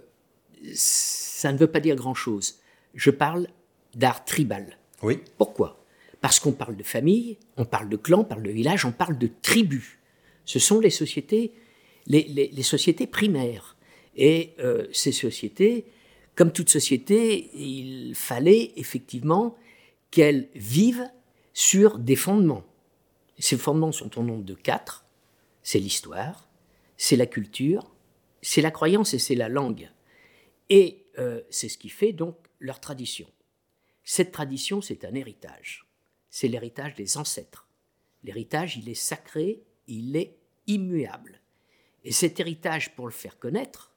ça 0.74 1.50
ne 1.50 1.56
veut 1.56 1.66
pas 1.66 1.80
dire 1.80 1.96
grand-chose. 1.96 2.58
Je 2.94 3.10
parle 3.10 3.48
d'art 3.94 4.22
tribal. 4.26 4.76
Oui. 5.02 5.20
Pourquoi? 5.38 5.82
Parce 6.20 6.40
qu'on 6.40 6.52
parle 6.52 6.76
de 6.76 6.82
famille, 6.82 7.38
on 7.56 7.64
parle 7.64 7.88
de 7.88 7.96
clan, 7.96 8.20
on 8.20 8.24
parle 8.24 8.42
de 8.42 8.50
village, 8.50 8.84
on 8.84 8.92
parle 8.92 9.16
de 9.16 9.30
tribus. 9.40 9.96
Ce 10.44 10.58
sont 10.58 10.78
les 10.78 10.90
sociétés, 10.90 11.54
les, 12.06 12.62
sociétés 12.62 13.06
primaires. 13.06 13.78
Et 14.14 14.54
ces 14.92 15.12
sociétés, 15.12 15.86
comme 16.34 16.52
toute 16.52 16.68
société, 16.68 17.48
il 17.54 18.14
fallait 18.14 18.72
effectivement 18.76 19.56
qu'elles 20.10 20.48
vivent 20.54 21.08
sur 21.52 21.98
des 21.98 22.16
fondements. 22.16 22.64
Ces 23.38 23.56
fondements 23.56 23.92
sont 23.92 24.18
au 24.18 24.22
nombre 24.22 24.44
de 24.44 24.54
quatre. 24.54 25.04
C'est 25.62 25.78
l'histoire, 25.78 26.48
c'est 26.96 27.16
la 27.16 27.26
culture, 27.26 27.94
c'est 28.42 28.62
la 28.62 28.70
croyance 28.70 29.14
et 29.14 29.18
c'est 29.18 29.34
la 29.34 29.48
langue. 29.48 29.90
Et 30.70 31.06
euh, 31.18 31.42
c'est 31.50 31.68
ce 31.68 31.78
qui 31.78 31.88
fait 31.88 32.12
donc 32.12 32.36
leur 32.58 32.80
tradition. 32.80 33.28
Cette 34.04 34.32
tradition, 34.32 34.80
c'est 34.80 35.04
un 35.04 35.14
héritage. 35.14 35.86
C'est 36.30 36.48
l'héritage 36.48 36.94
des 36.94 37.16
ancêtres. 37.16 37.68
L'héritage, 38.24 38.76
il 38.76 38.88
est 38.88 38.94
sacré, 38.94 39.62
il 39.86 40.16
est 40.16 40.38
immuable. 40.66 41.40
Et 42.04 42.12
cet 42.12 42.40
héritage, 42.40 42.94
pour 42.94 43.06
le 43.06 43.12
faire 43.12 43.38
connaître, 43.38 43.92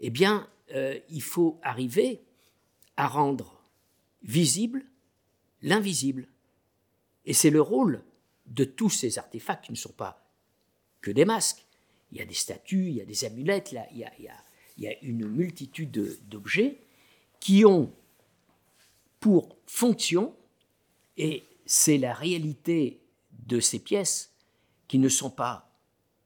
eh 0.00 0.10
bien, 0.10 0.48
euh, 0.74 0.98
il 1.08 1.22
faut 1.22 1.60
arriver 1.62 2.22
à 2.96 3.06
rendre 3.08 3.62
visible 4.22 4.84
l'invisible. 5.62 6.28
Et 7.24 7.32
c'est 7.32 7.50
le 7.50 7.62
rôle 7.62 8.02
de 8.46 8.64
tous 8.64 8.90
ces 8.90 9.18
artefacts 9.18 9.66
qui 9.66 9.72
ne 9.72 9.76
sont 9.76 9.92
pas 9.92 10.28
que 11.00 11.10
des 11.10 11.24
masques. 11.24 11.64
Il 12.10 12.18
y 12.18 12.20
a 12.20 12.26
des 12.26 12.34
statues, 12.34 12.88
il 12.88 12.96
y 12.96 13.00
a 13.00 13.06
des 13.06 13.24
amulettes, 13.24 13.72
il 13.72 13.98
y 13.98 14.04
a, 14.04 14.12
il 14.18 14.84
y 14.84 14.88
a 14.88 14.98
une 15.02 15.26
multitude 15.26 15.90
d'objets 16.28 16.78
qui 17.40 17.64
ont 17.64 17.92
pour 19.20 19.56
fonction, 19.66 20.34
et 21.16 21.44
c'est 21.64 21.98
la 21.98 22.12
réalité 22.12 23.00
de 23.46 23.60
ces 23.60 23.78
pièces, 23.78 24.32
qui 24.88 24.98
ne 24.98 25.08
sont 25.08 25.30
pas 25.30 25.72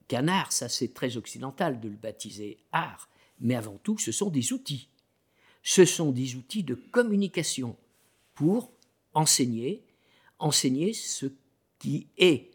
qu'un 0.08 0.28
art, 0.28 0.52
ça 0.52 0.68
c'est 0.68 0.94
très 0.94 1.16
occidental 1.16 1.80
de 1.80 1.88
le 1.88 1.96
baptiser 1.96 2.58
art, 2.72 3.08
mais 3.40 3.54
avant 3.54 3.78
tout 3.78 3.98
ce 3.98 4.12
sont 4.12 4.30
des 4.30 4.52
outils. 4.52 4.88
Ce 5.62 5.84
sont 5.84 6.10
des 6.10 6.36
outils 6.36 6.62
de 6.62 6.74
communication 6.74 7.76
pour 8.34 8.72
enseigner, 9.16 9.82
enseigner 10.38 10.92
ce 10.92 11.26
qui 11.78 12.08
est, 12.18 12.50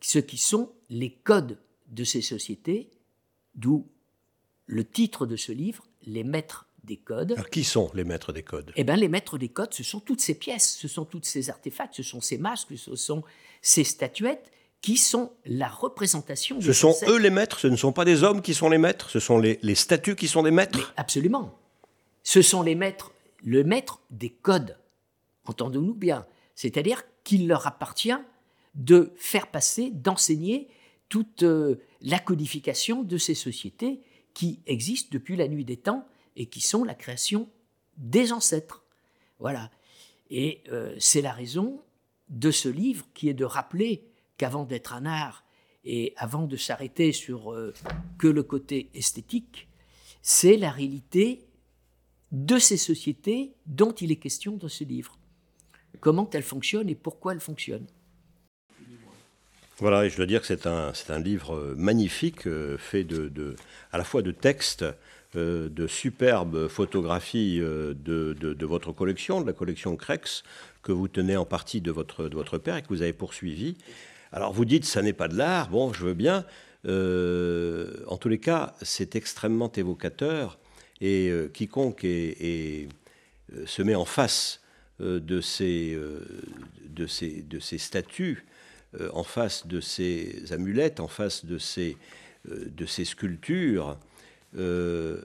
ce 0.00 0.18
qui 0.18 0.36
sont 0.36 0.72
les 0.90 1.10
codes 1.10 1.58
de 1.88 2.04
ces 2.04 2.20
sociétés, 2.20 2.90
d'où 3.54 3.88
le 4.66 4.84
titre 4.84 5.26
de 5.26 5.36
ce 5.36 5.52
livre, 5.52 5.84
Les 6.04 6.24
maîtres 6.24 6.66
des 6.84 6.96
codes. 6.96 7.32
Alors, 7.32 7.48
qui 7.48 7.64
sont 7.64 7.90
les 7.94 8.04
maîtres 8.04 8.32
des 8.32 8.42
codes? 8.42 8.72
Eh 8.76 8.84
bien, 8.84 8.96
les 8.96 9.08
maîtres 9.08 9.38
des 9.38 9.48
codes, 9.48 9.72
ce 9.72 9.84
sont 9.84 10.00
toutes 10.00 10.20
ces 10.20 10.34
pièces, 10.34 10.76
ce 10.78 10.88
sont 10.88 11.04
tous 11.04 11.22
ces 11.22 11.48
artefacts, 11.48 11.94
ce 11.94 12.02
sont 12.02 12.20
ces 12.20 12.38
masques, 12.38 12.76
ce 12.76 12.96
sont 12.96 13.22
ces 13.60 13.84
statuettes 13.84 14.50
qui 14.80 14.96
sont 14.96 15.32
la 15.46 15.68
représentation. 15.68 16.60
Ce 16.60 16.72
sont 16.72 16.94
eux 17.06 17.18
les 17.18 17.30
maîtres, 17.30 17.60
ce 17.60 17.68
ne 17.68 17.76
sont 17.76 17.92
pas 17.92 18.04
des 18.04 18.24
hommes 18.24 18.42
qui 18.42 18.52
sont 18.52 18.68
les 18.68 18.78
maîtres, 18.78 19.10
ce 19.10 19.20
sont 19.20 19.38
les, 19.38 19.60
les 19.62 19.76
statues 19.76 20.16
qui 20.16 20.26
sont 20.26 20.42
des 20.42 20.50
maîtres? 20.50 20.92
Absolument. 20.96 21.56
Ce 22.24 22.42
sont 22.42 22.62
les 22.62 22.74
maîtres, 22.74 23.12
le 23.44 23.62
maître 23.62 24.00
des 24.10 24.30
codes. 24.30 24.76
Entendons-nous 25.44 25.94
bien. 25.94 26.26
C'est-à-dire 26.54 27.02
qu'il 27.24 27.48
leur 27.48 27.66
appartient 27.66 28.16
de 28.74 29.12
faire 29.16 29.50
passer, 29.50 29.90
d'enseigner 29.90 30.68
toute 31.08 31.42
euh, 31.42 31.76
la 32.00 32.18
codification 32.18 33.02
de 33.02 33.18
ces 33.18 33.34
sociétés 33.34 34.00
qui 34.34 34.60
existent 34.66 35.10
depuis 35.12 35.36
la 35.36 35.48
nuit 35.48 35.64
des 35.64 35.76
temps 35.76 36.06
et 36.36 36.46
qui 36.46 36.60
sont 36.60 36.84
la 36.84 36.94
création 36.94 37.48
des 37.98 38.32
ancêtres. 38.32 38.84
Voilà. 39.38 39.70
Et 40.30 40.62
euh, 40.70 40.94
c'est 40.98 41.20
la 41.20 41.32
raison 41.32 41.82
de 42.30 42.50
ce 42.50 42.68
livre 42.68 43.06
qui 43.12 43.28
est 43.28 43.34
de 43.34 43.44
rappeler 43.44 44.08
qu'avant 44.38 44.64
d'être 44.64 44.94
un 44.94 45.04
art 45.04 45.44
et 45.84 46.14
avant 46.16 46.46
de 46.46 46.56
s'arrêter 46.56 47.12
sur 47.12 47.52
euh, 47.52 47.74
que 48.18 48.28
le 48.28 48.42
côté 48.42 48.88
esthétique, 48.94 49.68
c'est 50.22 50.56
la 50.56 50.70
réalité 50.70 51.44
de 52.30 52.58
ces 52.58 52.78
sociétés 52.78 53.52
dont 53.66 53.92
il 53.92 54.10
est 54.10 54.16
question 54.16 54.56
dans 54.56 54.68
ce 54.68 54.84
livre. 54.84 55.18
Comment 56.00 56.28
elles 56.32 56.42
fonctionnent 56.42 56.88
et 56.88 56.94
pourquoi 56.94 57.32
elles 57.32 57.40
fonctionnent. 57.40 57.86
Voilà, 59.82 60.04
et 60.04 60.10
je 60.10 60.16
dois 60.16 60.26
dire 60.26 60.40
que 60.42 60.46
c'est 60.46 60.68
un, 60.68 60.92
un 61.08 61.18
livre 61.18 61.56
euh, 61.56 61.74
magnifique, 61.76 62.46
euh, 62.46 62.78
fait 62.78 63.02
de, 63.02 63.56
à 63.90 63.98
la 63.98 64.04
fois 64.04 64.22
de 64.22 64.30
textes, 64.30 64.84
euh, 65.34 65.68
de 65.68 65.88
superbes 65.88 66.68
photographies 66.68 67.58
de, 67.58 67.94
de, 67.94 68.66
votre 68.66 68.92
collection, 68.92 69.40
de 69.40 69.46
la 69.48 69.52
collection 69.52 69.96
Crex, 69.96 70.44
que 70.84 70.92
vous 70.92 71.08
tenez 71.08 71.36
en 71.36 71.46
partie 71.46 71.80
de 71.80 71.90
votre, 71.90 72.28
de 72.28 72.34
votre 72.36 72.58
père 72.58 72.76
et 72.76 72.82
que 72.82 72.88
vous 72.90 73.02
avez 73.02 73.12
poursuivi. 73.12 73.76
Alors 74.30 74.52
vous 74.52 74.64
dites, 74.64 74.84
ça 74.84 75.02
n'est 75.02 75.12
pas 75.12 75.26
de 75.26 75.36
l'art, 75.36 75.68
bon, 75.68 75.92
je 75.92 76.04
veux 76.04 76.14
bien. 76.14 76.44
en 76.86 78.16
tous 78.18 78.28
les 78.28 78.38
cas, 78.38 78.76
c'est 78.82 79.16
extrêmement 79.16 79.72
évocateur 79.72 80.60
et 81.00 81.32
quiconque 81.52 82.02
se 82.02 83.82
met 83.82 83.96
en 83.96 84.04
face 84.04 84.61
de 85.02 85.40
ces, 85.40 85.98
de, 86.88 87.06
ces, 87.06 87.42
de 87.42 87.58
ces 87.58 87.78
statues 87.78 88.44
euh, 89.00 89.08
en 89.14 89.22
face 89.22 89.66
de 89.66 89.80
ces 89.80 90.52
amulettes, 90.52 91.00
en 91.00 91.08
face 91.08 91.46
de 91.46 91.56
ces, 91.56 91.96
euh, 92.50 92.66
de 92.68 92.84
ces 92.84 93.06
sculptures, 93.06 93.96
euh, 94.58 95.22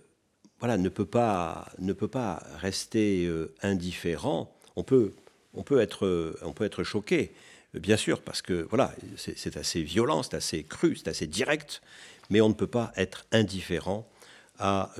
voilà, 0.60 0.78
ne 0.78 0.88
peut 0.88 1.06
pas, 1.06 1.70
ne 1.78 1.92
peut 1.92 2.08
pas 2.08 2.42
rester 2.56 3.30
indifférent. 3.62 4.56
On 4.76 4.84
peut, 4.84 5.12
on 5.54 5.64
peut 5.64 5.82
être, 5.82 6.36
on 6.42 6.54
peut 6.54 6.64
être 6.64 6.84
choqué, 6.84 7.32
bien 7.74 7.98
sûr, 7.98 8.22
parce 8.22 8.42
que 8.42 8.66
voilà, 8.70 8.96
c'est 9.18 9.58
assez 9.58 9.84
violent, 9.84 10.24
c'est 10.24 10.36
assez 10.36 10.64
cru, 10.64 10.96
c'est 10.96 11.10
assez 11.10 11.28
direct, 11.28 11.82
mais 12.30 12.42
on 12.42 12.50
ne 12.50 12.56
peut 12.56 12.66
pas 12.68 12.92
être 12.96 13.28
indifférent 13.32 14.10
à, 14.58 14.96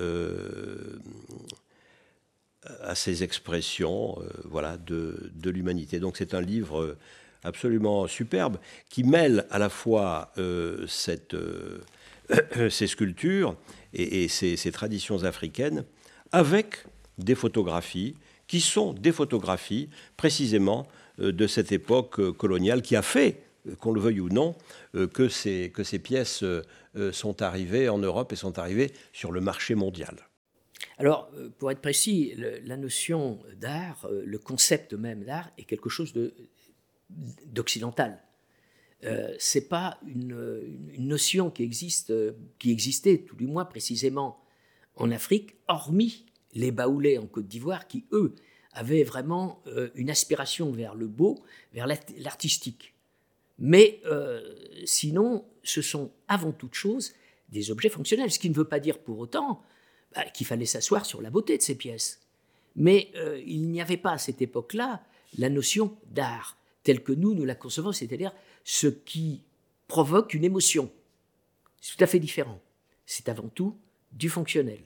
à 2.82 2.94
ces 2.94 3.22
expressions, 3.22 4.18
voilà, 4.44 4.76
de, 4.76 5.30
de 5.34 5.50
l'humanité. 5.50 6.00
Donc 6.00 6.16
c'est 6.16 6.34
un 6.34 6.40
livre 6.40 6.96
absolument 7.44 8.06
superbe, 8.06 8.58
qui 8.88 9.04
mêle 9.04 9.46
à 9.50 9.58
la 9.58 9.68
fois 9.68 10.32
euh, 10.38 10.86
cette, 10.86 11.34
euh, 11.34 11.80
ces 12.70 12.86
sculptures 12.86 13.56
et, 13.94 14.28
ces, 14.28 14.72
traditions 14.72 15.24
africaines 15.24 15.84
avec 16.32 16.84
des 17.16 17.34
photographies 17.34 18.14
qui 18.46 18.60
sont 18.60 18.92
des 18.92 19.12
photographies 19.12 19.88
précisément 20.16 20.86
euh, 21.20 21.32
de 21.32 21.46
cette 21.46 21.72
époque 21.72 22.36
coloniale 22.36 22.82
qui 22.82 22.96
a 22.96 23.02
fait, 23.02 23.42
qu'on 23.80 23.92
le 23.92 24.00
veuille 24.00 24.20
ou 24.20 24.30
non, 24.30 24.54
que, 25.12 25.28
ces, 25.28 25.70
que 25.74 25.84
ces 25.84 25.98
pièces 25.98 26.42
sont 27.12 27.42
arrivées 27.42 27.90
en 27.90 27.98
Europe 27.98 28.32
et 28.32 28.36
sont 28.36 28.58
arrivées 28.58 28.92
sur 29.12 29.30
le 29.30 29.42
marché 29.42 29.74
mondial. 29.74 30.27
Alors, 30.98 31.30
pour 31.58 31.70
être 31.70 31.80
précis, 31.80 32.34
la 32.36 32.76
notion 32.76 33.38
d'art, 33.56 34.08
le 34.10 34.38
concept 34.38 34.94
même 34.94 35.22
d'art 35.24 35.48
est 35.56 35.64
quelque 35.64 35.88
chose 35.88 36.12
de 36.12 36.34
d'occidental. 37.46 38.22
Euh, 39.04 39.34
c'est 39.38 39.68
pas 39.68 39.98
une, 40.06 40.76
notion 40.98 41.50
qui 41.50 41.62
existe, 41.62 42.12
qui 42.58 42.70
existait 42.70 43.18
tout 43.18 43.36
du 43.36 43.46
moins 43.46 43.64
précisément 43.64 44.42
en 44.96 45.10
Afrique, 45.10 45.54
hormis 45.68 46.26
les 46.54 46.72
baoulés 46.72 47.18
en 47.18 47.26
Côte 47.26 47.46
d'Ivoire 47.46 47.86
qui 47.86 48.06
eux 48.12 48.34
avaient 48.72 49.04
vraiment 49.04 49.62
euh, 49.66 49.90
une 49.94 50.10
aspiration 50.10 50.72
vers 50.72 50.94
le 50.94 51.06
beau, 51.06 51.38
vers 51.72 51.86
l'artistique. 51.86 52.94
Mais 53.58 54.00
euh, 54.06 54.40
sinon, 54.84 55.44
ce 55.62 55.82
sont 55.82 56.10
avant 56.26 56.52
toute 56.52 56.74
chose 56.74 57.12
des 57.48 57.70
objets 57.70 57.88
fonctionnels, 57.88 58.30
ce 58.30 58.38
qui 58.38 58.50
ne 58.50 58.54
veut 58.54 58.64
pas 58.64 58.80
dire 58.80 58.98
pour 58.98 59.18
autant 59.18 59.62
bah, 60.14 60.24
qu'il 60.24 60.46
fallait 60.46 60.66
s'asseoir 60.66 61.04
sur 61.04 61.20
la 61.20 61.30
beauté 61.30 61.56
de 61.56 61.62
ces 61.62 61.74
pièces. 61.74 62.20
Mais 62.76 63.10
euh, 63.16 63.42
il 63.46 63.68
n'y 63.68 63.80
avait 63.80 63.96
pas 63.96 64.12
à 64.12 64.18
cette 64.18 64.40
époque-là 64.40 65.02
la 65.38 65.50
notion 65.50 65.96
d'art 66.06 66.56
telle 66.84 67.02
que 67.02 67.12
nous, 67.12 67.34
nous 67.34 67.44
la 67.44 67.54
concevons, 67.54 67.92
c'est-à-dire 67.92 68.32
ce 68.64 68.86
qui 68.86 69.42
provoque 69.88 70.32
une 70.32 70.44
émotion. 70.44 70.90
C'est 71.80 71.96
tout 71.96 72.04
à 72.04 72.06
fait 72.06 72.20
différent. 72.20 72.60
C'est 73.04 73.28
avant 73.28 73.48
tout 73.48 73.76
du 74.12 74.30
fonctionnel. 74.30 74.80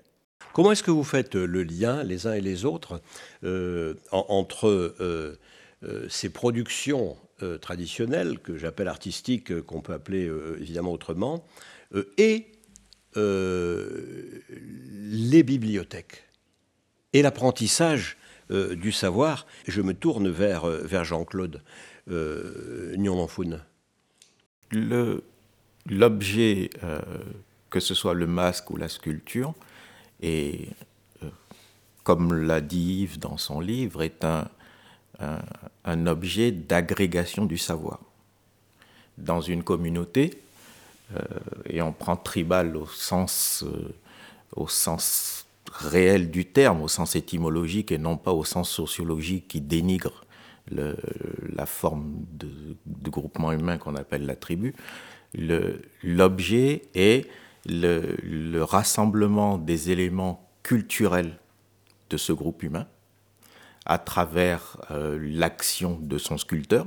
Comment 0.52 0.72
est-ce 0.72 0.82
que 0.82 0.90
vous 0.90 1.04
faites 1.04 1.36
euh, 1.36 1.46
le 1.46 1.62
lien, 1.62 2.02
les 2.02 2.26
uns 2.26 2.32
et 2.32 2.40
les 2.40 2.64
autres, 2.64 3.00
euh, 3.44 3.94
entre 4.10 5.38
ces 6.08 6.28
productions 6.28 7.16
traditionnelles, 7.60 8.38
que 8.38 8.56
j'appelle 8.56 8.86
artistiques, 8.86 9.62
qu'on 9.62 9.80
peut 9.80 9.92
appeler 9.92 10.30
évidemment 10.60 10.92
autrement, 10.92 11.44
et 12.16 12.51
les 13.14 14.52
bibliothèques 15.42 16.24
et 17.12 17.22
l'apprentissage 17.22 18.16
du 18.50 18.92
savoir 18.92 19.46
Je 19.68 19.82
me 19.82 19.94
tourne 19.94 20.28
vers, 20.28 20.66
vers 20.66 21.04
Jean-Claude 21.04 21.62
euh, 22.10 22.94
L'objet, 25.86 26.70
euh, 26.84 27.00
que 27.70 27.80
ce 27.80 27.94
soit 27.94 28.14
le 28.14 28.26
masque 28.26 28.70
ou 28.70 28.76
la 28.76 28.88
sculpture, 28.88 29.54
euh, 30.24 30.56
comme 32.04 32.34
l'a 32.34 32.60
dit 32.60 33.02
Yves 33.02 33.18
dans 33.18 33.36
son 33.36 33.60
livre, 33.60 34.02
est 34.02 34.24
un, 34.24 34.48
un, 35.84 36.06
objet 36.06 36.52
d'agrégation 36.52 37.44
du 37.46 37.58
savoir. 37.58 38.00
Dans 39.18 39.40
une 39.40 39.62
communauté, 39.62 40.30
et 41.66 41.82
on 41.82 41.92
prend 41.92 42.16
tribal 42.16 42.76
au 42.76 42.86
sens 42.86 43.64
au 44.54 44.68
sens 44.68 45.46
réel 45.72 46.30
du 46.30 46.46
terme, 46.46 46.82
au 46.82 46.88
sens 46.88 47.16
étymologique 47.16 47.92
et 47.92 47.98
non 47.98 48.16
pas 48.16 48.32
au 48.32 48.44
sens 48.44 48.70
sociologique 48.70 49.48
qui 49.48 49.60
dénigre 49.60 50.24
la 50.70 51.66
forme 51.66 52.24
de, 52.32 52.48
groupement 53.10 53.52
humain 53.52 53.78
qu'on 53.78 53.96
appelle 53.96 54.26
la 54.26 54.36
tribu. 54.36 54.74
L'objet 56.02 56.82
est 56.94 57.28
le, 57.66 58.62
rassemblement 58.62 59.58
des 59.58 59.90
éléments 59.90 60.48
culturels 60.62 61.38
de 62.10 62.16
ce 62.16 62.32
groupe 62.32 62.62
humain 62.62 62.86
à 63.84 63.98
travers 63.98 64.76
euh, 64.90 65.18
l'action 65.20 65.98
de 66.00 66.18
son 66.18 66.38
sculpteur 66.38 66.86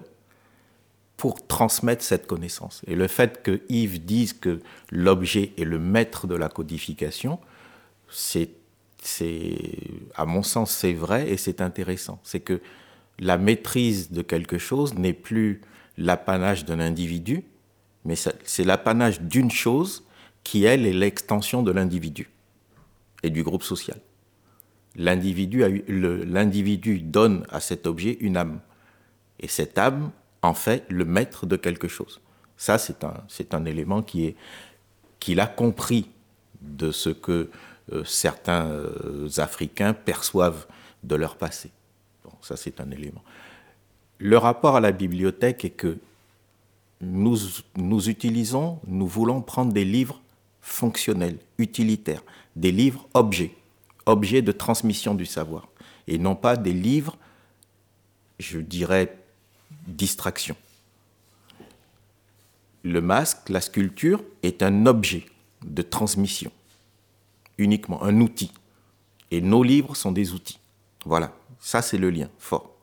pour 1.17 1.47
transmettre 1.47 2.03
cette 2.03 2.27
connaissance. 2.27 2.81
Et 2.87 2.95
le 2.95 3.07
fait 3.07 3.41
que 3.41 3.61
Yves 3.69 4.03
dise 4.03 4.33
que 4.33 4.59
l'objet 4.91 5.53
est 5.57 5.63
le 5.63 5.79
maître 5.79 6.27
de 6.27 6.35
la 6.35 6.49
codification, 6.49 7.39
c'est, 8.09 8.49
à 10.15 10.25
mon 10.25 10.43
sens, 10.43 10.71
c'est 10.71 10.93
vrai 10.93 11.29
et 11.29 11.37
c'est 11.37 11.61
intéressant. 11.61 12.19
C'est 12.23 12.41
que 12.41 12.61
la 13.19 13.37
maîtrise 13.37 14.11
de 14.11 14.21
quelque 14.21 14.57
chose 14.57 14.95
n'est 14.95 15.13
plus 15.13 15.61
l'apanage 15.97 16.65
d'un 16.65 16.79
individu, 16.79 17.45
mais 18.03 18.15
c'est 18.15 18.63
l'apanage 18.63 19.21
d'une 19.21 19.51
chose 19.51 20.03
qui, 20.43 20.65
elle, 20.65 20.85
est 20.85 20.93
l'extension 20.93 21.63
de 21.63 21.71
l'individu 21.71 22.29
et 23.23 23.29
du 23.29 23.41
groupe 23.41 23.63
social. 23.63 23.99
L'individu, 24.95 25.63
donne 27.01 27.45
à 27.49 27.59
cet 27.59 27.87
objet 27.87 28.17
une 28.19 28.37
âme. 28.37 28.59
Et 29.39 29.47
cette 29.47 29.77
âme 29.77 30.11
en 30.45 30.53
fait 30.53 30.85
le 30.89 31.05
maître 31.05 31.45
de 31.45 31.55
quelque 31.55 31.87
chose. 31.87 32.21
Ça, 32.57 32.77
c'est 32.77 33.03
un, 33.53 33.65
élément 33.65 34.01
qui 34.01 34.25
est, 34.25 34.35
qu'il 35.19 35.39
a 35.39 35.47
compris 35.47 36.09
de 36.61 36.91
ce 36.91 37.09
que 37.09 37.49
euh, 37.91 38.03
certains 38.05 38.65
euh, 38.67 39.27
Africains 39.37 39.93
perçoivent 39.93 40.65
de 41.03 41.15
leur 41.15 41.35
passé. 41.35 41.71
Ça, 42.41 42.55
c'est 42.55 42.79
un 42.79 42.89
élément. 42.91 43.23
Le 44.19 44.37
rapport 44.37 44.77
à 44.77 44.79
la 44.79 44.91
bibliothèque 44.91 45.65
est 45.65 45.71
que 45.71 45.97
nous, 47.01 47.37
nous 47.75 48.09
utilisons, 48.09 48.79
nous 48.87 49.07
voulons 49.07 49.41
prendre 49.41 49.73
des 49.73 49.83
livres 49.83 50.21
fonctionnels, 50.61 51.37
utilitaires, 51.57 52.23
des 52.55 52.71
livres 52.71 53.07
objets, 53.13 53.53
objets 54.05 54.41
de 54.41 54.51
transmission 54.51 55.13
du 55.13 55.25
savoir, 55.25 55.67
et 56.07 56.17
non 56.17 56.35
pas 56.35 56.55
des 56.55 56.73
livres, 56.73 57.17
je 58.39 58.59
dirais, 58.59 59.17
distraction. 59.87 60.55
Le 62.83 63.01
masque, 63.01 63.49
la 63.49 63.61
sculpture, 63.61 64.23
est 64.43 64.61
un 64.61 64.85
objet 64.85 65.25
de 65.65 65.81
transmission, 65.81 66.51
uniquement 67.57 68.03
un 68.03 68.21
outil. 68.21 68.51
Et 69.31 69.41
nos 69.41 69.63
livres 69.63 69.95
sont 69.95 70.11
des 70.11 70.33
outils. 70.33 70.59
Voilà, 71.05 71.33
ça 71.59 71.81
c'est 71.81 71.97
le 71.97 72.09
lien 72.09 72.29
fort. 72.37 72.75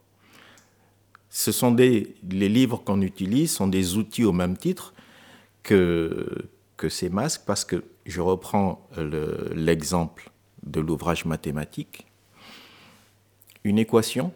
Ce 1.30 1.52
sont 1.52 1.70
des, 1.70 2.14
les 2.28 2.48
livres 2.48 2.78
qu'on 2.84 3.00
utilise 3.00 3.52
sont 3.52 3.68
des 3.68 3.96
outils 3.96 4.24
au 4.24 4.32
même 4.32 4.56
titre 4.56 4.92
que, 5.62 6.48
que 6.76 6.88
ces 6.88 7.08
masques, 7.08 7.42
parce 7.46 7.64
que 7.64 7.84
je 8.04 8.20
reprends 8.20 8.86
l'exemple 9.54 10.30
de 10.64 10.80
l'ouvrage 10.80 11.24
mathématique. 11.24 12.06
Une 13.64 13.78
équation, 13.78 14.32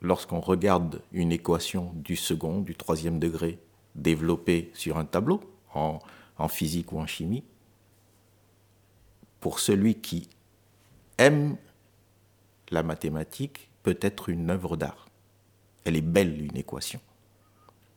lorsqu'on 0.00 0.40
regarde 0.40 1.02
une 1.12 1.32
équation 1.32 1.92
du 1.94 2.16
second, 2.16 2.60
du 2.60 2.74
troisième 2.74 3.18
degré 3.18 3.58
développée 3.94 4.70
sur 4.74 4.98
un 4.98 5.04
tableau, 5.04 5.40
en, 5.74 5.98
physique 6.48 6.92
ou 6.92 6.98
en 6.98 7.06
chimie, 7.06 7.44
pour 9.40 9.60
celui 9.60 9.96
qui 9.96 10.28
aime 11.18 11.56
la 12.70 12.82
mathématique, 12.82 13.70
peut 13.82 13.98
être 14.00 14.28
une 14.28 14.50
œuvre 14.50 14.76
d'art. 14.76 15.08
Elle 15.84 15.96
est 15.96 16.00
belle, 16.00 16.42
une 16.42 16.56
équation. 16.56 17.00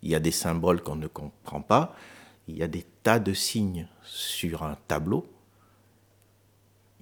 Il 0.01 0.09
y 0.09 0.15
a 0.15 0.19
des 0.19 0.31
symboles 0.31 0.81
qu'on 0.81 0.95
ne 0.95 1.07
comprend 1.07 1.61
pas, 1.61 1.95
il 2.47 2.57
y 2.57 2.63
a 2.63 2.67
des 2.67 2.85
tas 3.03 3.19
de 3.19 3.33
signes 3.33 3.87
sur 4.03 4.63
un 4.63 4.75
tableau, 4.87 5.25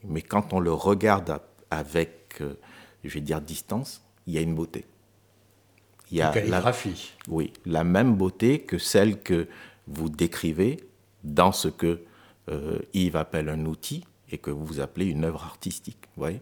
mais 0.04 0.22
quand 0.22 0.54
on 0.54 0.60
le 0.60 0.74
regarde 0.74 1.42
avec, 1.70 2.42
euh, 2.42 2.56
je 3.04 3.14
vais 3.14 3.22
dire, 3.22 3.42
distance, 3.42 4.02
il 4.30 4.36
y 4.36 4.38
a 4.38 4.42
une 4.42 4.54
beauté. 4.54 4.86
Il 6.12 6.18
y 6.20 6.22
a 6.22 6.32
La, 6.46 6.72
oui, 7.28 7.52
la 7.66 7.84
même 7.84 8.16
beauté 8.16 8.60
que 8.60 8.78
celle 8.78 9.20
que 9.20 9.48
vous 9.88 10.10
décrivez 10.10 10.78
dans 11.24 11.52
ce 11.52 11.68
que 11.68 12.02
euh, 12.50 12.80
Yves 12.94 13.18
appelle 13.18 13.50
un 13.50 13.66
outil 13.66 14.06
et 14.32 14.38
que 14.38 14.52
vous 14.52 14.80
appelez 14.80 15.08
une 15.08 15.24
œuvre 15.24 15.44
artistique. 15.44 15.98
Voyez? 16.16 16.42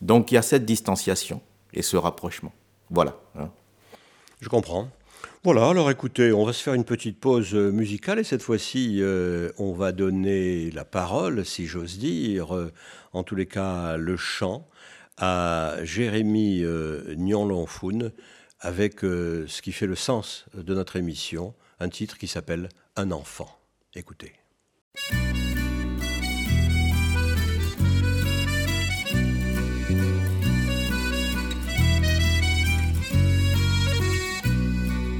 Donc 0.00 0.32
il 0.32 0.34
y 0.34 0.38
a 0.38 0.42
cette 0.42 0.64
distanciation 0.64 1.40
et 1.72 1.82
ce 1.82 1.96
rapprochement. 1.96 2.52
Voilà. 2.90 3.16
Hein. 3.36 3.50
Je 4.40 4.48
comprends. 4.48 4.88
Voilà, 5.44 5.68
alors 5.68 5.90
écoutez, 5.90 6.32
on 6.32 6.44
va 6.44 6.52
se 6.52 6.62
faire 6.62 6.74
une 6.74 6.84
petite 6.84 7.20
pause 7.20 7.54
musicale 7.54 8.18
et 8.18 8.24
cette 8.24 8.42
fois-ci, 8.42 8.98
euh, 9.00 9.50
on 9.56 9.72
va 9.72 9.92
donner 9.92 10.70
la 10.72 10.84
parole, 10.84 11.44
si 11.44 11.66
j'ose 11.66 11.98
dire, 11.98 12.56
euh, 12.56 12.72
en 13.12 13.22
tous 13.22 13.36
les 13.36 13.46
cas 13.46 13.96
le 13.96 14.16
chant, 14.16 14.66
à 15.20 15.76
Jérémy 15.82 16.62
euh, 16.62 17.14
avec 18.58 19.04
euh, 19.04 19.46
ce 19.46 19.62
qui 19.62 19.72
fait 19.72 19.86
le 19.86 19.94
sens 19.94 20.46
de 20.54 20.74
notre 20.74 20.96
émission, 20.96 21.54
un 21.78 21.88
titre 21.88 22.18
qui 22.18 22.26
s'appelle 22.26 22.68
Un 22.96 23.10
enfant. 23.10 23.48
Écoutez. 23.94 24.32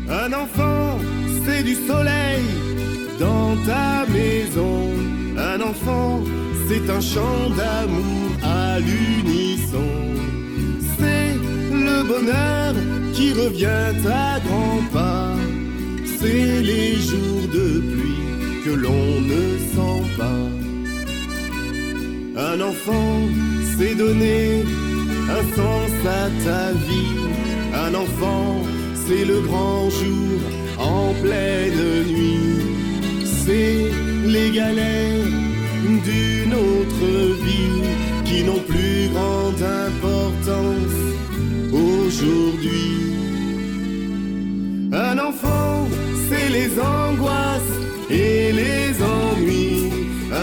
Un 0.08 0.32
enfant, 0.32 0.98
c'est 1.44 1.62
du 1.62 1.74
soleil 1.74 2.42
dans 3.18 3.56
ta 3.64 4.06
maison. 4.06 4.90
Un 5.38 5.60
enfant, 5.60 6.22
c'est 6.68 6.90
un 6.90 7.00
chant 7.00 7.50
d'amour 7.56 8.29
l'unisson. 8.88 9.90
C'est 10.98 11.34
le 11.86 12.02
bonheur 12.12 12.74
qui 13.12 13.32
revient 13.32 13.92
à 14.06 14.40
grands 14.46 14.84
pas. 14.92 15.34
C'est 16.18 16.60
les 16.62 16.96
jours 16.96 17.46
de 17.52 17.66
pluie 17.90 18.26
que 18.64 18.70
l'on 18.70 19.20
ne 19.32 19.44
sent 19.72 20.02
pas. 20.18 20.46
Un 22.50 22.60
enfant, 22.60 23.12
c'est 23.76 23.94
donner 23.94 24.64
un 25.38 25.44
sens 25.56 25.92
à 26.06 26.24
ta 26.44 26.72
vie. 26.72 27.18
Un 27.86 27.94
enfant, 27.94 28.62
c'est 29.06 29.24
le 29.24 29.40
grand 29.40 29.88
jour 29.90 30.38
en 30.78 31.12
pleine 31.22 31.82
nuit. 32.06 32.60
C'est 33.44 33.90
les 34.26 34.50
galères 34.50 35.30
d'une 36.04 36.54
autre 36.54 37.06
vie 37.44 38.09
qui 38.30 38.44
n'ont 38.44 38.60
plus 38.60 39.08
grande 39.12 39.60
importance 39.60 40.98
aujourd'hui. 41.72 42.92
Un 44.92 45.18
enfant, 45.18 45.88
c'est 46.28 46.48
les 46.48 46.70
angoisses 46.78 47.76
et 48.08 48.52
les 48.52 48.88
ennuis. 49.18 49.90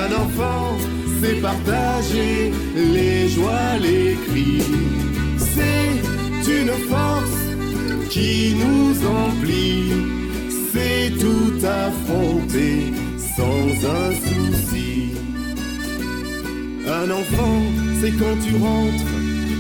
Un 0.04 0.10
enfant, 0.24 0.76
c'est 1.20 1.40
partager 1.42 2.52
les 2.76 3.30
joies, 3.30 3.78
les 3.82 4.18
cris. 4.28 4.64
C'est 5.56 6.52
une 6.60 6.76
force 6.92 7.40
qui 8.10 8.56
nous 8.64 8.92
emplit. 9.24 9.94
C'est 10.74 11.12
tout 11.24 11.54
affronter 11.66 12.94
sans 13.36 13.68
un 14.00 14.12
souci. 14.28 14.88
Un 16.88 17.12
enfant, 17.12 17.62
c'est 18.00 18.12
quand 18.12 18.38
tu 18.46 18.56
rentres 18.56 19.12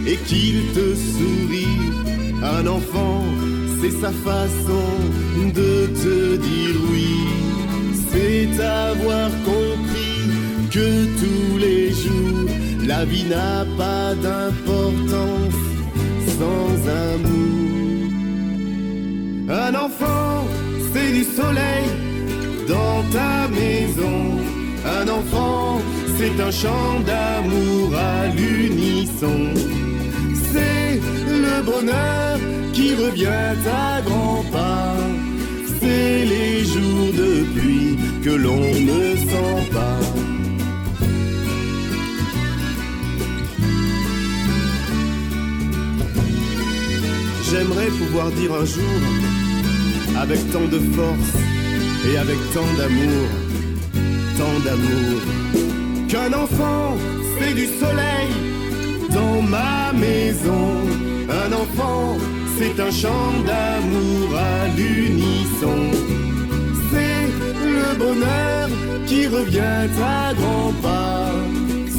et 0.05 0.17
qu'il 0.27 0.71
te 0.73 0.95
sourit. 0.95 1.81
Un 2.43 2.67
enfant, 2.67 3.23
c'est 3.81 3.91
sa 3.91 4.11
façon 4.11 4.87
de 5.59 5.87
te 6.03 6.35
dire 6.37 6.75
oui. 6.91 7.15
C'est 8.11 8.63
avoir 8.63 9.29
compris 9.43 10.19
que 10.71 11.05
tous 11.21 11.57
les 11.57 11.91
jours, 11.91 12.49
la 12.85 13.05
vie 13.05 13.25
n'a 13.25 13.65
pas 13.77 14.13
d'importance 14.15 15.61
sans 16.39 16.71
amour. 17.13 18.11
Un 19.49 19.73
enfant, 19.75 20.45
c'est 20.93 21.11
du 21.11 21.23
soleil 21.23 21.85
dans 22.67 23.01
ta 23.11 23.47
maison. 23.47 24.56
Un 24.85 25.07
enfant, 25.07 25.79
c'est 26.17 26.41
un 26.41 26.51
chant 26.51 26.99
d'amour 27.05 27.95
à 27.95 28.27
l'unisson. 28.27 29.53
C'est 30.51 31.01
le 31.27 31.63
bonheur 31.63 32.39
qui 32.73 32.95
revient 32.95 33.55
à 33.71 34.01
grands 34.01 34.43
pas. 34.51 34.95
C'est 35.79 36.25
les 36.25 36.65
jours 36.65 37.11
de 37.13 37.43
pluie 37.53 37.97
que 38.23 38.29
l'on 38.29 38.59
ne 38.59 39.15
sent 39.15 39.69
pas. 39.71 39.99
J'aimerais 47.49 47.87
pouvoir 47.87 48.29
dire 48.31 48.53
un 48.53 48.65
jour, 48.65 48.99
avec 50.19 50.51
tant 50.51 50.65
de 50.65 50.79
force 50.79 51.33
et 52.09 52.17
avec 52.17 52.37
tant 52.53 52.69
d'amour, 52.77 53.27
d'amour, 54.37 55.21
qu'un 56.07 56.31
enfant 56.33 56.95
c'est 57.39 57.53
du 57.55 57.65
soleil 57.65 58.29
dans 59.09 59.41
ma 59.41 59.91
maison. 59.93 60.67
Un 61.29 61.51
enfant 61.53 62.17
c'est 62.57 62.79
un 62.79 62.91
chant 62.91 63.31
d'amour 63.49 64.37
à 64.37 64.67
l'unisson. 64.77 65.79
C'est 66.91 67.25
le 67.65 67.97
bonheur 67.97 68.69
qui 69.07 69.27
revient 69.27 69.87
à 70.03 70.33
grands 70.33 70.73
pas. 70.83 71.31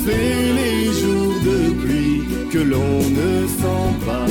C'est 0.05 0.53
les 0.61 0.85
jours 1.01 1.39
de 1.45 1.73
pluie 1.83 2.23
que 2.53 2.59
l'on 2.59 2.99
ne 3.21 3.47
sent 3.47 3.91
pas. 4.07 4.27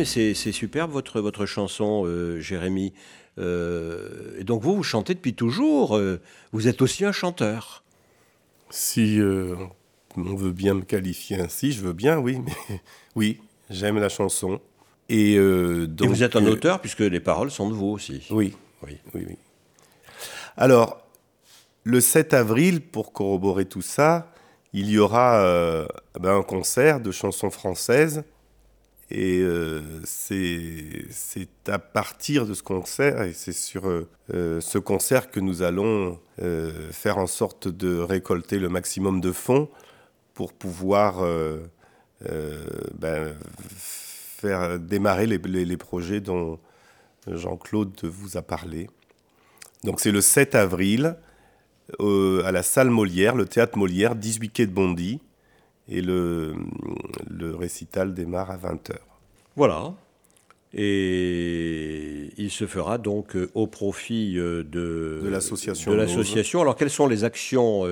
Mais 0.00 0.06
c'est 0.06 0.52
superbe 0.52 0.92
votre, 0.92 1.20
votre 1.20 1.44
chanson, 1.44 2.04
euh, 2.06 2.40
Jérémy. 2.40 2.94
Euh, 3.38 4.38
et 4.38 4.44
donc 4.44 4.62
vous, 4.62 4.74
vous 4.74 4.82
chantez 4.82 5.12
depuis 5.14 5.34
toujours. 5.34 5.94
Euh, 5.94 6.20
vous 6.52 6.68
êtes 6.68 6.80
aussi 6.80 7.04
un 7.04 7.12
chanteur. 7.12 7.84
Si 8.70 9.20
on 10.16 10.34
veut 10.34 10.52
bien 10.52 10.72
me 10.74 10.82
qualifier 10.82 11.38
ainsi, 11.38 11.72
je 11.72 11.82
veux 11.82 11.92
bien, 11.92 12.18
oui, 12.18 12.38
mais 12.42 12.80
oui, 13.14 13.40
j'aime 13.68 13.98
la 13.98 14.08
chanson. 14.08 14.60
Et, 15.10 15.36
donc, 15.88 16.08
vous 16.08 16.22
êtes 16.22 16.36
un 16.36 16.46
auteur 16.46 16.80
puisque 16.80 17.00
les 17.00 17.20
paroles 17.20 17.50
sont 17.50 17.68
de 17.68 17.74
vous 17.74 17.88
aussi. 17.88 18.26
Oui, 18.30 18.54
oui, 18.86 18.96
oui. 19.14 19.24
oui. 19.28 19.36
Alors, 20.56 21.02
le 21.84 22.00
7 22.00 22.32
avril, 22.32 22.80
pour 22.80 23.12
corroborer 23.12 23.66
tout 23.66 23.82
ça, 23.82 24.32
il 24.72 24.88
y 24.88 24.98
aura 24.98 25.86
ben, 26.18 26.36
un 26.36 26.42
concert 26.42 27.00
de 27.00 27.10
chansons 27.10 27.50
françaises. 27.50 28.22
Et 29.10 29.44
c'est 30.04 31.48
à 31.66 31.78
partir 31.78 32.46
de 32.46 32.54
ce 32.54 32.62
concert, 32.62 33.22
et 33.22 33.32
c'est 33.32 33.52
sur 33.52 33.82
ce 34.28 34.78
concert 34.78 35.30
que 35.30 35.40
nous 35.40 35.62
allons 35.62 36.18
faire 36.92 37.18
en 37.18 37.26
sorte 37.26 37.66
de 37.66 37.98
récolter 37.98 38.58
le 38.58 38.68
maximum 38.68 39.20
de 39.20 39.32
fonds 39.32 39.68
pour 40.40 40.54
pouvoir 40.54 41.22
euh, 41.22 41.58
euh, 42.30 42.64
ben, 42.98 43.34
faire 43.76 44.78
démarrer 44.78 45.26
les, 45.26 45.76
projets 45.76 46.22
dont 46.22 46.58
Jean-Claude 47.26 48.00
vous 48.04 48.38
a 48.38 48.42
parlé. 48.42 48.88
Donc 49.84 50.00
c'est 50.00 50.12
le 50.12 50.22
7 50.22 50.54
avril 50.54 51.16
à 51.98 52.52
la 52.52 52.62
salle 52.62 52.88
Molière, 52.88 53.34
le 53.34 53.44
théâtre 53.44 53.76
Molière, 53.76 54.14
18 54.14 54.48
quai 54.48 54.66
de 54.66 54.72
Bondy, 54.72 55.20
et 55.90 56.00
le, 56.00 56.54
le 57.28 57.54
récital 57.54 58.14
démarre 58.14 58.50
à 58.50 58.56
20h. 58.56 58.96
Voilà. 59.56 59.94
Et 60.72 62.30
il 62.38 62.50
se 62.50 62.66
fera 62.66 62.96
donc 62.96 63.34
euh, 63.34 63.50
au 63.54 63.66
profit 63.66 64.34
de, 64.34 64.62
de 64.62 65.28
l'association. 65.28 66.62
Alors 66.62 66.76
quelles 66.76 66.90
sont 66.90 67.08
les 67.08 67.24
actions 67.24 67.84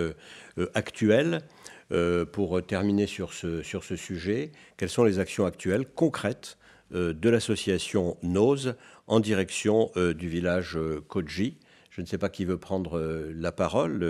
actuelles 0.75 1.43
euh, 1.91 2.27
pour 2.27 2.63
terminer 2.63 3.07
sur 3.07 3.33
ce, 3.33 3.63
sur 3.63 3.83
ce 3.83 3.97
sujet, 3.97 4.53
quelles 4.77 4.91
sont 4.91 5.05
les 5.05 5.21
actions 5.21 5.47
actuelles 5.47 5.87
concrètes 5.87 6.59
euh, 6.93 7.15
de 7.15 7.31
l'association 7.31 8.19
NOSE 8.23 8.75
en 9.07 9.21
direction 9.21 9.91
euh, 9.97 10.13
du 10.13 10.29
village 10.29 10.79
Koji 11.09 11.57
Je 11.89 12.03
ne 12.03 12.07
sais 12.07 12.19
pas 12.19 12.29
qui 12.29 12.45
veut 12.45 12.59
prendre 12.59 13.01
la 13.35 13.53
parole, 13.53 14.01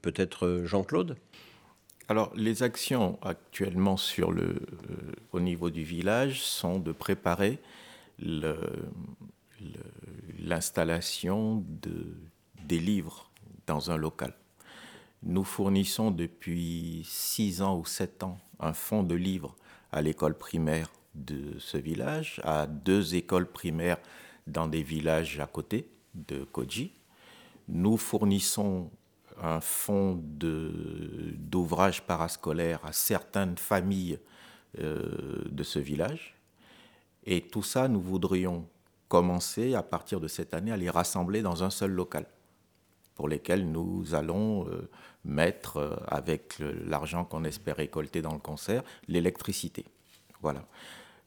peut-être 0.00 0.62
Jean-Claude? 0.64 1.16
Alors, 2.08 2.32
les 2.36 2.62
actions 2.62 3.18
actuellement 3.22 3.96
sur 3.96 4.30
le, 4.30 4.60
au 5.32 5.40
niveau 5.40 5.70
du 5.70 5.82
village 5.82 6.40
sont 6.40 6.78
de 6.78 6.92
préparer 6.92 7.58
l'installation 10.38 11.64
de, 11.82 12.14
des 12.64 12.78
livres 12.78 13.30
dans 13.66 13.90
un 13.90 13.96
local. 13.96 14.34
Nous 15.24 15.42
fournissons 15.42 16.12
depuis 16.12 17.02
six 17.08 17.60
ans 17.60 17.76
ou 17.76 17.84
sept 17.84 18.22
ans 18.22 18.38
un 18.60 18.72
fonds 18.72 19.02
de 19.02 19.16
livres 19.16 19.56
à 19.90 20.00
l'école 20.00 20.38
primaire 20.38 20.88
de 21.16 21.58
ce 21.58 21.76
village, 21.76 22.40
à 22.44 22.68
deux 22.68 23.16
écoles 23.16 23.50
primaires 23.50 23.98
dans 24.46 24.68
des 24.68 24.84
villages 24.84 25.40
à 25.40 25.46
côté 25.46 25.88
de 26.14 26.44
Koji. 26.44 26.92
Nous 27.68 27.96
fournissons 27.96 28.90
un 29.42 29.60
fonds 29.60 30.20
d'ouvrages 30.22 32.02
parascolaires 32.02 32.84
à 32.84 32.92
certaines 32.92 33.58
familles 33.58 34.18
euh, 34.78 35.44
de 35.50 35.62
ce 35.62 35.78
village. 35.78 36.34
Et 37.24 37.40
tout 37.40 37.62
ça, 37.62 37.88
nous 37.88 38.00
voudrions 38.00 38.66
commencer 39.08 39.74
à 39.74 39.82
partir 39.82 40.20
de 40.20 40.28
cette 40.28 40.54
année 40.54 40.72
à 40.72 40.76
les 40.76 40.90
rassembler 40.90 41.42
dans 41.42 41.62
un 41.64 41.70
seul 41.70 41.92
local, 41.92 42.26
pour 43.14 43.28
lesquels 43.28 43.70
nous 43.70 44.14
allons 44.14 44.68
euh, 44.68 44.88
mettre, 45.24 45.78
euh, 45.78 45.96
avec 46.08 46.58
l'argent 46.58 47.24
qu'on 47.24 47.44
espère 47.44 47.76
récolter 47.76 48.22
dans 48.22 48.32
le 48.32 48.38
concert, 48.38 48.82
l'électricité. 49.08 49.84
Voilà. 50.42 50.64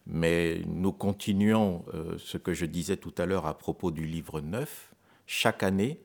Mais 0.05 0.61
nous 0.65 0.91
continuons 0.91 1.83
ce 2.17 2.37
que 2.37 2.53
je 2.53 2.65
disais 2.65 2.97
tout 2.97 3.13
à 3.19 3.27
l'heure 3.27 3.45
à 3.45 3.55
propos 3.55 3.91
du 3.91 4.05
livre 4.05 4.41
neuf, 4.41 4.91
chaque 5.27 5.61
année, 5.61 6.01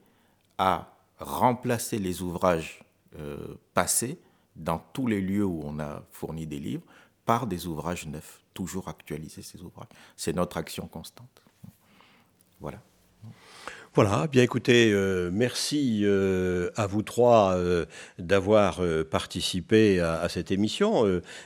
à 0.58 0.93
remplacer 1.24 1.98
les 1.98 2.22
ouvrages 2.22 2.84
euh, 3.18 3.56
passés 3.72 4.18
dans 4.56 4.78
tous 4.92 5.06
les 5.06 5.20
lieux 5.20 5.44
où 5.44 5.62
on 5.64 5.80
a 5.80 6.02
fourni 6.10 6.46
des 6.46 6.60
livres 6.60 6.84
par 7.24 7.46
des 7.46 7.66
ouvrages 7.66 8.06
neufs, 8.06 8.42
toujours 8.52 8.88
actualiser 8.88 9.42
ces 9.42 9.62
ouvrages. 9.62 9.88
C'est 10.16 10.34
notre 10.34 10.58
action 10.58 10.86
constante. 10.86 11.42
Voilà. 12.60 12.80
Voilà, 13.96 14.26
bien 14.26 14.42
écoutez, 14.42 14.90
euh, 14.92 15.30
merci 15.32 16.00
euh, 16.02 16.68
à 16.74 16.88
vous 16.88 17.02
trois 17.02 17.54
euh, 17.54 17.84
d'avoir 18.18 18.80
participé 19.08 20.00
à, 20.00 20.28
cette 20.28 20.50
émission 20.50 21.04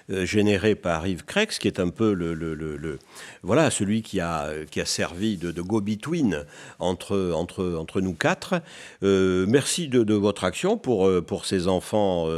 générée 0.08 0.74
par 0.74 1.06
Yves 1.06 1.26
Crex, 1.26 1.58
qui 1.58 1.68
est 1.68 1.78
un 1.78 1.90
peu 1.90 2.14
le, 2.14 2.98
voilà 3.42 3.70
celui 3.70 4.00
qui 4.00 4.20
a 4.20 4.48
qui 4.70 4.80
a 4.80 4.86
servi 4.86 5.36
de, 5.36 5.50
de 5.50 5.60
go-between 5.60 6.44
entre 6.78 7.32
entre 7.34 7.74
entre 7.78 8.00
nous 8.00 8.14
quatre. 8.14 8.62
merci 9.02 9.88
de, 9.88 10.02
de, 10.02 10.14
votre 10.14 10.44
action 10.44 10.78
pour 10.78 11.10
pour 11.26 11.44
ces 11.44 11.68
enfants 11.68 12.28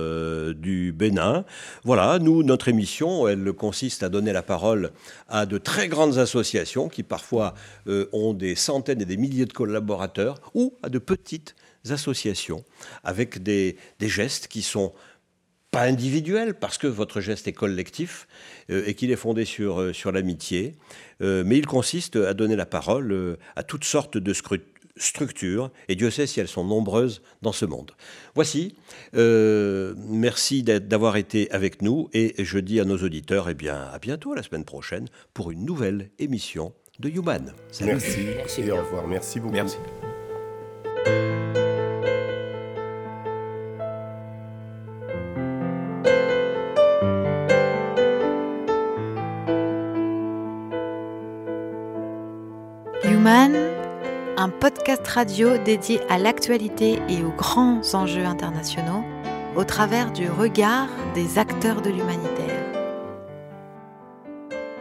du 0.54 0.92
Bénin. 0.92 1.44
Voilà, 1.84 2.18
nous 2.18 2.42
notre 2.42 2.68
émission, 2.68 3.28
elle 3.28 3.52
consiste 3.52 4.02
à 4.02 4.08
donner 4.08 4.32
la 4.32 4.42
parole 4.42 4.90
à 5.28 5.46
de 5.46 5.58
très 5.58 5.86
grandes 5.86 6.18
associations 6.18 6.88
qui 6.88 7.04
parfois 7.04 7.54
ont 7.86 8.34
des 8.34 8.56
centaines 8.56 9.02
et 9.02 9.06
des 9.06 9.16
milliers 9.16 9.46
de 9.46 9.52
collaborateurs 9.52 9.99
ou 10.54 10.74
à 10.82 10.88
de 10.88 10.98
petites 10.98 11.54
associations 11.88 12.64
avec 13.04 13.42
des, 13.42 13.76
gestes 14.00 14.48
qui 14.48 14.62
sont 14.62 14.92
pas 15.70 15.82
individuels 15.82 16.54
parce 16.54 16.78
que 16.78 16.86
votre 16.86 17.20
geste 17.20 17.46
est 17.46 17.52
collectif 17.52 18.26
euh, 18.70 18.82
et 18.86 18.94
qu'il 18.94 19.10
est 19.12 19.16
fondé 19.16 19.44
sur, 19.44 19.80
euh, 19.80 19.92
sur 19.92 20.10
l'amitié, 20.10 20.74
euh, 21.22 21.44
mais 21.46 21.58
il 21.58 21.66
consiste 21.66 22.16
à 22.16 22.34
donner 22.34 22.56
la 22.56 22.66
parole 22.66 23.38
à 23.54 23.62
toutes 23.62 23.84
sortes 23.84 24.18
de 24.18 24.34
structures, 24.96 25.70
et 25.88 25.94
Dieu 25.94 26.10
sait 26.10 26.26
si 26.26 26.40
elles 26.40 26.48
sont 26.48 26.64
nombreuses 26.64 27.22
dans 27.40 27.52
ce 27.52 27.64
monde. 27.66 27.92
Voici, 28.34 28.74
merci 29.14 30.62
d'avoir 30.64 31.16
été 31.16 31.50
avec 31.52 31.82
nous, 31.82 32.10
et 32.12 32.34
je 32.44 32.58
dis 32.58 32.80
à 32.80 32.84
nos 32.84 32.98
auditeurs, 32.98 33.48
eh 33.48 33.54
bien, 33.54 33.76
à 33.76 33.98
bientôt 34.00 34.34
la 34.34 34.42
semaine 34.42 34.64
prochaine 34.64 35.06
pour 35.32 35.52
une 35.52 35.64
nouvelle 35.64 36.10
émission 36.18 36.74
de 37.00 37.08
Human. 37.08 37.52
Merci. 37.80 38.26
Et 38.58 38.70
au 38.70 38.76
revoir. 38.76 39.06
Merci 39.06 39.40
beaucoup. 39.40 39.54
Merci. 39.54 39.78
Human, 53.02 53.56
un 54.36 54.48
podcast 54.50 55.06
radio 55.08 55.56
dédié 55.58 56.00
à 56.10 56.18
l'actualité 56.18 56.98
et 57.08 57.22
aux 57.24 57.32
grands 57.36 57.80
enjeux 57.94 58.24
internationaux 58.24 59.02
au 59.56 59.64
travers 59.64 60.12
du 60.12 60.28
regard 60.28 60.88
des 61.14 61.38
acteurs 61.38 61.80
de 61.82 61.90
l'humanité. 61.90 62.39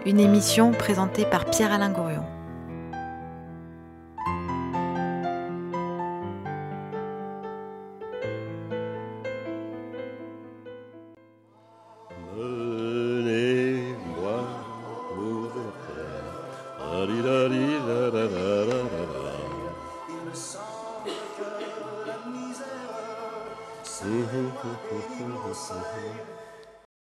Une 0.10 0.20
émission 0.20 0.72
présentée 0.72 1.24
par 1.24 1.46
Pierre-Alain 1.46 1.92
Gourion. 1.92 2.26